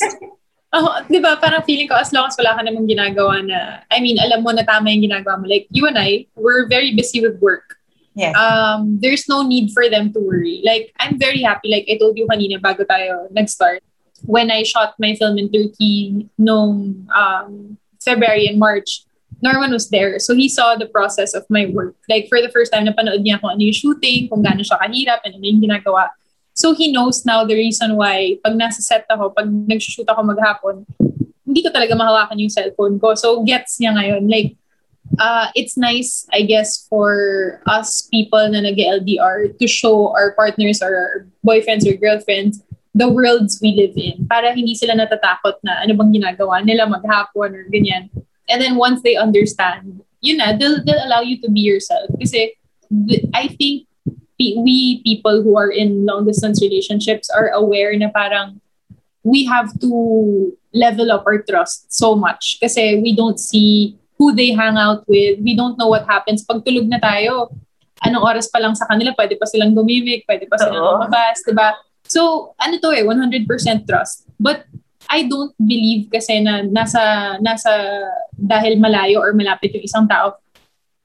Oh, 0.72 0.88
'di 1.04 1.20
ba? 1.20 1.36
Parang 1.36 1.60
feeling 1.68 1.84
ko 1.84 2.00
as 2.00 2.08
long 2.16 2.32
as 2.32 2.36
wala 2.40 2.56
ka 2.56 2.64
namang 2.64 2.88
ginagawa 2.88 3.44
na 3.44 3.84
I 3.92 4.00
mean, 4.00 4.16
alam 4.16 4.40
mo 4.40 4.56
na 4.56 4.64
tama 4.64 4.88
yung 4.88 5.04
ginagawa 5.04 5.36
mo. 5.36 5.44
Like 5.44 5.68
you 5.68 5.84
and 5.84 6.00
I, 6.00 6.24
we're 6.32 6.64
very 6.64 6.96
busy 6.96 7.20
with 7.20 7.36
work. 7.44 7.76
Yes. 8.16 8.32
Um, 8.32 8.96
there's 8.96 9.28
no 9.28 9.44
need 9.44 9.76
for 9.76 9.88
them 9.92 10.16
to 10.16 10.20
worry. 10.20 10.64
Like 10.64 10.96
I'm 10.96 11.20
very 11.20 11.44
happy 11.44 11.68
like 11.68 11.84
I 11.92 12.00
told 12.00 12.16
you 12.16 12.24
kanina 12.24 12.56
bago 12.56 12.88
tayo 12.88 13.28
nag-start 13.36 13.84
when 14.24 14.48
I 14.48 14.64
shot 14.64 14.96
my 14.96 15.12
film 15.12 15.36
in 15.36 15.52
Turkey 15.52 16.28
nung 16.40 17.04
um, 17.12 17.76
February 18.00 18.48
and 18.48 18.56
March. 18.56 19.04
Norman 19.42 19.74
was 19.74 19.90
there. 19.90 20.18
So 20.22 20.34
he 20.34 20.48
saw 20.48 20.78
the 20.78 20.86
process 20.86 21.34
of 21.34 21.44
my 21.50 21.66
work. 21.66 21.98
Like 22.08 22.30
for 22.30 22.40
the 22.40 22.48
first 22.48 22.72
time, 22.72 22.86
napanood 22.86 23.26
niya 23.26 23.42
kung 23.42 23.50
ano 23.50 23.60
yung 23.60 23.74
shooting, 23.74 24.30
kung 24.30 24.40
gaano 24.40 24.62
siya 24.62 24.78
kahirap, 24.78 25.26
and 25.26 25.34
ano 25.34 25.44
yung 25.44 25.60
ginagawa. 25.60 26.14
So 26.54 26.74
he 26.74 26.94
knows 26.94 27.26
now 27.26 27.44
the 27.44 27.58
reason 27.58 27.98
why 27.98 28.38
pag 28.44 28.54
nasa 28.54 28.78
set 28.78 29.04
ako, 29.10 29.34
pag 29.34 29.50
nag-shoot 29.50 30.06
ako 30.06 30.22
maghapon, 30.22 30.86
hindi 31.42 31.60
ko 31.66 31.74
talaga 31.74 31.98
mahawakan 31.98 32.38
yung 32.38 32.54
cellphone 32.54 33.02
ko. 33.02 33.18
So 33.18 33.42
gets 33.42 33.82
niya 33.82 33.98
ngayon. 33.98 34.30
Like, 34.30 34.54
uh, 35.18 35.50
it's 35.58 35.76
nice, 35.76 36.24
I 36.30 36.46
guess, 36.46 36.86
for 36.86 37.60
us 37.66 38.06
people 38.14 38.46
na 38.46 38.62
nag-LDR 38.62 39.58
to 39.58 39.66
show 39.66 40.14
our 40.14 40.38
partners 40.38 40.78
or 40.80 40.94
our 40.94 41.14
boyfriends 41.42 41.82
or 41.82 41.98
girlfriends 41.98 42.62
the 42.94 43.08
worlds 43.08 43.58
we 43.64 43.72
live 43.72 43.96
in 43.96 44.28
para 44.28 44.52
hindi 44.52 44.76
sila 44.76 44.92
natatakot 44.92 45.56
na 45.64 45.80
ano 45.80 45.96
bang 45.96 46.12
ginagawa 46.12 46.60
nila 46.60 46.84
maghapon 46.84 47.56
or 47.56 47.64
ganyan. 47.72 48.12
And 48.48 48.60
then 48.60 48.76
once 48.76 49.02
they 49.02 49.16
understand, 49.16 50.02
yun 50.20 50.38
na, 50.38 50.56
they'll, 50.56 50.82
they'll 50.84 51.06
allow 51.06 51.20
you 51.20 51.40
to 51.42 51.50
be 51.50 51.60
yourself. 51.60 52.10
Kasi 52.18 52.54
th- 52.90 53.26
I 53.34 53.48
think 53.48 53.86
we 54.38 55.02
people 55.06 55.42
who 55.42 55.56
are 55.56 55.70
in 55.70 56.04
long 56.04 56.26
distance 56.26 56.60
relationships 56.60 57.30
are 57.30 57.54
aware 57.54 57.94
na 57.94 58.10
parang 58.10 58.60
we 59.22 59.46
have 59.46 59.70
to 59.78 60.50
level 60.74 61.12
up 61.12 61.22
our 61.26 61.42
trust 61.46 61.92
so 61.94 62.18
much 62.18 62.58
kasi 62.58 62.98
we 62.98 63.14
don't 63.14 63.38
see 63.38 63.94
who 64.18 64.34
they 64.34 64.50
hang 64.50 64.78
out 64.78 65.06
with. 65.06 65.38
We 65.42 65.54
don't 65.54 65.78
know 65.78 65.90
what 65.90 66.06
happens. 66.06 66.46
Pag 66.46 66.62
tulog 66.62 66.86
na 66.86 66.98
tayo, 66.98 67.50
anong 68.06 68.22
oras 68.22 68.46
pa 68.50 68.58
lang 68.62 68.74
sa 68.74 68.86
kanila, 68.86 69.14
pwede 69.18 69.38
pa 69.38 69.46
silang 69.46 69.74
gumimik, 69.74 70.26
pwede 70.26 70.46
pa 70.46 70.58
silang 70.58 70.78
lumabas, 70.78 71.42
di 71.42 71.54
ba? 71.54 71.74
So, 72.06 72.54
ano 72.58 72.78
to 72.78 72.94
eh, 72.94 73.02
100% 73.06 73.46
trust. 73.82 74.26
But 74.38 74.66
I 75.12 75.28
don't 75.28 75.52
believe 75.60 76.08
kasi 76.08 76.40
na 76.40 76.64
nasa, 76.64 77.36
nasa 77.44 77.68
dahil 78.32 78.80
malayo 78.80 79.20
or 79.20 79.36
malapit 79.36 79.76
yung 79.76 79.84
isang 79.84 80.08
tao. 80.08 80.40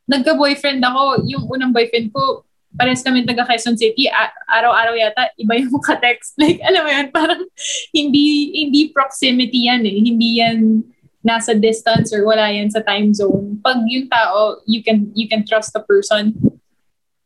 Nagka-boyfriend 0.07 0.79
ako, 0.79 1.27
yung 1.27 1.43
unang 1.51 1.75
boyfriend 1.75 2.15
ko, 2.15 2.47
parehas 2.71 3.03
kami 3.03 3.27
taga 3.27 3.43
Quezon 3.43 3.75
City, 3.75 4.07
a- 4.07 4.31
araw-araw 4.47 4.95
yata, 4.95 5.27
iba 5.35 5.59
yung 5.59 5.75
ka-text. 5.83 6.35
Like, 6.41 6.63
alam 6.63 6.87
mo 6.87 6.91
yun, 6.95 7.07
parang 7.11 7.43
hindi, 7.91 8.55
hindi 8.55 8.95
proximity 8.95 9.67
yan 9.67 9.83
eh. 9.83 9.97
Hindi 9.99 10.29
yan 10.39 10.87
nasa 11.27 11.51
distance 11.51 12.15
or 12.15 12.23
wala 12.23 12.47
yan 12.47 12.71
sa 12.71 12.79
time 12.79 13.11
zone. 13.11 13.59
Pag 13.59 13.83
yung 13.91 14.07
tao, 14.07 14.63
you 14.63 14.79
can, 14.79 15.11
you 15.11 15.27
can 15.27 15.43
trust 15.43 15.75
the 15.75 15.83
person, 15.83 16.31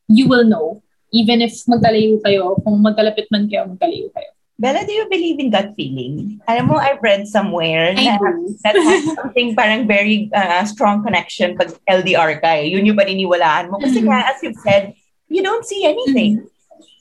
you 0.09 0.25
will 0.25 0.49
know. 0.49 0.81
Even 1.13 1.45
if 1.45 1.53
magkalayo 1.69 2.17
kayo, 2.25 2.57
kung 2.65 2.81
magkalapit 2.81 3.29
man 3.29 3.45
kayo, 3.45 3.69
magkalayo 3.69 4.09
kayo. 4.09 4.31
Bella, 4.61 4.85
do 4.85 4.93
you 4.93 5.09
believe 5.09 5.41
in 5.41 5.49
gut 5.49 5.73
feeling? 5.73 6.37
Alam 6.45 6.69
mo, 6.69 6.77
I've 6.77 7.01
read 7.01 7.25
somewhere 7.25 7.97
I 7.97 8.05
na 8.05 8.21
do. 8.21 8.53
that 8.61 8.77
has 8.77 9.01
something 9.17 9.57
parang 9.57 9.89
very 9.89 10.29
uh, 10.37 10.61
strong 10.69 11.01
connection 11.01 11.57
pag 11.57 11.73
LDR 11.89 12.37
ka 12.37 12.61
eh. 12.61 12.69
Yun 12.69 12.85
yung 12.85 12.93
paniniwalaan 12.93 13.73
mo. 13.73 13.81
Kasi 13.81 14.05
Mhm. 14.05 14.13
nga, 14.13 14.29
as 14.29 14.37
you've 14.45 14.61
said, 14.61 14.93
you 15.27 15.41
don't 15.41 15.65
see 15.65 15.81
anything. 15.81 16.45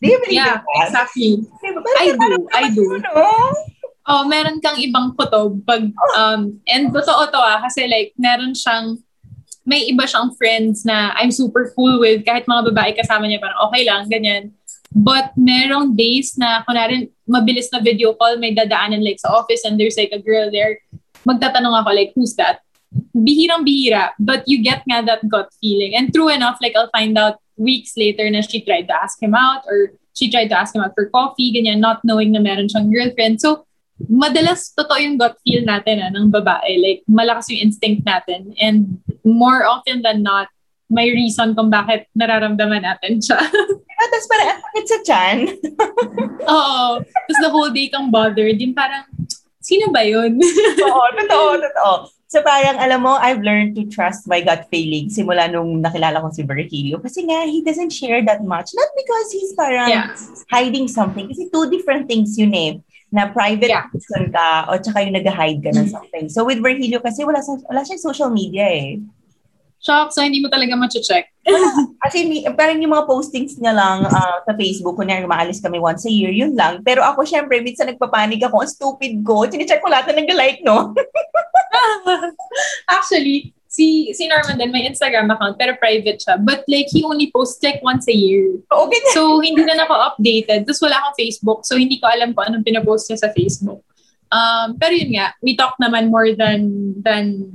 Do 0.01 0.05
you 0.09 0.17
believe 0.25 0.41
Yeah, 0.41 0.65
in 0.65 0.65
that? 0.65 0.89
exactly. 0.89 1.45
Diba? 1.61 1.81
I 2.01 2.07
do, 2.17 2.33
I 2.49 2.65
do. 2.73 2.81
yun, 2.81 3.05
no? 3.05 3.29
Oh, 4.09 4.25
meron 4.25 4.65
kang 4.65 4.81
ibang 4.81 5.13
kutob 5.13 5.61
pag 5.69 5.93
um 6.17 6.57
and 6.67 6.89
totoo 6.91 7.29
to 7.29 7.37
ah 7.39 7.61
kasi 7.61 7.85
like 7.87 8.17
meron 8.17 8.57
siyang 8.57 8.97
may 9.63 9.85
iba 9.87 10.09
siyang 10.09 10.33
friends 10.35 10.83
na 10.89 11.13
I'm 11.15 11.29
super 11.31 11.71
cool 11.77 12.01
with 12.01 12.25
kahit 12.25 12.49
mga 12.49 12.73
babae 12.73 12.97
kasama 12.97 13.29
niya 13.29 13.39
parang 13.39 13.61
okay 13.69 13.85
lang 13.85 14.09
ganyan. 14.09 14.57
But 14.91 15.33
merong 15.39 15.95
days 15.95 16.35
na 16.35 16.67
kunwari 16.67 17.11
mabilis 17.31 17.71
na 17.71 17.79
video 17.79 18.15
call 18.19 18.43
may 18.43 18.55
dadaanan 18.55 19.07
like 19.07 19.23
sa 19.23 19.31
office 19.31 19.63
and 19.63 19.79
there's 19.79 19.97
like 19.97 20.11
a 20.11 20.19
girl 20.19 20.51
there. 20.51 20.83
Magtatanong 21.23 21.75
ako 21.79 21.91
like 21.95 22.11
who's 22.19 22.35
that? 22.37 22.67
Bihirang 23.15 23.63
bihira 23.63 24.11
but 24.19 24.43
you 24.51 24.59
get 24.59 24.83
nga 24.91 25.07
that 25.07 25.23
gut 25.31 25.55
feeling. 25.63 25.95
And 25.95 26.11
true 26.11 26.29
enough 26.29 26.59
like 26.59 26.75
I'll 26.75 26.91
find 26.91 27.15
out 27.15 27.39
weeks 27.55 27.95
later 27.95 28.27
na 28.31 28.43
she 28.43 28.67
tried 28.67 28.91
to 28.91 28.97
ask 28.99 29.23
him 29.23 29.35
out 29.39 29.63
or 29.71 29.95
she 30.19 30.27
tried 30.27 30.51
to 30.51 30.59
ask 30.59 30.75
him 30.75 30.83
out 30.83 30.99
for 30.99 31.07
coffee 31.15 31.55
ganyan 31.55 31.79
not 31.79 32.03
knowing 32.03 32.35
na 32.35 32.43
meron 32.43 32.67
siyang 32.67 32.91
girlfriend. 32.91 33.39
So 33.39 33.71
madalas 34.09 34.73
totoo 34.73 34.97
yung 34.97 35.21
gut 35.21 35.37
feel 35.45 35.67
natin 35.67 36.01
ah, 36.01 36.09
ng 36.09 36.33
babae. 36.33 36.81
Like, 36.81 37.01
malakas 37.05 37.53
yung 37.53 37.69
instinct 37.69 38.07
natin. 38.09 38.57
And 38.57 39.03
more 39.27 39.67
often 39.69 40.01
than 40.01 40.25
not, 40.25 40.49
may 40.89 41.13
reason 41.13 41.53
kung 41.53 41.69
bakit 41.69 42.09
nararamdaman 42.17 42.87
natin 42.87 43.21
siya. 43.21 43.39
Diba? 44.01 44.09
Tapos 44.09 44.27
parang, 44.27 44.49
ang 44.49 44.61
sakit 44.65 44.85
sa 44.89 44.99
chan. 45.05 45.37
Oo. 46.57 46.81
Tapos 47.05 47.37
the 47.45 47.51
whole 47.53 47.69
day 47.71 47.93
kang 47.93 48.09
bothered. 48.09 48.57
Din 48.57 48.73
parang, 48.73 49.05
sino 49.61 49.93
ba 49.93 50.01
yun? 50.01 50.41
totoo, 50.81 51.05
totoo, 51.21 51.49
totoo. 51.61 51.93
So 52.31 52.41
parang, 52.41 52.79
alam 52.79 53.03
mo, 53.03 53.19
I've 53.19 53.43
learned 53.43 53.75
to 53.77 53.85
trust 53.91 54.25
my 54.25 54.39
gut 54.41 54.71
feeling 54.71 55.11
simula 55.11 55.51
nung 55.51 55.83
nakilala 55.83 56.23
ko 56.23 56.31
si 56.31 56.47
Virgilio. 56.47 57.03
Kasi 57.03 57.27
nga, 57.27 57.43
he 57.45 57.61
doesn't 57.61 57.91
share 57.91 58.23
that 58.25 58.41
much. 58.47 58.71
Not 58.73 58.89
because 58.97 59.29
he's 59.35 59.53
parang 59.53 59.91
Yeah. 59.91 60.15
hiding 60.49 60.87
something. 60.87 61.27
Kasi 61.29 61.51
two 61.51 61.69
different 61.69 62.07
things 62.07 62.39
yun 62.39 62.55
eh. 62.55 62.79
Na 63.11 63.27
private 63.27 63.75
Yeah. 63.75 63.91
person 63.91 64.31
ka 64.31 64.71
o 64.71 64.79
tsaka 64.79 65.03
yung 65.03 65.19
nag-hide 65.19 65.59
ka 65.59 65.75
ng 65.75 65.91
something. 65.91 66.31
So 66.31 66.47
with 66.47 66.63
Virgilio 66.63 67.03
kasi 67.03 67.27
wala, 67.27 67.43
wala 67.67 67.83
siyang 67.83 67.99
social 67.99 68.31
media 68.31 68.63
eh. 68.71 69.03
Shock, 69.81 70.13
so 70.13 70.21
hindi 70.21 70.45
mo 70.45 70.53
talaga 70.53 70.77
ma-check. 70.77 71.33
Kasi 72.05 72.29
mi- 72.29 72.45
parang 72.53 72.77
yung 72.77 72.93
mga 72.93 73.09
postings 73.09 73.57
niya 73.57 73.73
lang 73.73 74.05
ah, 74.05 74.45
sa 74.45 74.53
Facebook, 74.53 74.93
kunyari 74.93 75.25
maalis 75.25 75.65
kami 75.65 75.81
once 75.81 76.05
a 76.05 76.13
year, 76.13 76.29
yun 76.29 76.53
lang. 76.53 76.85
Pero 76.85 77.01
ako 77.01 77.25
syempre, 77.25 77.65
minsan 77.65 77.89
nagpapanig 77.89 78.45
ako, 78.45 78.61
ang 78.61 78.69
stupid 78.69 79.25
ko. 79.25 79.49
Chinecheck 79.49 79.81
ko 79.81 79.89
lahat 79.89 80.13
na 80.13 80.21
nag-like, 80.21 80.61
no? 80.61 80.93
Actually, 83.01 83.57
si 83.71 84.13
si 84.13 84.27
Norman 84.27 84.59
din 84.59 84.75
may 84.75 84.85
Instagram 84.85 85.31
account 85.33 85.57
pero 85.57 85.79
private 85.81 86.21
siya. 86.21 86.37
But 86.37 86.69
like, 86.69 86.93
he 86.93 87.01
only 87.01 87.33
posts 87.33 87.63
like 87.65 87.81
once 87.81 88.05
a 88.11 88.17
year. 88.17 88.61
Okay. 88.69 89.03
So, 89.17 89.41
hindi 89.41 89.65
na 89.65 89.89
ako 89.89 89.97
updated. 90.13 90.69
Tapos 90.69 90.83
wala 90.85 91.01
akong 91.01 91.17
Facebook. 91.17 91.65
So, 91.65 91.81
hindi 91.81 91.97
ko 91.97 92.11
alam 92.11 92.37
kung 92.37 92.53
anong 92.53 92.69
pinapost 92.69 93.09
niya 93.09 93.25
sa 93.25 93.33
Facebook. 93.33 93.81
Um, 94.31 94.79
pero 94.79 94.93
yun 94.95 95.17
nga, 95.17 95.35
we 95.41 95.57
talk 95.57 95.75
naman 95.81 96.13
more 96.13 96.37
than 96.37 96.93
than 97.01 97.51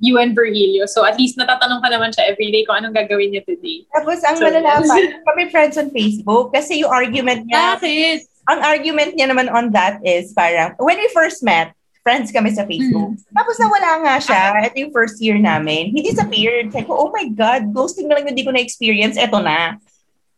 you 0.00 0.18
and 0.18 0.34
Virgilio. 0.34 0.86
So 0.86 1.04
at 1.04 1.18
least 1.18 1.38
natatanong 1.38 1.82
ka 1.82 1.88
naman 1.90 2.14
siya 2.14 2.30
everyday 2.30 2.64
kung 2.64 2.82
anong 2.82 2.94
gagawin 2.94 3.34
niya 3.34 3.42
today. 3.44 3.86
Tapos 3.90 4.22
ang 4.22 4.36
So, 4.38 4.46
malala 4.46 4.82
yes. 4.82 4.88
pa, 4.88 4.96
kami 5.32 5.42
friends 5.50 5.76
on 5.76 5.88
Facebook 5.90 6.54
kasi 6.54 6.82
yung 6.82 6.92
argument 6.92 7.46
niya, 7.46 7.78
Bakit? 7.78 8.18
ang 8.48 8.60
argument 8.64 9.12
niya 9.14 9.28
naman 9.28 9.52
on 9.52 9.70
that 9.76 10.00
is 10.06 10.32
parang, 10.32 10.72
when 10.80 10.96
we 10.96 11.08
first 11.12 11.44
met, 11.44 11.74
friends 12.00 12.32
kami 12.32 12.48
sa 12.56 12.64
Facebook. 12.64 13.20
Tapos 13.36 13.60
nawala 13.60 14.00
nga 14.00 14.16
siya. 14.16 14.42
Ito 14.64 14.76
yung 14.80 14.94
first 14.96 15.20
year 15.20 15.36
namin. 15.36 15.92
He 15.92 16.00
disappeared. 16.00 16.72
Sabi 16.72 16.88
ko, 16.88 16.96
oh 16.96 17.10
my 17.12 17.28
God, 17.36 17.68
ghosting 17.76 18.08
na 18.08 18.16
lang 18.16 18.24
yung 18.24 18.32
hindi 18.32 18.48
ko 18.48 18.52
na-experience. 18.56 19.20
Eto 19.20 19.44
na. 19.44 19.76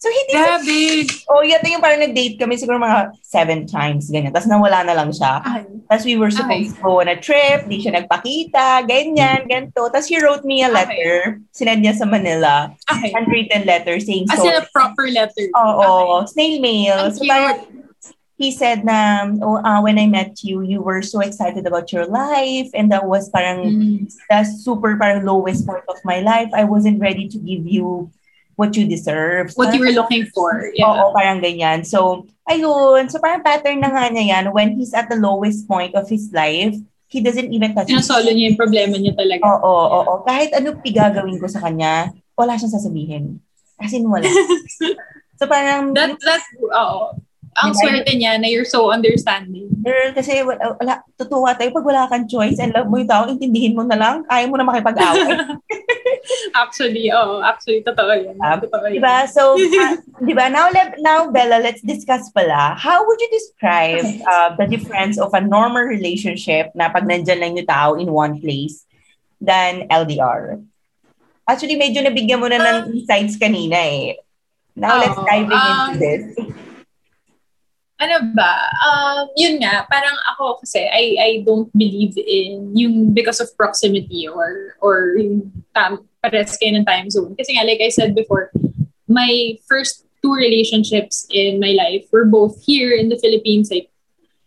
So, 0.00 0.08
he 0.08 0.20
disappeared. 0.32 1.12
Grabe. 1.12 1.28
Oh, 1.28 1.44
yun 1.44 1.60
yung 1.60 1.84
parang 1.84 2.00
nag-date 2.00 2.40
kami 2.40 2.56
siguro 2.56 2.80
mga 2.80 3.20
seven 3.20 3.68
times, 3.68 4.08
ganyan. 4.08 4.32
Tapos 4.32 4.48
nawala 4.48 4.80
na 4.80 4.96
lang 4.96 5.12
siya. 5.12 5.44
Ay, 5.44 5.68
Tapos 5.92 6.08
we 6.08 6.16
were 6.16 6.32
supposed 6.32 6.72
to 6.72 6.80
go 6.80 7.04
on 7.04 7.12
a 7.12 7.20
trip, 7.20 7.68
di 7.68 7.84
siya 7.84 7.92
nagpakita, 8.00 8.88
ganyan, 8.88 9.44
ganito. 9.44 9.92
Tapos 9.92 10.08
he 10.08 10.16
wrote 10.16 10.40
me 10.48 10.64
a 10.64 10.72
letter, 10.72 11.36
sinend 11.52 11.84
niya 11.84 12.00
sa 12.00 12.08
Manila, 12.08 12.72
okay. 12.88 13.12
handwritten 13.12 13.68
letter 13.68 14.00
saying 14.00 14.24
As 14.32 14.40
sorry. 14.40 14.56
in 14.56 14.62
a 14.62 14.64
proper 14.72 15.04
letter. 15.12 15.46
Oo, 15.52 16.24
snail 16.24 16.64
mail. 16.64 17.12
Ang 17.12 17.12
So 17.12 17.28
parang, 17.28 17.60
he 18.40 18.48
said 18.56 18.88
na, 18.88 19.28
oh, 19.44 19.60
uh, 19.60 19.84
when 19.84 20.00
I 20.00 20.08
met 20.08 20.40
you, 20.40 20.64
you 20.64 20.80
were 20.80 21.04
so 21.04 21.20
excited 21.20 21.68
about 21.68 21.92
your 21.92 22.08
life 22.08 22.72
and 22.72 22.88
that 22.88 23.04
was 23.04 23.28
parang 23.28 23.68
Mm. 23.68 24.08
the 24.08 24.40
super 24.48 24.96
parang 24.96 25.28
lowest 25.28 25.68
point 25.68 25.84
of 25.92 26.00
my 26.08 26.24
life. 26.24 26.48
I 26.56 26.64
wasn't 26.64 27.04
ready 27.04 27.28
to 27.28 27.36
give 27.36 27.68
you 27.68 28.08
what 28.60 28.76
you 28.76 28.84
deserve. 28.84 29.56
What 29.56 29.72
you 29.72 29.80
were 29.80 29.96
looking 29.96 30.28
for. 30.36 30.68
Yeah. 30.76 30.92
Oo, 30.92 31.16
parang 31.16 31.40
ganyan. 31.40 31.88
So, 31.88 32.28
ayun. 32.44 33.08
So, 33.08 33.16
parang 33.16 33.40
pattern 33.40 33.80
na 33.80 33.88
nga 33.88 34.12
niya 34.12 34.36
yan. 34.36 34.44
When 34.52 34.76
he's 34.76 34.92
at 34.92 35.08
the 35.08 35.16
lowest 35.16 35.64
point 35.64 35.96
of 35.96 36.04
his 36.12 36.28
life, 36.36 36.76
he 37.08 37.24
doesn't 37.24 37.48
even 37.48 37.72
touch 37.72 37.88
Sinasolo 37.88 38.28
niya 38.28 38.52
yung 38.52 38.60
problema 38.60 39.00
niya 39.00 39.16
talaga. 39.16 39.40
Oo, 39.48 39.64
oo, 39.64 39.98
oo. 40.04 40.14
Kahit 40.28 40.52
ano 40.52 40.76
pigagawin 40.76 41.40
ko 41.40 41.48
sa 41.48 41.64
kanya, 41.64 42.12
wala 42.36 42.60
siyang 42.60 42.76
sasabihin. 42.76 43.40
As 43.80 43.96
in, 43.96 44.04
wala. 44.04 44.28
so, 45.40 45.48
parang, 45.48 45.96
That, 45.96 46.20
that, 46.20 46.44
oo. 46.60 47.16
Ang 47.58 47.74
Diba? 47.74 47.82
swerte 47.82 48.12
niya 48.14 48.38
na 48.38 48.46
you're 48.46 48.68
so 48.68 48.94
understanding. 48.94 49.66
girl, 49.82 50.14
kasi 50.14 50.38
wala, 50.46 50.76
wala, 50.78 51.02
tutuwa 51.18 51.50
tayo 51.58 51.74
pag 51.74 51.88
wala 51.88 52.06
kang 52.06 52.28
choice 52.30 52.62
and 52.62 52.70
love 52.70 52.86
mo 52.86 53.00
yung 53.00 53.10
tao, 53.10 53.26
intindihin 53.26 53.74
mo 53.74 53.82
na 53.82 53.98
lang, 53.98 54.22
kaya 54.28 54.46
mo 54.46 54.54
na 54.54 54.68
makipag-away. 54.68 55.34
Actually, 56.62 57.10
oo. 57.12 57.40
Actually, 57.42 57.82
totoo 57.82 58.12
yan. 58.12 58.36
Um, 58.38 58.58
Totoo 58.60 58.86
diba? 58.92 59.26
So, 59.28 59.56
uh, 59.56 59.94
diba? 60.28 60.50
Now, 60.52 60.70
let, 60.70 60.96
now, 61.00 61.30
Bella, 61.30 61.60
let's 61.60 61.82
discuss 61.82 62.30
pala. 62.30 62.76
How 62.76 63.06
would 63.06 63.20
you 63.20 63.30
describe 63.32 64.04
uh, 64.26 64.56
the 64.56 64.66
difference 64.66 65.18
of 65.18 65.32
a 65.34 65.40
normal 65.40 65.82
relationship 65.82 66.70
na 66.74 66.88
pag 66.88 67.04
nandyan 67.08 67.40
lang 67.40 67.56
yung 67.56 67.68
tao 67.68 67.94
in 67.94 68.12
one 68.12 68.40
place 68.40 68.84
than 69.40 69.88
LDR? 69.88 70.60
Actually, 71.48 71.80
medyo 71.80 72.04
nabigyan 72.04 72.38
mo 72.38 72.46
na 72.46 72.60
ng 72.60 72.94
insights 72.94 73.34
kanina 73.34 73.76
eh. 73.76 74.20
Now, 74.76 75.02
let's 75.02 75.18
Oo, 75.18 75.26
dive 75.26 75.50
into 75.50 75.72
um, 75.74 75.90
this. 75.98 76.24
ano 78.00 78.16
ba, 78.32 78.64
um, 78.80 79.28
yun 79.36 79.60
nga, 79.60 79.84
parang 79.92 80.16
ako 80.32 80.64
kasi, 80.64 80.80
I, 80.88 81.20
I 81.20 81.30
don't 81.44 81.68
believe 81.76 82.16
in 82.16 82.72
yung 82.72 83.12
because 83.12 83.44
of 83.44 83.52
proximity 83.60 84.24
or, 84.24 84.72
or 84.80 85.20
yung 85.20 85.52
tam, 85.76 86.08
pares 86.22 86.56
kayo 86.56 86.76
ng 86.76 86.84
time 86.84 87.08
zone. 87.08 87.34
Kasi 87.36 87.56
nga, 87.56 87.64
like 87.64 87.80
I 87.80 87.88
said 87.88 88.14
before, 88.14 88.52
my 89.08 89.56
first 89.66 90.06
two 90.22 90.32
relationships 90.32 91.26
in 91.32 91.58
my 91.58 91.72
life 91.72 92.04
were 92.12 92.24
both 92.24 92.60
here 92.62 92.92
in 92.92 93.08
the 93.08 93.18
Philippines. 93.18 93.72
Like, 93.72 93.88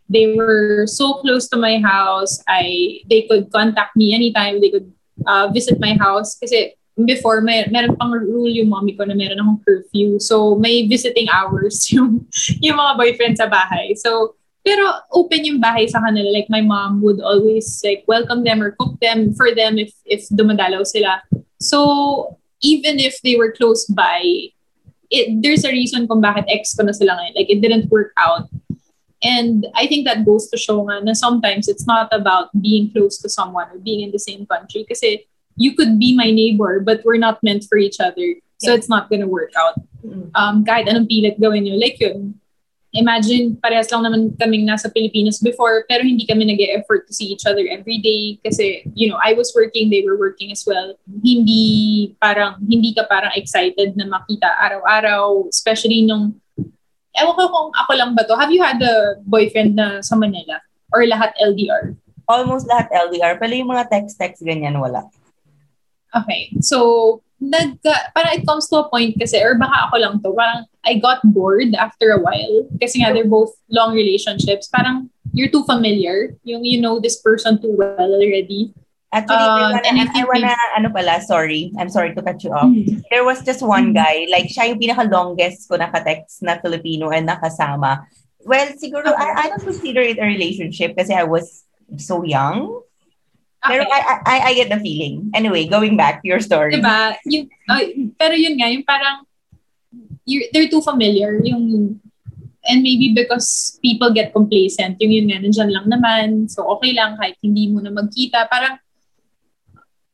they 0.10 0.36
were 0.38 0.86
so 0.86 1.20
close 1.26 1.50
to 1.50 1.58
my 1.58 1.80
house. 1.82 2.42
I, 2.48 3.02
they 3.10 3.24
could 3.24 3.52
contact 3.52 3.96
me 3.96 4.14
anytime. 4.14 4.62
They 4.62 4.70
could 4.70 4.94
uh, 5.26 5.50
visit 5.50 5.80
my 5.80 5.98
house. 5.98 6.38
Kasi 6.38 6.78
before, 7.06 7.42
may, 7.42 7.66
meron 7.72 7.98
pang 7.98 8.12
rule 8.12 8.50
yung 8.50 8.70
mommy 8.70 8.94
ko 8.94 9.04
na 9.04 9.18
meron 9.18 9.42
akong 9.42 9.62
curfew. 9.66 10.20
So, 10.20 10.56
may 10.56 10.88
visiting 10.88 11.28
hours 11.34 11.90
yung, 11.94 12.28
yung 12.62 12.78
mga 12.78 12.98
boyfriend 12.98 13.38
sa 13.38 13.50
bahay. 13.50 13.98
So, 13.98 14.36
pero 14.64 14.88
open 15.12 15.44
yung 15.44 15.60
bahay 15.60 15.90
sa 15.90 16.00
kanila. 16.00 16.30
Like, 16.32 16.48
my 16.48 16.62
mom 16.62 17.02
would 17.02 17.20
always 17.20 17.82
like 17.84 18.06
welcome 18.08 18.46
them 18.46 18.62
or 18.62 18.72
cook 18.80 18.96
them 19.02 19.34
for 19.34 19.52
them 19.52 19.78
if, 19.78 19.92
if 20.06 20.30
dumadalaw 20.30 20.86
sila. 20.86 21.20
So, 21.64 22.38
even 22.60 23.00
if 23.00 23.24
they 23.24 23.36
were 23.40 23.52
close 23.56 23.88
by, 23.88 24.52
it, 25.08 25.42
there's 25.42 25.64
a 25.64 25.72
reason 25.72 26.08
kung 26.08 26.22
bakit 26.22 26.44
ex 26.52 26.76
ko 26.76 26.84
na 26.84 26.92
sila 26.92 27.16
ngayon. 27.16 27.36
Like, 27.40 27.50
it 27.50 27.64
didn't 27.64 27.88
work 27.88 28.12
out. 28.20 28.52
And 29.24 29.66
I 29.74 29.88
think 29.88 30.04
that 30.04 30.28
goes 30.28 30.52
to 30.52 30.60
show 30.60 30.84
nga 30.84 31.00
na 31.00 31.16
sometimes 31.16 31.72
it's 31.72 31.88
not 31.88 32.12
about 32.12 32.52
being 32.60 32.92
close 32.92 33.18
to 33.24 33.30
someone 33.32 33.72
or 33.72 33.80
being 33.80 34.04
in 34.04 34.12
the 34.12 34.20
same 34.20 34.46
country. 34.46 34.84
Kasi 34.84 35.24
you 35.56 35.76
could 35.76 35.98
be 35.98 36.12
my 36.12 36.28
neighbor, 36.28 36.84
but 36.84 37.00
we're 37.08 37.22
not 37.22 37.40
meant 37.40 37.64
for 37.64 37.78
each 37.80 38.04
other. 38.04 38.36
So 38.60 38.72
Yeah. 38.72 38.78
it's 38.78 38.92
not 38.92 39.08
gonna 39.08 39.28
work 39.28 39.56
out. 39.56 39.80
Mm. 40.04 40.28
Um, 40.36 40.56
kahit 40.68 40.92
anong 40.92 41.08
pilit 41.08 41.40
gawin 41.40 41.64
nyo. 41.64 41.80
Like 41.80 42.00
yun, 42.04 42.36
imagine 42.94 43.58
parehas 43.58 43.90
lang 43.90 44.06
naman 44.06 44.38
kaming 44.38 44.70
nasa 44.70 44.88
Pilipinas 44.88 45.42
before, 45.42 45.84
pero 45.90 46.06
hindi 46.06 46.30
kami 46.30 46.46
nag 46.46 46.62
effort 46.78 47.10
to 47.10 47.14
see 47.14 47.34
each 47.34 47.44
other 47.50 47.66
every 47.68 47.98
day. 47.98 48.38
Kasi, 48.46 48.86
you 48.94 49.10
know, 49.10 49.18
I 49.18 49.34
was 49.34 49.52
working, 49.58 49.90
they 49.90 50.06
were 50.06 50.16
working 50.16 50.54
as 50.54 50.62
well. 50.64 50.94
Hindi 51.10 52.14
parang, 52.22 52.62
hindi 52.62 52.94
ka 52.94 53.10
parang 53.10 53.34
excited 53.34 53.98
na 53.98 54.06
makita 54.06 54.48
araw-araw, 54.62 55.50
especially 55.50 56.06
nung 56.06 56.38
Ewan 57.14 57.38
ko 57.38 57.46
kung 57.46 57.70
ako 57.78 57.92
lang 57.94 58.18
ba 58.18 58.26
to. 58.26 58.34
Have 58.34 58.50
you 58.50 58.66
had 58.66 58.82
a 58.82 59.22
boyfriend 59.22 59.78
na 59.78 60.02
sa 60.02 60.18
Manila? 60.18 60.58
Or 60.90 61.06
lahat 61.06 61.38
LDR? 61.38 61.94
Almost 62.26 62.66
lahat 62.66 62.90
LDR. 62.90 63.38
Pero 63.38 63.54
yung 63.54 63.70
mga 63.70 63.86
text-text, 63.90 64.42
ganyan, 64.42 64.82
wala. 64.82 65.06
Okay. 66.10 66.50
So, 66.62 67.22
nag, 67.44 67.84
parang 68.16 68.40
it 68.40 68.48
comes 68.48 68.72
to 68.72 68.80
a 68.80 68.88
point 68.88 69.20
kasi, 69.20 69.44
or 69.44 69.60
baka 69.60 69.92
ako 69.92 69.96
lang 70.00 70.16
to, 70.24 70.32
parang 70.32 70.64
I 70.88 70.96
got 71.04 71.20
bored 71.28 71.76
after 71.76 72.16
a 72.16 72.20
while. 72.24 72.68
Kasi 72.80 73.04
nga, 73.04 73.12
they're 73.12 73.28
both 73.28 73.52
long 73.68 73.92
relationships. 73.92 74.72
Parang, 74.72 75.12
you're 75.36 75.52
too 75.52 75.68
familiar. 75.68 76.36
Yung 76.48 76.64
you 76.64 76.80
know 76.80 77.00
this 77.04 77.20
person 77.20 77.60
too 77.60 77.76
well 77.76 78.16
already. 78.16 78.72
Actually, 79.14 79.46
Um, 79.46 79.62
I 79.62 79.62
wanna, 79.78 79.82
and 79.86 79.98
I 80.02 80.06
I 80.10 80.24
wanna, 80.26 80.56
ano 80.74 80.90
pala, 80.90 81.22
sorry. 81.22 81.70
I'm 81.78 81.90
sorry 81.90 82.18
to 82.18 82.22
cut 82.26 82.42
you 82.42 82.50
off. 82.50 82.74
There 83.14 83.22
was 83.22 83.46
just 83.46 83.62
one 83.62 83.94
guy, 83.94 84.26
like 84.34 84.50
siya 84.50 84.74
yung 84.74 84.82
pinaka-longest 84.82 85.70
ko 85.70 85.78
naka-text 85.78 86.42
na 86.42 86.58
Filipino 86.58 87.14
and 87.14 87.30
nakasama. 87.30 88.10
Well, 88.42 88.74
siguro, 88.76 89.14
I, 89.14 89.46
I 89.46 89.54
don't 89.54 89.62
consider 89.62 90.02
it 90.02 90.18
a 90.18 90.26
relationship 90.26 90.98
kasi 90.98 91.14
I 91.14 91.30
was 91.30 91.64
so 92.02 92.26
young. 92.26 92.82
Pero 93.64 93.84
Okay. 93.88 93.96
I, 93.96 94.00
I, 94.26 94.38
I- 94.52 94.58
get 94.60 94.70
the 94.70 94.80
feeling. 94.80 95.32
Anyway, 95.34 95.68
going 95.68 95.96
back 95.96 96.22
to 96.22 96.28
your 96.28 96.40
story. 96.44 96.76
Diba? 96.76 97.16
Yung, 97.26 97.48
ay, 97.72 98.12
pero 98.20 98.36
yun 98.36 98.60
nga, 98.60 98.68
yung 98.68 98.84
parang, 98.84 99.24
you're, 100.28 100.44
they're 100.52 100.68
too 100.68 100.84
familiar. 100.84 101.40
Yung, 101.44 101.96
and 102.68 102.80
maybe 102.84 103.16
because 103.16 103.80
people 103.82 104.12
get 104.12 104.36
complacent, 104.36 105.00
yung 105.00 105.12
yun 105.12 105.28
nga, 105.32 105.40
nandyan 105.40 105.72
lang 105.72 105.88
naman, 105.88 106.52
so 106.52 106.64
okay 106.76 106.92
lang 106.92 107.16
kahit 107.16 107.40
hindi 107.40 107.72
mo 107.72 107.80
na 107.80 107.92
magkita. 107.92 108.52
Parang, 108.52 108.80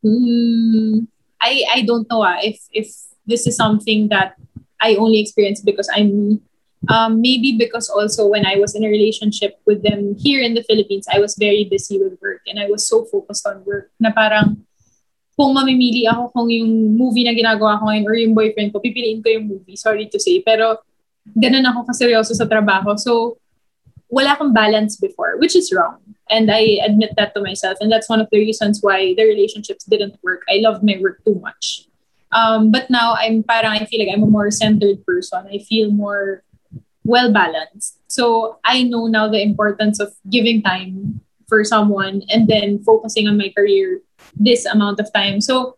hmm, 0.06 1.10
I, 1.42 1.66
I 1.74 1.80
don't 1.82 2.10
know 2.10 2.22
ah, 2.22 2.38
if, 2.42 2.62
if 2.70 2.90
this 3.26 3.46
is 3.46 3.56
something 3.56 4.10
that 4.10 4.34
I 4.80 4.96
only 4.96 5.20
experience 5.20 5.62
because 5.62 5.90
I'm. 5.94 6.42
Um, 6.88 7.20
maybe 7.20 7.60
because 7.60 7.90
also 7.90 8.26
when 8.26 8.46
I 8.46 8.56
was 8.56 8.74
in 8.74 8.86
a 8.86 8.88
relationship 8.88 9.60
with 9.68 9.84
them 9.84 10.16
here 10.16 10.40
in 10.40 10.54
the 10.54 10.64
Philippines, 10.64 11.08
I 11.12 11.20
was 11.20 11.36
very 11.36 11.68
busy 11.68 12.00
with 12.00 12.16
work 12.22 12.40
and 12.48 12.58
I 12.58 12.72
was 12.72 12.88
so 12.88 13.04
focused 13.04 13.46
on 13.46 13.66
work 13.66 13.92
na 14.00 14.16
parang 14.16 14.64
kung 15.36 15.56
mamimili 15.56 16.08
ako 16.08 16.32
kung 16.32 16.48
yung 16.52 16.96
movie 16.96 17.28
na 17.28 17.36
ginagawa 17.36 17.80
ko 17.80 17.88
ngayon 17.88 18.06
or 18.08 18.16
yung 18.16 18.36
boyfriend 18.36 18.72
ko, 18.72 18.80
pipiliin 18.80 19.24
ko 19.24 19.32
yung 19.32 19.48
movie. 19.48 19.76
Sorry 19.76 20.08
to 20.08 20.20
say. 20.20 20.40
Pero 20.40 20.84
ganun 21.36 21.68
ako 21.68 21.88
kaseryoso 21.88 22.36
sa 22.36 22.48
trabaho. 22.48 23.00
So, 23.00 23.40
wala 24.12 24.36
akong 24.36 24.52
balance 24.52 25.00
before, 25.00 25.40
which 25.40 25.56
is 25.56 25.72
wrong. 25.72 26.00
And 26.28 26.52
I 26.52 26.84
admit 26.84 27.16
that 27.16 27.32
to 27.36 27.42
myself. 27.42 27.78
And 27.80 27.92
that's 27.92 28.10
one 28.10 28.20
of 28.20 28.28
the 28.32 28.40
reasons 28.40 28.84
why 28.84 29.16
the 29.16 29.24
relationships 29.24 29.88
didn't 29.88 30.20
work. 30.24 30.44
I 30.52 30.60
loved 30.60 30.84
my 30.84 31.00
work 31.00 31.24
too 31.24 31.40
much. 31.40 31.88
Um, 32.36 32.72
but 32.72 32.90
now, 32.90 33.16
I'm 33.16 33.44
parang, 33.44 33.80
I 33.80 33.86
feel 33.86 34.04
like 34.04 34.14
I'm 34.14 34.24
a 34.24 34.30
more 34.30 34.52
centered 34.52 35.06
person. 35.06 35.48
I 35.48 35.60
feel 35.60 35.90
more 35.90 36.44
well 37.04 37.32
balanced. 37.32 37.98
So 38.08 38.60
I 38.66 38.84
know 38.84 39.08
now 39.08 39.28
the 39.28 39.42
importance 39.42 40.00
of 40.00 40.14
giving 40.30 40.62
time 40.62 41.22
for 41.48 41.64
someone 41.64 42.22
and 42.30 42.48
then 42.48 42.84
focusing 42.84 43.28
on 43.28 43.38
my 43.38 43.52
career 43.56 44.02
this 44.36 44.66
amount 44.66 45.00
of 45.00 45.12
time. 45.14 45.42
So 45.42 45.78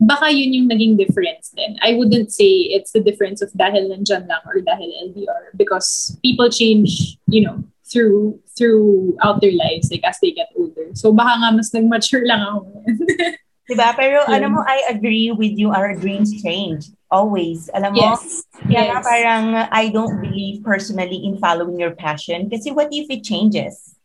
baka 0.00 0.30
yun 0.30 0.54
yung 0.54 0.68
naging 0.68 0.96
difference 0.98 1.50
then. 1.56 1.76
I 1.82 1.94
wouldn't 1.94 2.32
say 2.32 2.70
it's 2.70 2.92
the 2.92 3.00
difference 3.00 3.42
of 3.42 3.50
dahil 3.52 3.90
nandyan 3.90 4.28
lang 4.28 4.42
or 4.46 4.60
dahil 4.60 4.88
LDR 5.10 5.56
because 5.56 6.16
people 6.22 6.50
change, 6.50 7.18
you 7.26 7.42
know, 7.42 7.64
through 7.88 8.38
throughout 8.56 9.40
their 9.40 9.56
lives 9.56 9.88
like 9.90 10.04
as 10.04 10.18
they 10.20 10.30
get 10.30 10.52
older. 10.54 10.92
So 10.94 11.12
baka 11.12 11.40
nga 11.40 11.50
mas 11.56 11.72
nag-mature 11.72 12.26
lang 12.28 12.42
ako. 12.44 12.84
Diba? 13.68 13.92
Pero 13.96 14.24
Yeah. 14.24 14.40
ano 14.40 14.46
mo, 14.56 14.60
I 14.64 14.88
agree 14.88 15.28
with 15.32 15.60
you, 15.60 15.68
our 15.68 15.92
dreams 15.92 16.32
change. 16.40 16.88
Always. 17.08 17.72
Alam 17.72 17.96
mo, 17.96 18.00
yes. 18.04 18.44
Yes. 18.68 19.00
parang 19.00 19.56
I 19.72 19.88
don't 19.88 20.20
believe 20.20 20.60
personally 20.60 21.24
in 21.24 21.40
following 21.40 21.80
your 21.80 21.96
passion 21.96 22.52
kasi 22.52 22.68
what 22.70 22.92
if 22.92 23.08
it 23.08 23.24
changes? 23.24 23.96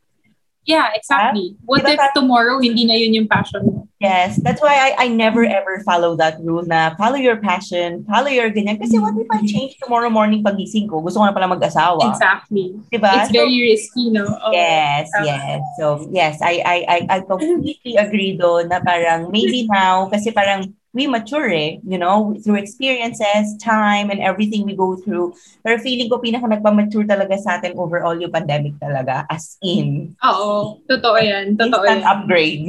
Yeah, 0.64 0.88
exactly. 0.96 1.60
What 1.68 1.84
Diba 1.84 2.00
if 2.00 2.16
tomorrow 2.16 2.64
hindi 2.64 2.88
na 2.88 2.96
yun 2.96 3.12
yung 3.12 3.28
passion 3.28 3.68
mo? 3.68 3.84
Yes, 4.00 4.36
that's 4.40 4.60
why 4.64 4.76
I, 4.96 5.08
I 5.08 5.08
never 5.12 5.44
ever 5.44 5.80
follow 5.84 6.16
that 6.20 6.40
rule 6.40 6.64
na 6.64 6.96
follow 6.96 7.16
your 7.20 7.40
passion, 7.40 8.04
follow 8.08 8.28
your 8.32 8.52
ganyan. 8.52 8.80
Kasi 8.80 9.00
what 9.00 9.16
if 9.16 9.28
I 9.32 9.44
change 9.44 9.76
tomorrow 9.84 10.08
morning 10.12 10.44
pagising 10.44 10.88
ko? 10.88 11.00
Gusto 11.04 11.20
ko 11.20 11.28
na 11.28 11.36
pala 11.36 11.48
mag-asawa. 11.52 12.12
Exactly. 12.12 12.76
Diba? 12.92 13.12
It's 13.20 13.32
So- 13.32 13.44
very 13.44 13.60
risky, 13.64 14.12
no? 14.12 14.24
Oh, 14.28 14.52
Yes, 14.56 15.08
tama. 15.12 15.28
yes. 15.28 15.60
So, 15.80 15.86
yes, 16.12 16.36
I 16.44 16.54
I 16.64 16.78
I, 16.88 17.00
I 17.12 17.18
completely 17.28 17.96
agree 18.00 18.36
doon 18.40 18.72
na 18.72 18.80
parang 18.84 19.32
maybe 19.32 19.68
now 19.68 20.08
kasi 20.12 20.32
parang 20.36 20.72
we 20.94 21.10
mature 21.10 21.50
eh, 21.50 21.82
you 21.82 21.98
know, 21.98 22.38
through 22.46 22.62
experiences, 22.62 23.58
time, 23.58 24.14
and 24.14 24.22
everything 24.22 24.62
we 24.64 24.78
go 24.78 24.96
through. 24.96 25.34
Pero 25.66 25.82
feeling 25.82 26.06
ko 26.08 26.22
pinaka 26.22 26.46
nagpa-mature 26.46 27.10
talaga 27.10 27.34
sa 27.42 27.58
atin 27.58 27.74
overall 27.76 28.14
yung 28.14 28.30
pandemic 28.30 28.78
talaga. 28.78 29.26
As 29.26 29.58
in, 29.66 30.14
Oo. 30.22 30.78
Totoo 30.86 31.18
yan. 31.18 31.58
Totoo 31.58 31.82
instant 31.82 32.06
yan. 32.06 32.12
upgrade. 32.14 32.64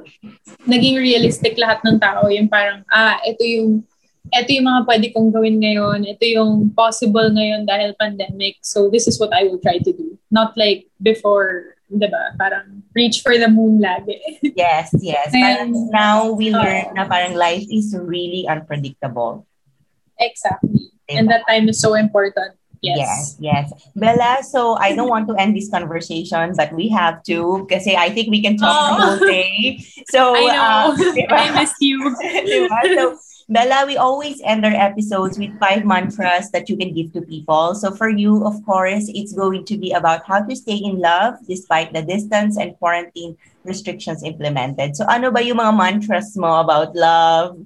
Naging 0.70 1.02
realistic 1.02 1.58
lahat 1.58 1.82
ng 1.82 1.98
tao. 1.98 2.30
Yung 2.30 2.46
parang, 2.46 2.86
ah, 2.94 3.18
ito 3.26 3.42
yung 3.42 3.82
ito 4.28 4.50
yung 4.52 4.68
mga 4.68 4.82
pwede 4.86 5.06
kong 5.10 5.32
gawin 5.32 5.58
ngayon. 5.58 6.04
Ito 6.04 6.24
yung 6.28 6.52
possible 6.76 7.32
ngayon 7.32 7.64
dahil 7.64 7.96
pandemic. 7.96 8.60
So 8.62 8.92
this 8.92 9.08
is 9.08 9.18
what 9.18 9.32
I 9.32 9.48
will 9.48 9.58
try 9.58 9.80
to 9.80 9.92
do. 9.92 10.20
Not 10.30 10.52
like 10.54 10.86
before, 11.00 11.77
di 11.88 12.06
ba? 12.06 12.36
Parang 12.36 12.84
reach 12.92 13.24
for 13.24 13.36
the 13.36 13.48
moon 13.48 13.80
lagi. 13.80 14.20
yes, 14.56 14.92
yes. 15.00 15.32
And- 15.32 15.40
Parang 15.42 15.70
now 15.90 16.18
we 16.32 16.52
learn 16.52 16.92
Oo. 16.92 16.94
na 16.94 17.08
parang 17.08 17.32
life 17.34 17.64
is 17.68 17.96
really 17.96 18.44
unpredictable. 18.46 19.44
exactly. 20.20 20.90
Diba? 21.08 21.18
And 21.18 21.24
that 21.30 21.42
time 21.48 21.68
is 21.68 21.80
so 21.80 21.94
important. 21.94 22.54
Yes, 22.78 22.98
Yes. 23.00 23.36
yes. 23.42 23.66
Bella, 23.98 24.38
so 24.46 24.78
I 24.78 24.94
don't 24.94 25.08
want 25.10 25.26
to 25.26 25.34
end 25.34 25.56
this 25.56 25.66
conversation, 25.66 26.54
but 26.54 26.70
we 26.70 26.86
have 26.94 27.22
to 27.26 27.66
kasi 27.66 27.96
I 27.98 28.10
think 28.10 28.30
we 28.30 28.38
can 28.38 28.54
talk 28.54 28.70
the 28.70 28.94
Oh. 28.94 28.94
whole 29.02 29.18
day. 29.26 29.82
So, 30.14 30.34
I 30.38 30.42
know. 30.46 30.94
uh, 30.94 31.14
diba? 31.16 31.34
I 31.42 31.46
miss 31.58 31.74
you. 31.82 31.98
Diba? 32.22 32.78
So, 32.94 33.02
Bella, 33.48 33.88
we 33.88 33.96
always 33.96 34.42
end 34.44 34.66
our 34.66 34.76
episodes 34.76 35.38
with 35.38 35.58
five 35.58 35.84
mantras 35.84 36.50
that 36.52 36.68
you 36.68 36.76
can 36.76 36.92
give 36.92 37.16
to 37.16 37.22
people. 37.22 37.74
So 37.74 37.90
for 37.90 38.10
you, 38.10 38.44
of 38.44 38.60
course, 38.66 39.08
it's 39.08 39.32
going 39.32 39.64
to 39.64 39.78
be 39.78 39.92
about 39.92 40.26
how 40.28 40.44
to 40.44 40.54
stay 40.54 40.76
in 40.76 41.00
love 41.00 41.40
despite 41.48 41.94
the 41.94 42.02
distance 42.02 42.58
and 42.58 42.76
quarantine 42.76 43.38
restrictions 43.64 44.22
implemented. 44.22 44.96
So 45.00 45.08
ano 45.08 45.32
ba 45.32 45.40
yung 45.40 45.64
mga 45.64 45.72
mantras 45.80 46.36
mo 46.36 46.60
about 46.60 46.92
love 46.92 47.56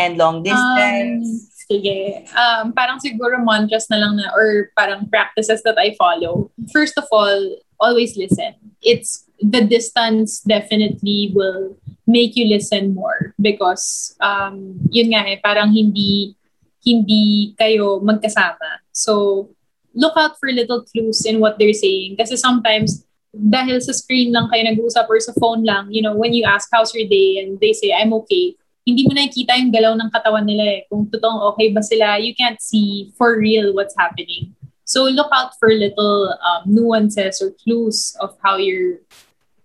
and 0.00 0.16
long 0.16 0.40
distance? 0.40 1.28
Um, 1.28 1.76
sige. 1.76 2.24
Um, 2.32 2.72
parang 2.72 2.96
siguro 2.96 3.36
mantras 3.44 3.84
na 3.92 4.00
lang 4.00 4.16
na 4.16 4.32
or 4.32 4.72
parang 4.72 5.12
practices 5.12 5.60
that 5.68 5.76
I 5.76 5.92
follow. 6.00 6.48
First 6.72 6.96
of 6.96 7.04
all, 7.12 7.36
always 7.76 8.16
listen. 8.16 8.56
It's 8.80 9.28
the 9.44 9.60
distance 9.60 10.40
definitely 10.40 11.36
will 11.36 11.76
make 12.08 12.32
you 12.40 12.48
listen 12.48 12.96
more 12.96 13.36
because 13.36 14.16
um, 14.24 14.80
yun 14.88 15.12
nga 15.12 15.28
eh, 15.28 15.36
parang 15.44 15.68
hindi 15.68 16.32
hindi 16.80 17.52
kayo 17.60 18.00
magkasama. 18.00 18.80
So, 18.96 19.52
look 19.92 20.16
out 20.16 20.40
for 20.40 20.48
little 20.48 20.88
clues 20.88 21.28
in 21.28 21.36
what 21.36 21.60
they're 21.60 21.76
saying. 21.76 22.16
Kasi 22.16 22.40
sometimes, 22.40 23.04
dahil 23.28 23.76
sa 23.84 23.92
screen 23.92 24.32
lang 24.32 24.48
kayo 24.48 24.64
nag-uusap 24.64 25.04
or 25.04 25.20
sa 25.20 25.36
phone 25.36 25.68
lang, 25.68 25.92
you 25.92 26.00
know, 26.00 26.16
when 26.16 26.32
you 26.32 26.48
ask, 26.48 26.72
how's 26.72 26.96
your 26.96 27.04
day? 27.04 27.44
And 27.44 27.60
they 27.60 27.76
say, 27.76 27.92
I'm 27.92 28.16
okay. 28.24 28.56
Hindi 28.88 29.04
mo 29.04 29.12
nakikita 29.12 29.60
yung 29.60 29.68
galaw 29.68 29.92
ng 30.00 30.08
katawan 30.08 30.48
nila 30.48 30.64
eh. 30.64 30.80
Kung 30.88 31.12
totoong 31.12 31.52
okay 31.52 31.68
ba 31.76 31.84
sila, 31.84 32.16
you 32.16 32.32
can't 32.32 32.56
see 32.56 33.12
for 33.20 33.36
real 33.36 33.76
what's 33.76 33.92
happening. 34.00 34.56
So 34.88 35.04
look 35.04 35.28
out 35.28 35.52
for 35.60 35.68
little 35.68 36.32
um, 36.40 36.64
nuances 36.64 37.44
or 37.44 37.52
clues 37.60 38.16
of 38.24 38.32
how 38.40 38.56
your 38.56 39.04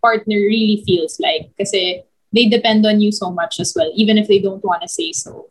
partner 0.04 0.36
really 0.36 0.84
feels 0.84 1.16
like. 1.24 1.56
Kasi 1.56 2.04
they 2.34 2.50
depend 2.50 2.86
on 2.86 3.00
you 3.00 3.12
so 3.12 3.32
much 3.32 3.60
as 3.60 3.74
well, 3.78 3.92
even 3.96 4.18
if 4.18 4.28
they 4.28 4.40
don't 4.40 4.64
want 4.66 4.82
to 4.82 4.90
say 4.90 5.14
so. 5.14 5.50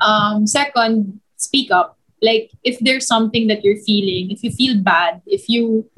Um, 0.00 0.46
second, 0.46 1.20
speak 1.36 1.70
up. 1.70 1.98
Like 2.22 2.50
if 2.64 2.78
there's 2.80 3.06
something 3.06 3.46
that 3.48 3.62
you're 3.64 3.82
feeling, 3.84 4.30
if 4.30 4.42
you 4.42 4.50
feel 4.50 4.80
bad, 4.80 5.20
if 5.26 5.48
you 5.48 5.88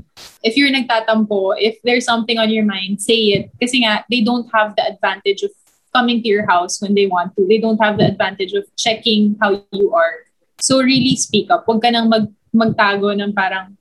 if 0.42 0.56
you're 0.56 0.70
nagtatampo, 0.70 1.54
if 1.58 1.78
there's 1.82 2.04
something 2.04 2.38
on 2.38 2.50
your 2.50 2.64
mind, 2.64 3.00
say 3.00 3.34
it. 3.36 3.50
Kasi 3.60 3.84
nga, 3.84 4.04
they 4.10 4.22
don't 4.22 4.48
have 4.54 4.74
the 4.76 4.84
advantage 4.86 5.42
of 5.42 5.50
coming 5.94 6.22
to 6.22 6.28
your 6.28 6.46
house 6.46 6.80
when 6.82 6.94
they 6.94 7.06
want 7.06 7.36
to. 7.36 7.46
They 7.46 7.58
don't 7.58 7.78
have 7.78 7.98
the 7.98 8.06
advantage 8.06 8.52
of 8.52 8.64
checking 8.76 9.36
how 9.40 9.62
you 9.70 9.94
are. 9.94 10.26
So 10.58 10.82
really 10.82 11.14
speak 11.16 11.50
up. 11.50 11.66
Huwag 11.66 11.82
ka 11.82 11.90
nang 11.90 12.08
mag, 12.08 12.26
magtago 12.54 13.14
ng 13.14 13.34
parang 13.34 13.76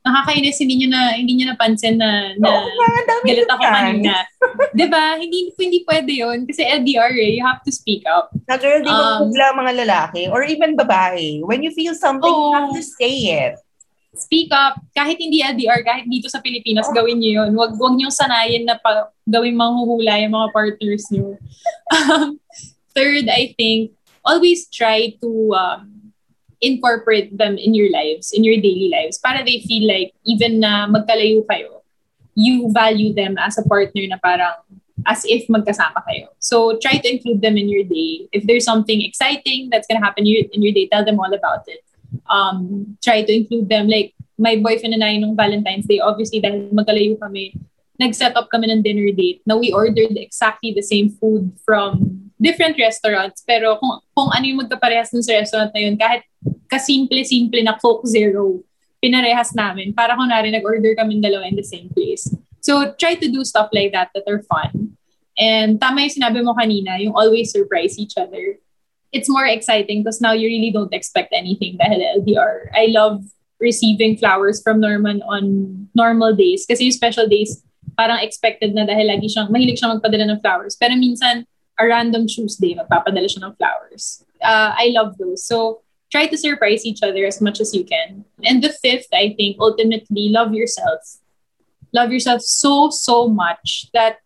nakakainis, 0.00 0.56
hindi 0.64 0.84
nyo 0.84 0.88
na, 0.96 1.00
hindi 1.12 1.32
nyo 1.36 1.52
napansin 1.52 2.00
na, 2.00 2.32
na 2.40 2.48
Oo 2.48 2.68
dami 3.04 3.24
galit 3.28 3.44
ko 3.44 3.54
ako 3.56 3.62
kanina. 3.68 4.14
'Di 4.76 4.86
ba? 4.88 5.20
Hindi, 5.20 5.52
hindi 5.60 5.78
pwede 5.84 6.12
yun. 6.12 6.38
Kasi 6.48 6.64
LDR 6.64 7.12
eh, 7.20 7.36
you 7.36 7.44
have 7.44 7.60
to 7.60 7.72
speak 7.72 8.08
up. 8.08 8.32
Na 8.48 8.56
girl, 8.56 8.80
di 8.80 8.88
ba 8.88 9.20
Um, 9.20 9.32
mga 9.32 9.72
lalaki 9.84 10.22
or 10.32 10.40
even 10.42 10.72
babae, 10.72 11.44
when 11.44 11.60
you 11.60 11.70
feel 11.76 11.92
something, 11.92 12.32
you 12.32 12.48
Oo. 12.48 12.56
have 12.56 12.72
to 12.72 12.82
say 12.82 13.12
it. 13.44 13.54
Speak 14.16 14.50
up. 14.50 14.80
Kahit 14.90 15.22
hindi 15.22 15.38
LDR, 15.38 15.86
kahit 15.86 16.08
dito 16.10 16.26
sa 16.26 16.42
Pilipinas, 16.42 16.90
gawin 16.90 17.22
nyo 17.22 17.44
yun. 17.44 17.50
Huwag, 17.54 17.78
huwag 17.78 17.94
nyo 17.94 18.10
sanayin 18.10 18.66
na 18.66 18.74
pa, 18.74 19.06
gawin 19.22 19.54
manghuhula 19.54 20.18
yung 20.18 20.34
mga 20.34 20.48
partners 20.50 21.06
nyo. 21.14 21.36
Um, 21.90 22.38
third, 22.94 23.26
I 23.26 23.50
think, 23.58 23.90
always 24.22 24.70
try 24.70 25.14
to 25.18 25.30
um, 25.58 25.99
incorporate 26.60 27.36
them 27.36 27.56
in 27.56 27.74
your 27.74 27.90
lives, 27.90 28.32
in 28.32 28.44
your 28.44 28.56
daily 28.56 28.92
lives, 28.92 29.18
para 29.18 29.44
they 29.44 29.60
feel 29.64 29.88
like 29.88 30.12
even 30.24 30.60
na 30.60 30.86
magkalayo 30.86 31.44
kayo, 31.48 31.80
you 32.34 32.70
value 32.72 33.12
them 33.12 33.36
as 33.38 33.58
a 33.58 33.64
partner 33.64 34.04
na 34.06 34.16
parang 34.20 34.54
as 35.08 35.24
if 35.24 35.48
magkasama 35.48 36.04
kayo. 36.04 36.28
So 36.38 36.76
try 36.78 37.00
to 37.00 37.08
include 37.08 37.40
them 37.40 37.56
in 37.56 37.68
your 37.68 37.84
day. 37.84 38.28
If 38.32 38.44
there's 38.44 38.64
something 38.64 39.00
exciting 39.00 39.72
that's 39.72 39.88
gonna 39.88 40.04
happen 40.04 40.26
in 40.26 40.60
your, 40.60 40.72
day, 40.72 40.88
tell 40.88 41.04
them 41.04 41.18
all 41.20 41.32
about 41.32 41.64
it. 41.66 41.80
Um, 42.28 42.96
try 43.02 43.22
to 43.22 43.32
include 43.32 43.68
them. 43.68 43.88
Like, 43.88 44.14
my 44.40 44.56
boyfriend 44.56 44.94
and 44.94 45.04
I 45.04 45.16
nung 45.16 45.36
Valentine's 45.36 45.86
Day, 45.86 46.00
obviously 46.00 46.40
dahil 46.40 46.72
magkalayo 46.72 47.20
kami, 47.20 47.52
nag-set 48.00 48.32
up 48.32 48.48
kami 48.48 48.72
ng 48.72 48.80
dinner 48.80 49.12
date 49.12 49.44
na 49.44 49.60
we 49.60 49.68
ordered 49.76 50.16
exactly 50.16 50.72
the 50.72 50.80
same 50.80 51.12
food 51.20 51.52
from 51.68 52.24
different 52.40 52.80
restaurants. 52.80 53.44
Pero 53.44 53.76
kung, 53.76 54.00
kung 54.16 54.32
ano 54.32 54.44
yung 54.48 54.64
magkaparehas 54.64 55.12
dun 55.12 55.20
sa 55.20 55.36
restaurant 55.36 55.68
na 55.76 55.84
yun, 55.84 56.00
kahit 56.00 56.24
kasimple-simple 56.72 57.60
na 57.60 57.76
Coke 57.76 58.08
Zero, 58.08 58.64
pinarehas 59.04 59.52
namin. 59.52 59.92
Para 59.92 60.16
kung 60.16 60.32
nari 60.32 60.48
nag-order 60.48 60.96
kami 60.96 61.20
dalawa 61.20 61.44
in 61.44 61.60
the 61.60 61.66
same 61.66 61.92
place. 61.92 62.24
So, 62.64 62.96
try 62.96 63.20
to 63.20 63.28
do 63.28 63.44
stuff 63.44 63.68
like 63.76 63.92
that 63.92 64.16
that 64.16 64.24
are 64.24 64.40
fun. 64.48 64.96
And 65.36 65.76
tama 65.76 66.08
yung 66.08 66.16
sinabi 66.16 66.40
mo 66.40 66.56
kanina, 66.56 66.96
yung 67.00 67.12
always 67.12 67.52
surprise 67.52 68.00
each 68.00 68.16
other. 68.16 68.56
It's 69.12 69.28
more 69.28 69.44
exciting 69.44 70.04
because 70.04 70.20
now 70.20 70.32
you 70.32 70.48
really 70.48 70.72
don't 70.72 70.92
expect 70.92 71.32
anything 71.36 71.76
dahil 71.76 72.00
LDR. 72.20 72.72
I 72.72 72.92
love 72.92 73.24
receiving 73.60 74.16
flowers 74.16 74.60
from 74.64 74.80
Norman 74.80 75.20
on 75.28 75.88
normal 75.92 76.36
days. 76.36 76.64
Kasi 76.64 76.88
yung 76.88 76.96
special 76.96 77.28
days, 77.28 77.64
parang 78.00 78.24
expected 78.24 78.72
na 78.72 78.88
dahil 78.88 79.12
lagi 79.12 79.28
siyang, 79.28 79.52
mahilig 79.52 79.76
siyang 79.76 80.00
magpadala 80.00 80.24
ng 80.32 80.40
flowers. 80.40 80.72
Pero 80.80 80.96
minsan, 80.96 81.44
a 81.76 81.84
random 81.84 82.24
Tuesday, 82.24 82.72
magpapadala 82.72 83.28
siya 83.28 83.44
ng 83.44 83.52
flowers. 83.60 84.24
Uh, 84.40 84.72
I 84.72 84.96
love 84.96 85.20
those. 85.20 85.44
So, 85.44 85.84
try 86.08 86.24
to 86.24 86.36
surprise 86.40 86.88
each 86.88 87.04
other 87.04 87.28
as 87.28 87.44
much 87.44 87.60
as 87.60 87.76
you 87.76 87.84
can. 87.84 88.24
And 88.40 88.64
the 88.64 88.72
fifth, 88.72 89.12
I 89.12 89.36
think, 89.36 89.60
ultimately, 89.60 90.32
love 90.32 90.56
yourself. 90.56 91.20
Love 91.92 92.08
yourself 92.08 92.40
so, 92.40 92.88
so 92.88 93.28
much 93.28 93.92
that 93.92 94.24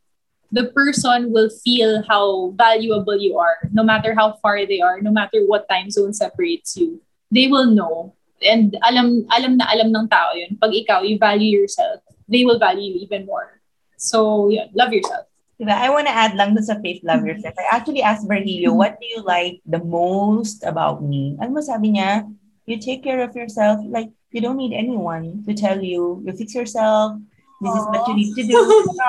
the 0.55 0.71
person 0.71 1.35
will 1.35 1.51
feel 1.51 2.07
how 2.07 2.55
valuable 2.55 3.19
you 3.19 3.43
are, 3.43 3.59
no 3.75 3.83
matter 3.83 4.15
how 4.15 4.39
far 4.39 4.63
they 4.63 4.79
are, 4.79 5.03
no 5.03 5.11
matter 5.11 5.43
what 5.51 5.67
time 5.67 5.91
zone 5.91 6.15
separates 6.15 6.79
you. 6.79 7.03
They 7.35 7.51
will 7.51 7.67
know. 7.67 8.15
And 8.39 8.79
alam, 8.87 9.27
alam 9.35 9.59
na 9.59 9.67
alam 9.67 9.91
ng 9.91 10.07
tao 10.07 10.31
yun. 10.39 10.55
Pag 10.63 10.71
ikaw, 10.71 11.03
you 11.03 11.19
value 11.19 11.59
yourself, 11.59 12.07
they 12.31 12.45
will 12.47 12.63
value 12.63 12.95
you 12.95 13.03
even 13.03 13.27
more. 13.27 13.64
So, 14.05 14.53
yeah, 14.53 14.69
love 14.77 14.93
yourself. 14.93 15.25
Diba? 15.57 15.73
I 15.73 15.89
want 15.89 16.07
to 16.07 16.13
add 16.13 16.37
lang 16.37 16.53
dun 16.53 16.67
sa 16.67 16.77
faith 16.85 17.01
love 17.01 17.25
yourself. 17.25 17.57
I 17.57 17.73
actually 17.73 18.05
asked 18.05 18.29
Virgilio, 18.29 18.77
what 18.77 19.01
do 19.01 19.07
you 19.09 19.25
like 19.25 19.65
the 19.65 19.81
most 19.81 20.61
about 20.61 21.01
me? 21.01 21.41
Ano 21.41 21.57
mo 21.57 21.63
sabi 21.65 21.97
niya? 21.97 22.29
You 22.69 22.77
take 22.77 23.01
care 23.01 23.25
of 23.25 23.33
yourself. 23.33 23.81
Like, 23.89 24.13
you 24.29 24.45
don't 24.45 24.61
need 24.61 24.77
anyone 24.77 25.41
to 25.49 25.55
tell 25.57 25.81
you. 25.81 26.21
You 26.27 26.33
fix 26.37 26.53
yourself. 26.53 27.17
This 27.63 27.71
is 27.71 27.87
what 27.87 28.03
you 28.11 28.15
need 28.19 28.33
to 28.35 28.43
do. 28.45 28.59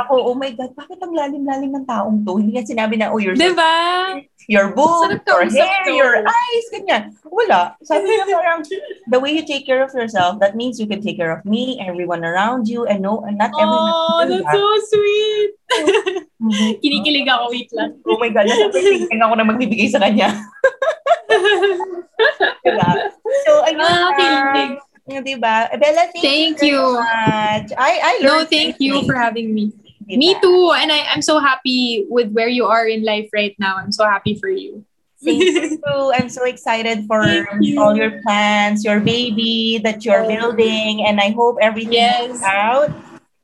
Ako, 0.05 0.31
oh 0.31 0.37
my 0.37 0.53
God, 0.53 0.71
bakit 0.77 1.01
ang 1.01 1.11
lalim-lalim 1.11 1.73
ng 1.75 1.85
taong 1.89 2.21
to? 2.23 2.37
Hindi 2.37 2.55
niya 2.55 2.63
sinabi 2.63 2.95
na, 2.95 3.09
oh, 3.09 3.17
you're 3.17 3.33
Diba? 3.35 4.21
your 4.45 4.69
Sarap 4.69 5.25
your 5.25 5.33
kausap 5.49 5.65
hair, 5.65 5.81
to. 5.89 5.97
your 5.97 6.13
eyes, 6.21 6.65
ganyan. 6.69 7.09
Wala. 7.25 7.73
Sabi 7.81 8.05
niya 8.05 8.29
parang, 8.29 8.61
the 9.09 9.17
way 9.17 9.33
you 9.33 9.41
take 9.41 9.65
care 9.65 9.81
of 9.81 9.89
yourself, 9.97 10.37
that 10.39 10.53
means 10.53 10.77
you 10.77 10.85
can 10.85 11.01
take 11.01 11.17
care 11.17 11.33
of 11.33 11.41
me, 11.43 11.81
everyone 11.81 12.21
around 12.21 12.69
you, 12.69 12.85
and 12.85 13.01
no, 13.01 13.25
and 13.25 13.41
not 13.41 13.49
everyone 13.57 13.91
Oh, 13.91 14.21
that's 14.29 14.45
that. 14.45 14.53
so 14.53 14.61
sweet. 14.93 15.49
Mhm. 16.37 16.77
Kinikilig 16.85 17.25
ako, 17.25 17.49
wait 17.49 17.69
lang. 17.73 17.97
Oh 18.05 18.21
my 18.21 18.29
God, 18.29 18.45
nasa 18.45 18.69
ako 18.69 19.33
na 19.33 19.49
magbibigay 19.49 19.89
sa 19.89 19.97
kanya. 19.97 20.29
diba? 22.65 22.89
So, 23.45 23.51
ayun. 23.65 23.81
Ah, 23.81 24.13
kilig. 24.13 24.77
Di 25.07 25.35
ba? 25.37 25.69
Bella, 25.77 26.09
thank, 26.09 26.21
Thank 26.25 26.61
you, 26.61 26.81
you. 26.81 26.93
much. 26.97 27.69
I, 27.77 27.91
I 28.01 28.19
No, 28.23 28.45
thank 28.45 28.77
you 28.79 28.93
something, 29.05 29.07
for 29.09 29.15
having 29.15 29.53
me. 29.53 29.71
di 30.07 30.17
Me 30.17 30.33
too. 30.41 30.73
And 30.75 30.91
I, 30.91 31.05
I'm 31.13 31.21
so 31.21 31.39
happy 31.39 32.05
with 32.09 32.31
where 32.33 32.49
you 32.49 32.65
are 32.65 32.87
in 32.87 33.03
life 33.05 33.29
right 33.33 33.55
now. 33.59 33.77
I'm 33.77 33.91
so 33.91 34.05
happy 34.05 34.35
for 34.35 34.49
you. 34.49 34.83
Thank 35.23 35.41
you. 35.43 35.77
too. 35.85 36.11
I'm 36.13 36.29
so 36.29 36.45
excited 36.45 37.05
for 37.07 37.21
you. 37.61 37.79
all 37.81 37.95
your 37.95 38.21
plans, 38.21 38.83
your 38.83 38.99
baby 38.99 39.79
that 39.83 40.03
you're 40.05 40.25
building, 40.27 41.05
and 41.05 41.19
I 41.21 41.29
hope 41.31 41.57
everything 41.61 41.93
Yes. 41.93 42.29
works 42.29 42.43
out. 42.43 42.89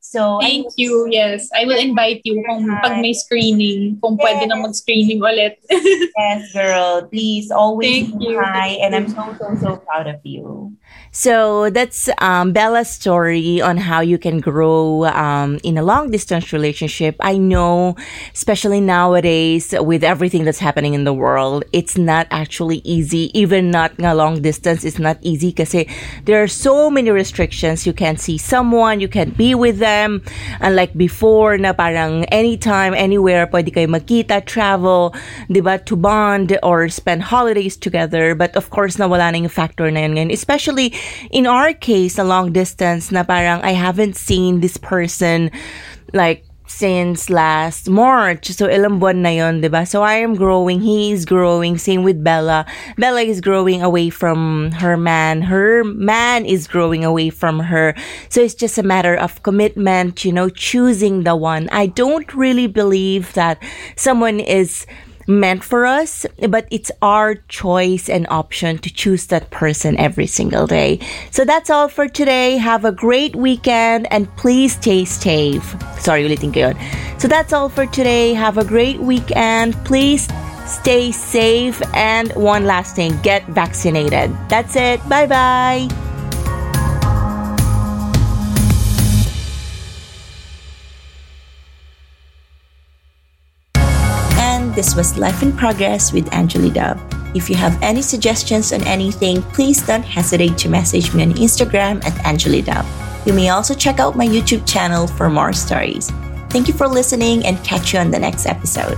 So, 0.02 0.42
Thank 0.42 0.66
I- 0.66 0.76
you. 0.82 1.08
Yes. 1.10 1.48
I 1.56 1.66
will 1.66 1.78
invite 1.78 2.22
you 2.26 2.44
kung 2.50 2.66
pag 2.82 3.00
may 3.00 3.14
screening, 3.14 4.02
kung 4.02 4.18
pwede 4.18 4.50
na 4.50 4.58
mag-screening 4.58 5.22
ulit. 5.22 5.62
Yes, 6.18 6.52
girl. 6.54 7.06
Please 7.08 7.50
always 7.54 8.10
Thank 8.10 8.20
be 8.20 8.34
you. 8.34 8.42
high, 8.42 8.82
and 8.82 8.94
I'm 8.98 9.08
so 9.10 9.24
so 9.40 9.46
so 9.62 9.70
proud 9.86 10.06
of 10.10 10.20
you. 10.26 10.74
So 11.12 11.70
that's 11.70 12.08
um, 12.20 12.54
Bella's 12.54 12.90
story 12.90 13.60
on 13.60 13.76
how 13.76 14.00
you 14.00 14.18
can 14.18 14.40
grow 14.40 15.06
um, 15.12 15.60
in 15.62 15.78
a 15.78 15.84
long 15.84 16.10
distance 16.10 16.54
relationship. 16.54 17.18
I 17.20 17.38
know, 17.38 17.98
especially 18.34 18.80
nowadays 18.80 19.76
with 19.78 20.06
everything 20.06 20.46
that's 20.46 20.60
happening 20.60 20.94
in 20.94 21.04
the 21.04 21.14
world, 21.14 21.66
it's 21.74 21.98
not 21.98 22.28
actually 22.32 22.80
easy. 22.86 23.28
Even 23.38 23.72
not 23.72 23.92
nga 24.00 24.16
long 24.16 24.42
distance 24.42 24.86
it's 24.86 25.00
not 25.00 25.18
easy 25.22 25.50
because 25.50 25.76
there 26.24 26.42
are 26.42 26.48
so 26.48 26.90
many 26.90 27.12
restrictions. 27.12 27.86
You 27.86 27.92
can't 27.92 28.20
see 28.20 28.38
someone, 28.38 29.02
you 29.02 29.10
can't 29.10 29.36
be 29.36 29.54
with 29.54 29.80
them. 29.80 30.24
Unlike 30.62 30.96
before 30.96 31.58
na 31.58 31.74
parang 31.74 32.24
anytime, 32.32 32.94
anywhere, 32.94 33.48
pwede 33.48 33.76
kayo 33.76 33.92
magkita, 33.92 34.46
travel, 34.46 35.14
di 35.52 35.60
ba, 35.60 35.78
to 35.84 35.98
bond 35.98 36.58
or 36.64 36.88
spend 36.88 37.24
holidays 37.24 37.76
together. 37.76 38.34
But 38.34 38.56
of 38.56 38.70
course, 38.70 38.96
nawala 38.96 39.36
na 39.36 39.44
yung 39.44 39.52
factor 39.52 39.92
na 39.92 40.08
yun 40.08 40.16
ngayon. 40.16 40.32
Especially 40.32 41.01
in 41.32 41.48
our 41.48 41.74
case, 41.74 42.18
a 42.18 42.24
long 42.24 42.52
distance 42.52 43.12
na 43.12 43.24
parang 43.24 43.62
I 43.62 43.72
haven't 43.72 44.16
seen 44.16 44.60
this 44.60 44.78
person 44.78 45.52
like 46.14 46.46
since 46.72 47.30
last 47.30 47.90
March. 47.90 48.48
So, 48.48 48.66
ilang 48.72 49.04
buwan 49.04 49.22
na 49.22 49.52
di 49.60 49.68
ba? 49.68 49.86
So, 49.86 50.02
I 50.02 50.24
am 50.24 50.34
growing. 50.34 50.80
He 50.80 51.12
is 51.12 51.28
growing. 51.28 51.78
Same 51.78 52.04
with 52.04 52.24
Bella. 52.24 52.66
Bella 52.98 53.22
is 53.22 53.42
growing 53.44 53.84
away 53.84 54.10
from 54.10 54.72
her 54.80 54.96
man. 54.96 55.44
Her 55.44 55.84
man 55.84 56.46
is 56.48 56.66
growing 56.66 57.04
away 57.04 57.30
from 57.30 57.60
her. 57.60 57.94
So, 58.30 58.42
it's 58.42 58.56
just 58.56 58.80
a 58.80 58.84
matter 58.84 59.14
of 59.14 59.44
commitment, 59.44 60.24
you 60.24 60.32
know, 60.32 60.50
choosing 60.50 61.24
the 61.24 61.36
one. 61.36 61.68
I 61.70 61.92
don't 61.92 62.32
really 62.34 62.68
believe 62.68 63.34
that 63.34 63.62
someone 63.96 64.40
is 64.40 64.88
meant 65.28 65.64
for 65.64 65.86
us, 65.86 66.26
but 66.50 66.68
it's 66.72 66.92
our 67.02 67.36
choice 67.48 68.10
and 68.10 68.28
option 68.30 68.78
to 68.80 68.94
choose 68.94 69.28
that 69.28 69.50
person 69.50 69.98
every 69.98 70.28
single 70.28 70.68
day. 70.68 71.00
So 71.32 71.46
that's 71.46 71.70
all 71.70 71.88
for 71.88 72.08
today. 72.08 72.58
Have 72.58 72.86
a 72.86 72.92
great 72.92 73.36
weekend 73.36 74.12
and 74.12 74.28
please 74.38 74.74
stay 74.74 75.06
safe. 75.06 75.76
Sorry, 76.00 76.28
ulitin 76.28 76.54
ko 76.54 76.60
yun. 76.72 76.76
So 77.20 77.28
that's 77.28 77.54
all 77.54 77.70
for 77.70 77.86
today. 77.86 78.34
Have 78.34 78.58
a 78.58 78.66
great 78.66 79.00
weekend. 79.00 79.76
Please 79.86 80.28
stay 80.66 81.12
safe 81.12 81.82
and 81.94 82.32
one 82.34 82.66
last 82.66 82.96
thing, 82.96 83.18
get 83.22 83.46
vaccinated. 83.48 84.32
That's 84.50 84.76
it. 84.76 85.02
Bye-bye. 85.10 86.11
This 94.76 94.96
was 94.96 95.18
Life 95.18 95.44
in 95.44 95.56
Progress 95.56 96.14
with 96.14 96.32
Angeli 96.34 96.70
Dub. 96.70 97.00
If 97.36 97.50
you 97.50 97.56
have 97.56 97.78
any 97.82 98.02
suggestions 98.02 98.74
on 98.74 98.82
anything, 98.84 99.42
please 99.54 99.86
don't 99.86 100.04
hesitate 100.04 100.58
to 100.60 100.70
message 100.70 101.14
me 101.14 101.24
on 101.24 101.34
Instagram 101.34 102.04
at 102.06 102.26
Angeli 102.26 102.62
Dub. 102.62 102.86
You 103.26 103.34
may 103.34 103.50
also 103.50 103.74
check 103.74 104.00
out 104.00 104.16
my 104.18 104.26
YouTube 104.26 104.68
channel 104.68 105.08
for 105.08 105.30
more 105.30 105.54
stories. 105.54 106.10
Thank 106.50 106.68
you 106.68 106.74
for 106.74 106.88
listening 106.88 107.46
and 107.46 107.64
catch 107.64 107.94
you 107.94 108.00
on 108.00 108.12
the 108.12 108.20
next 108.20 108.46
episode. 108.46 108.98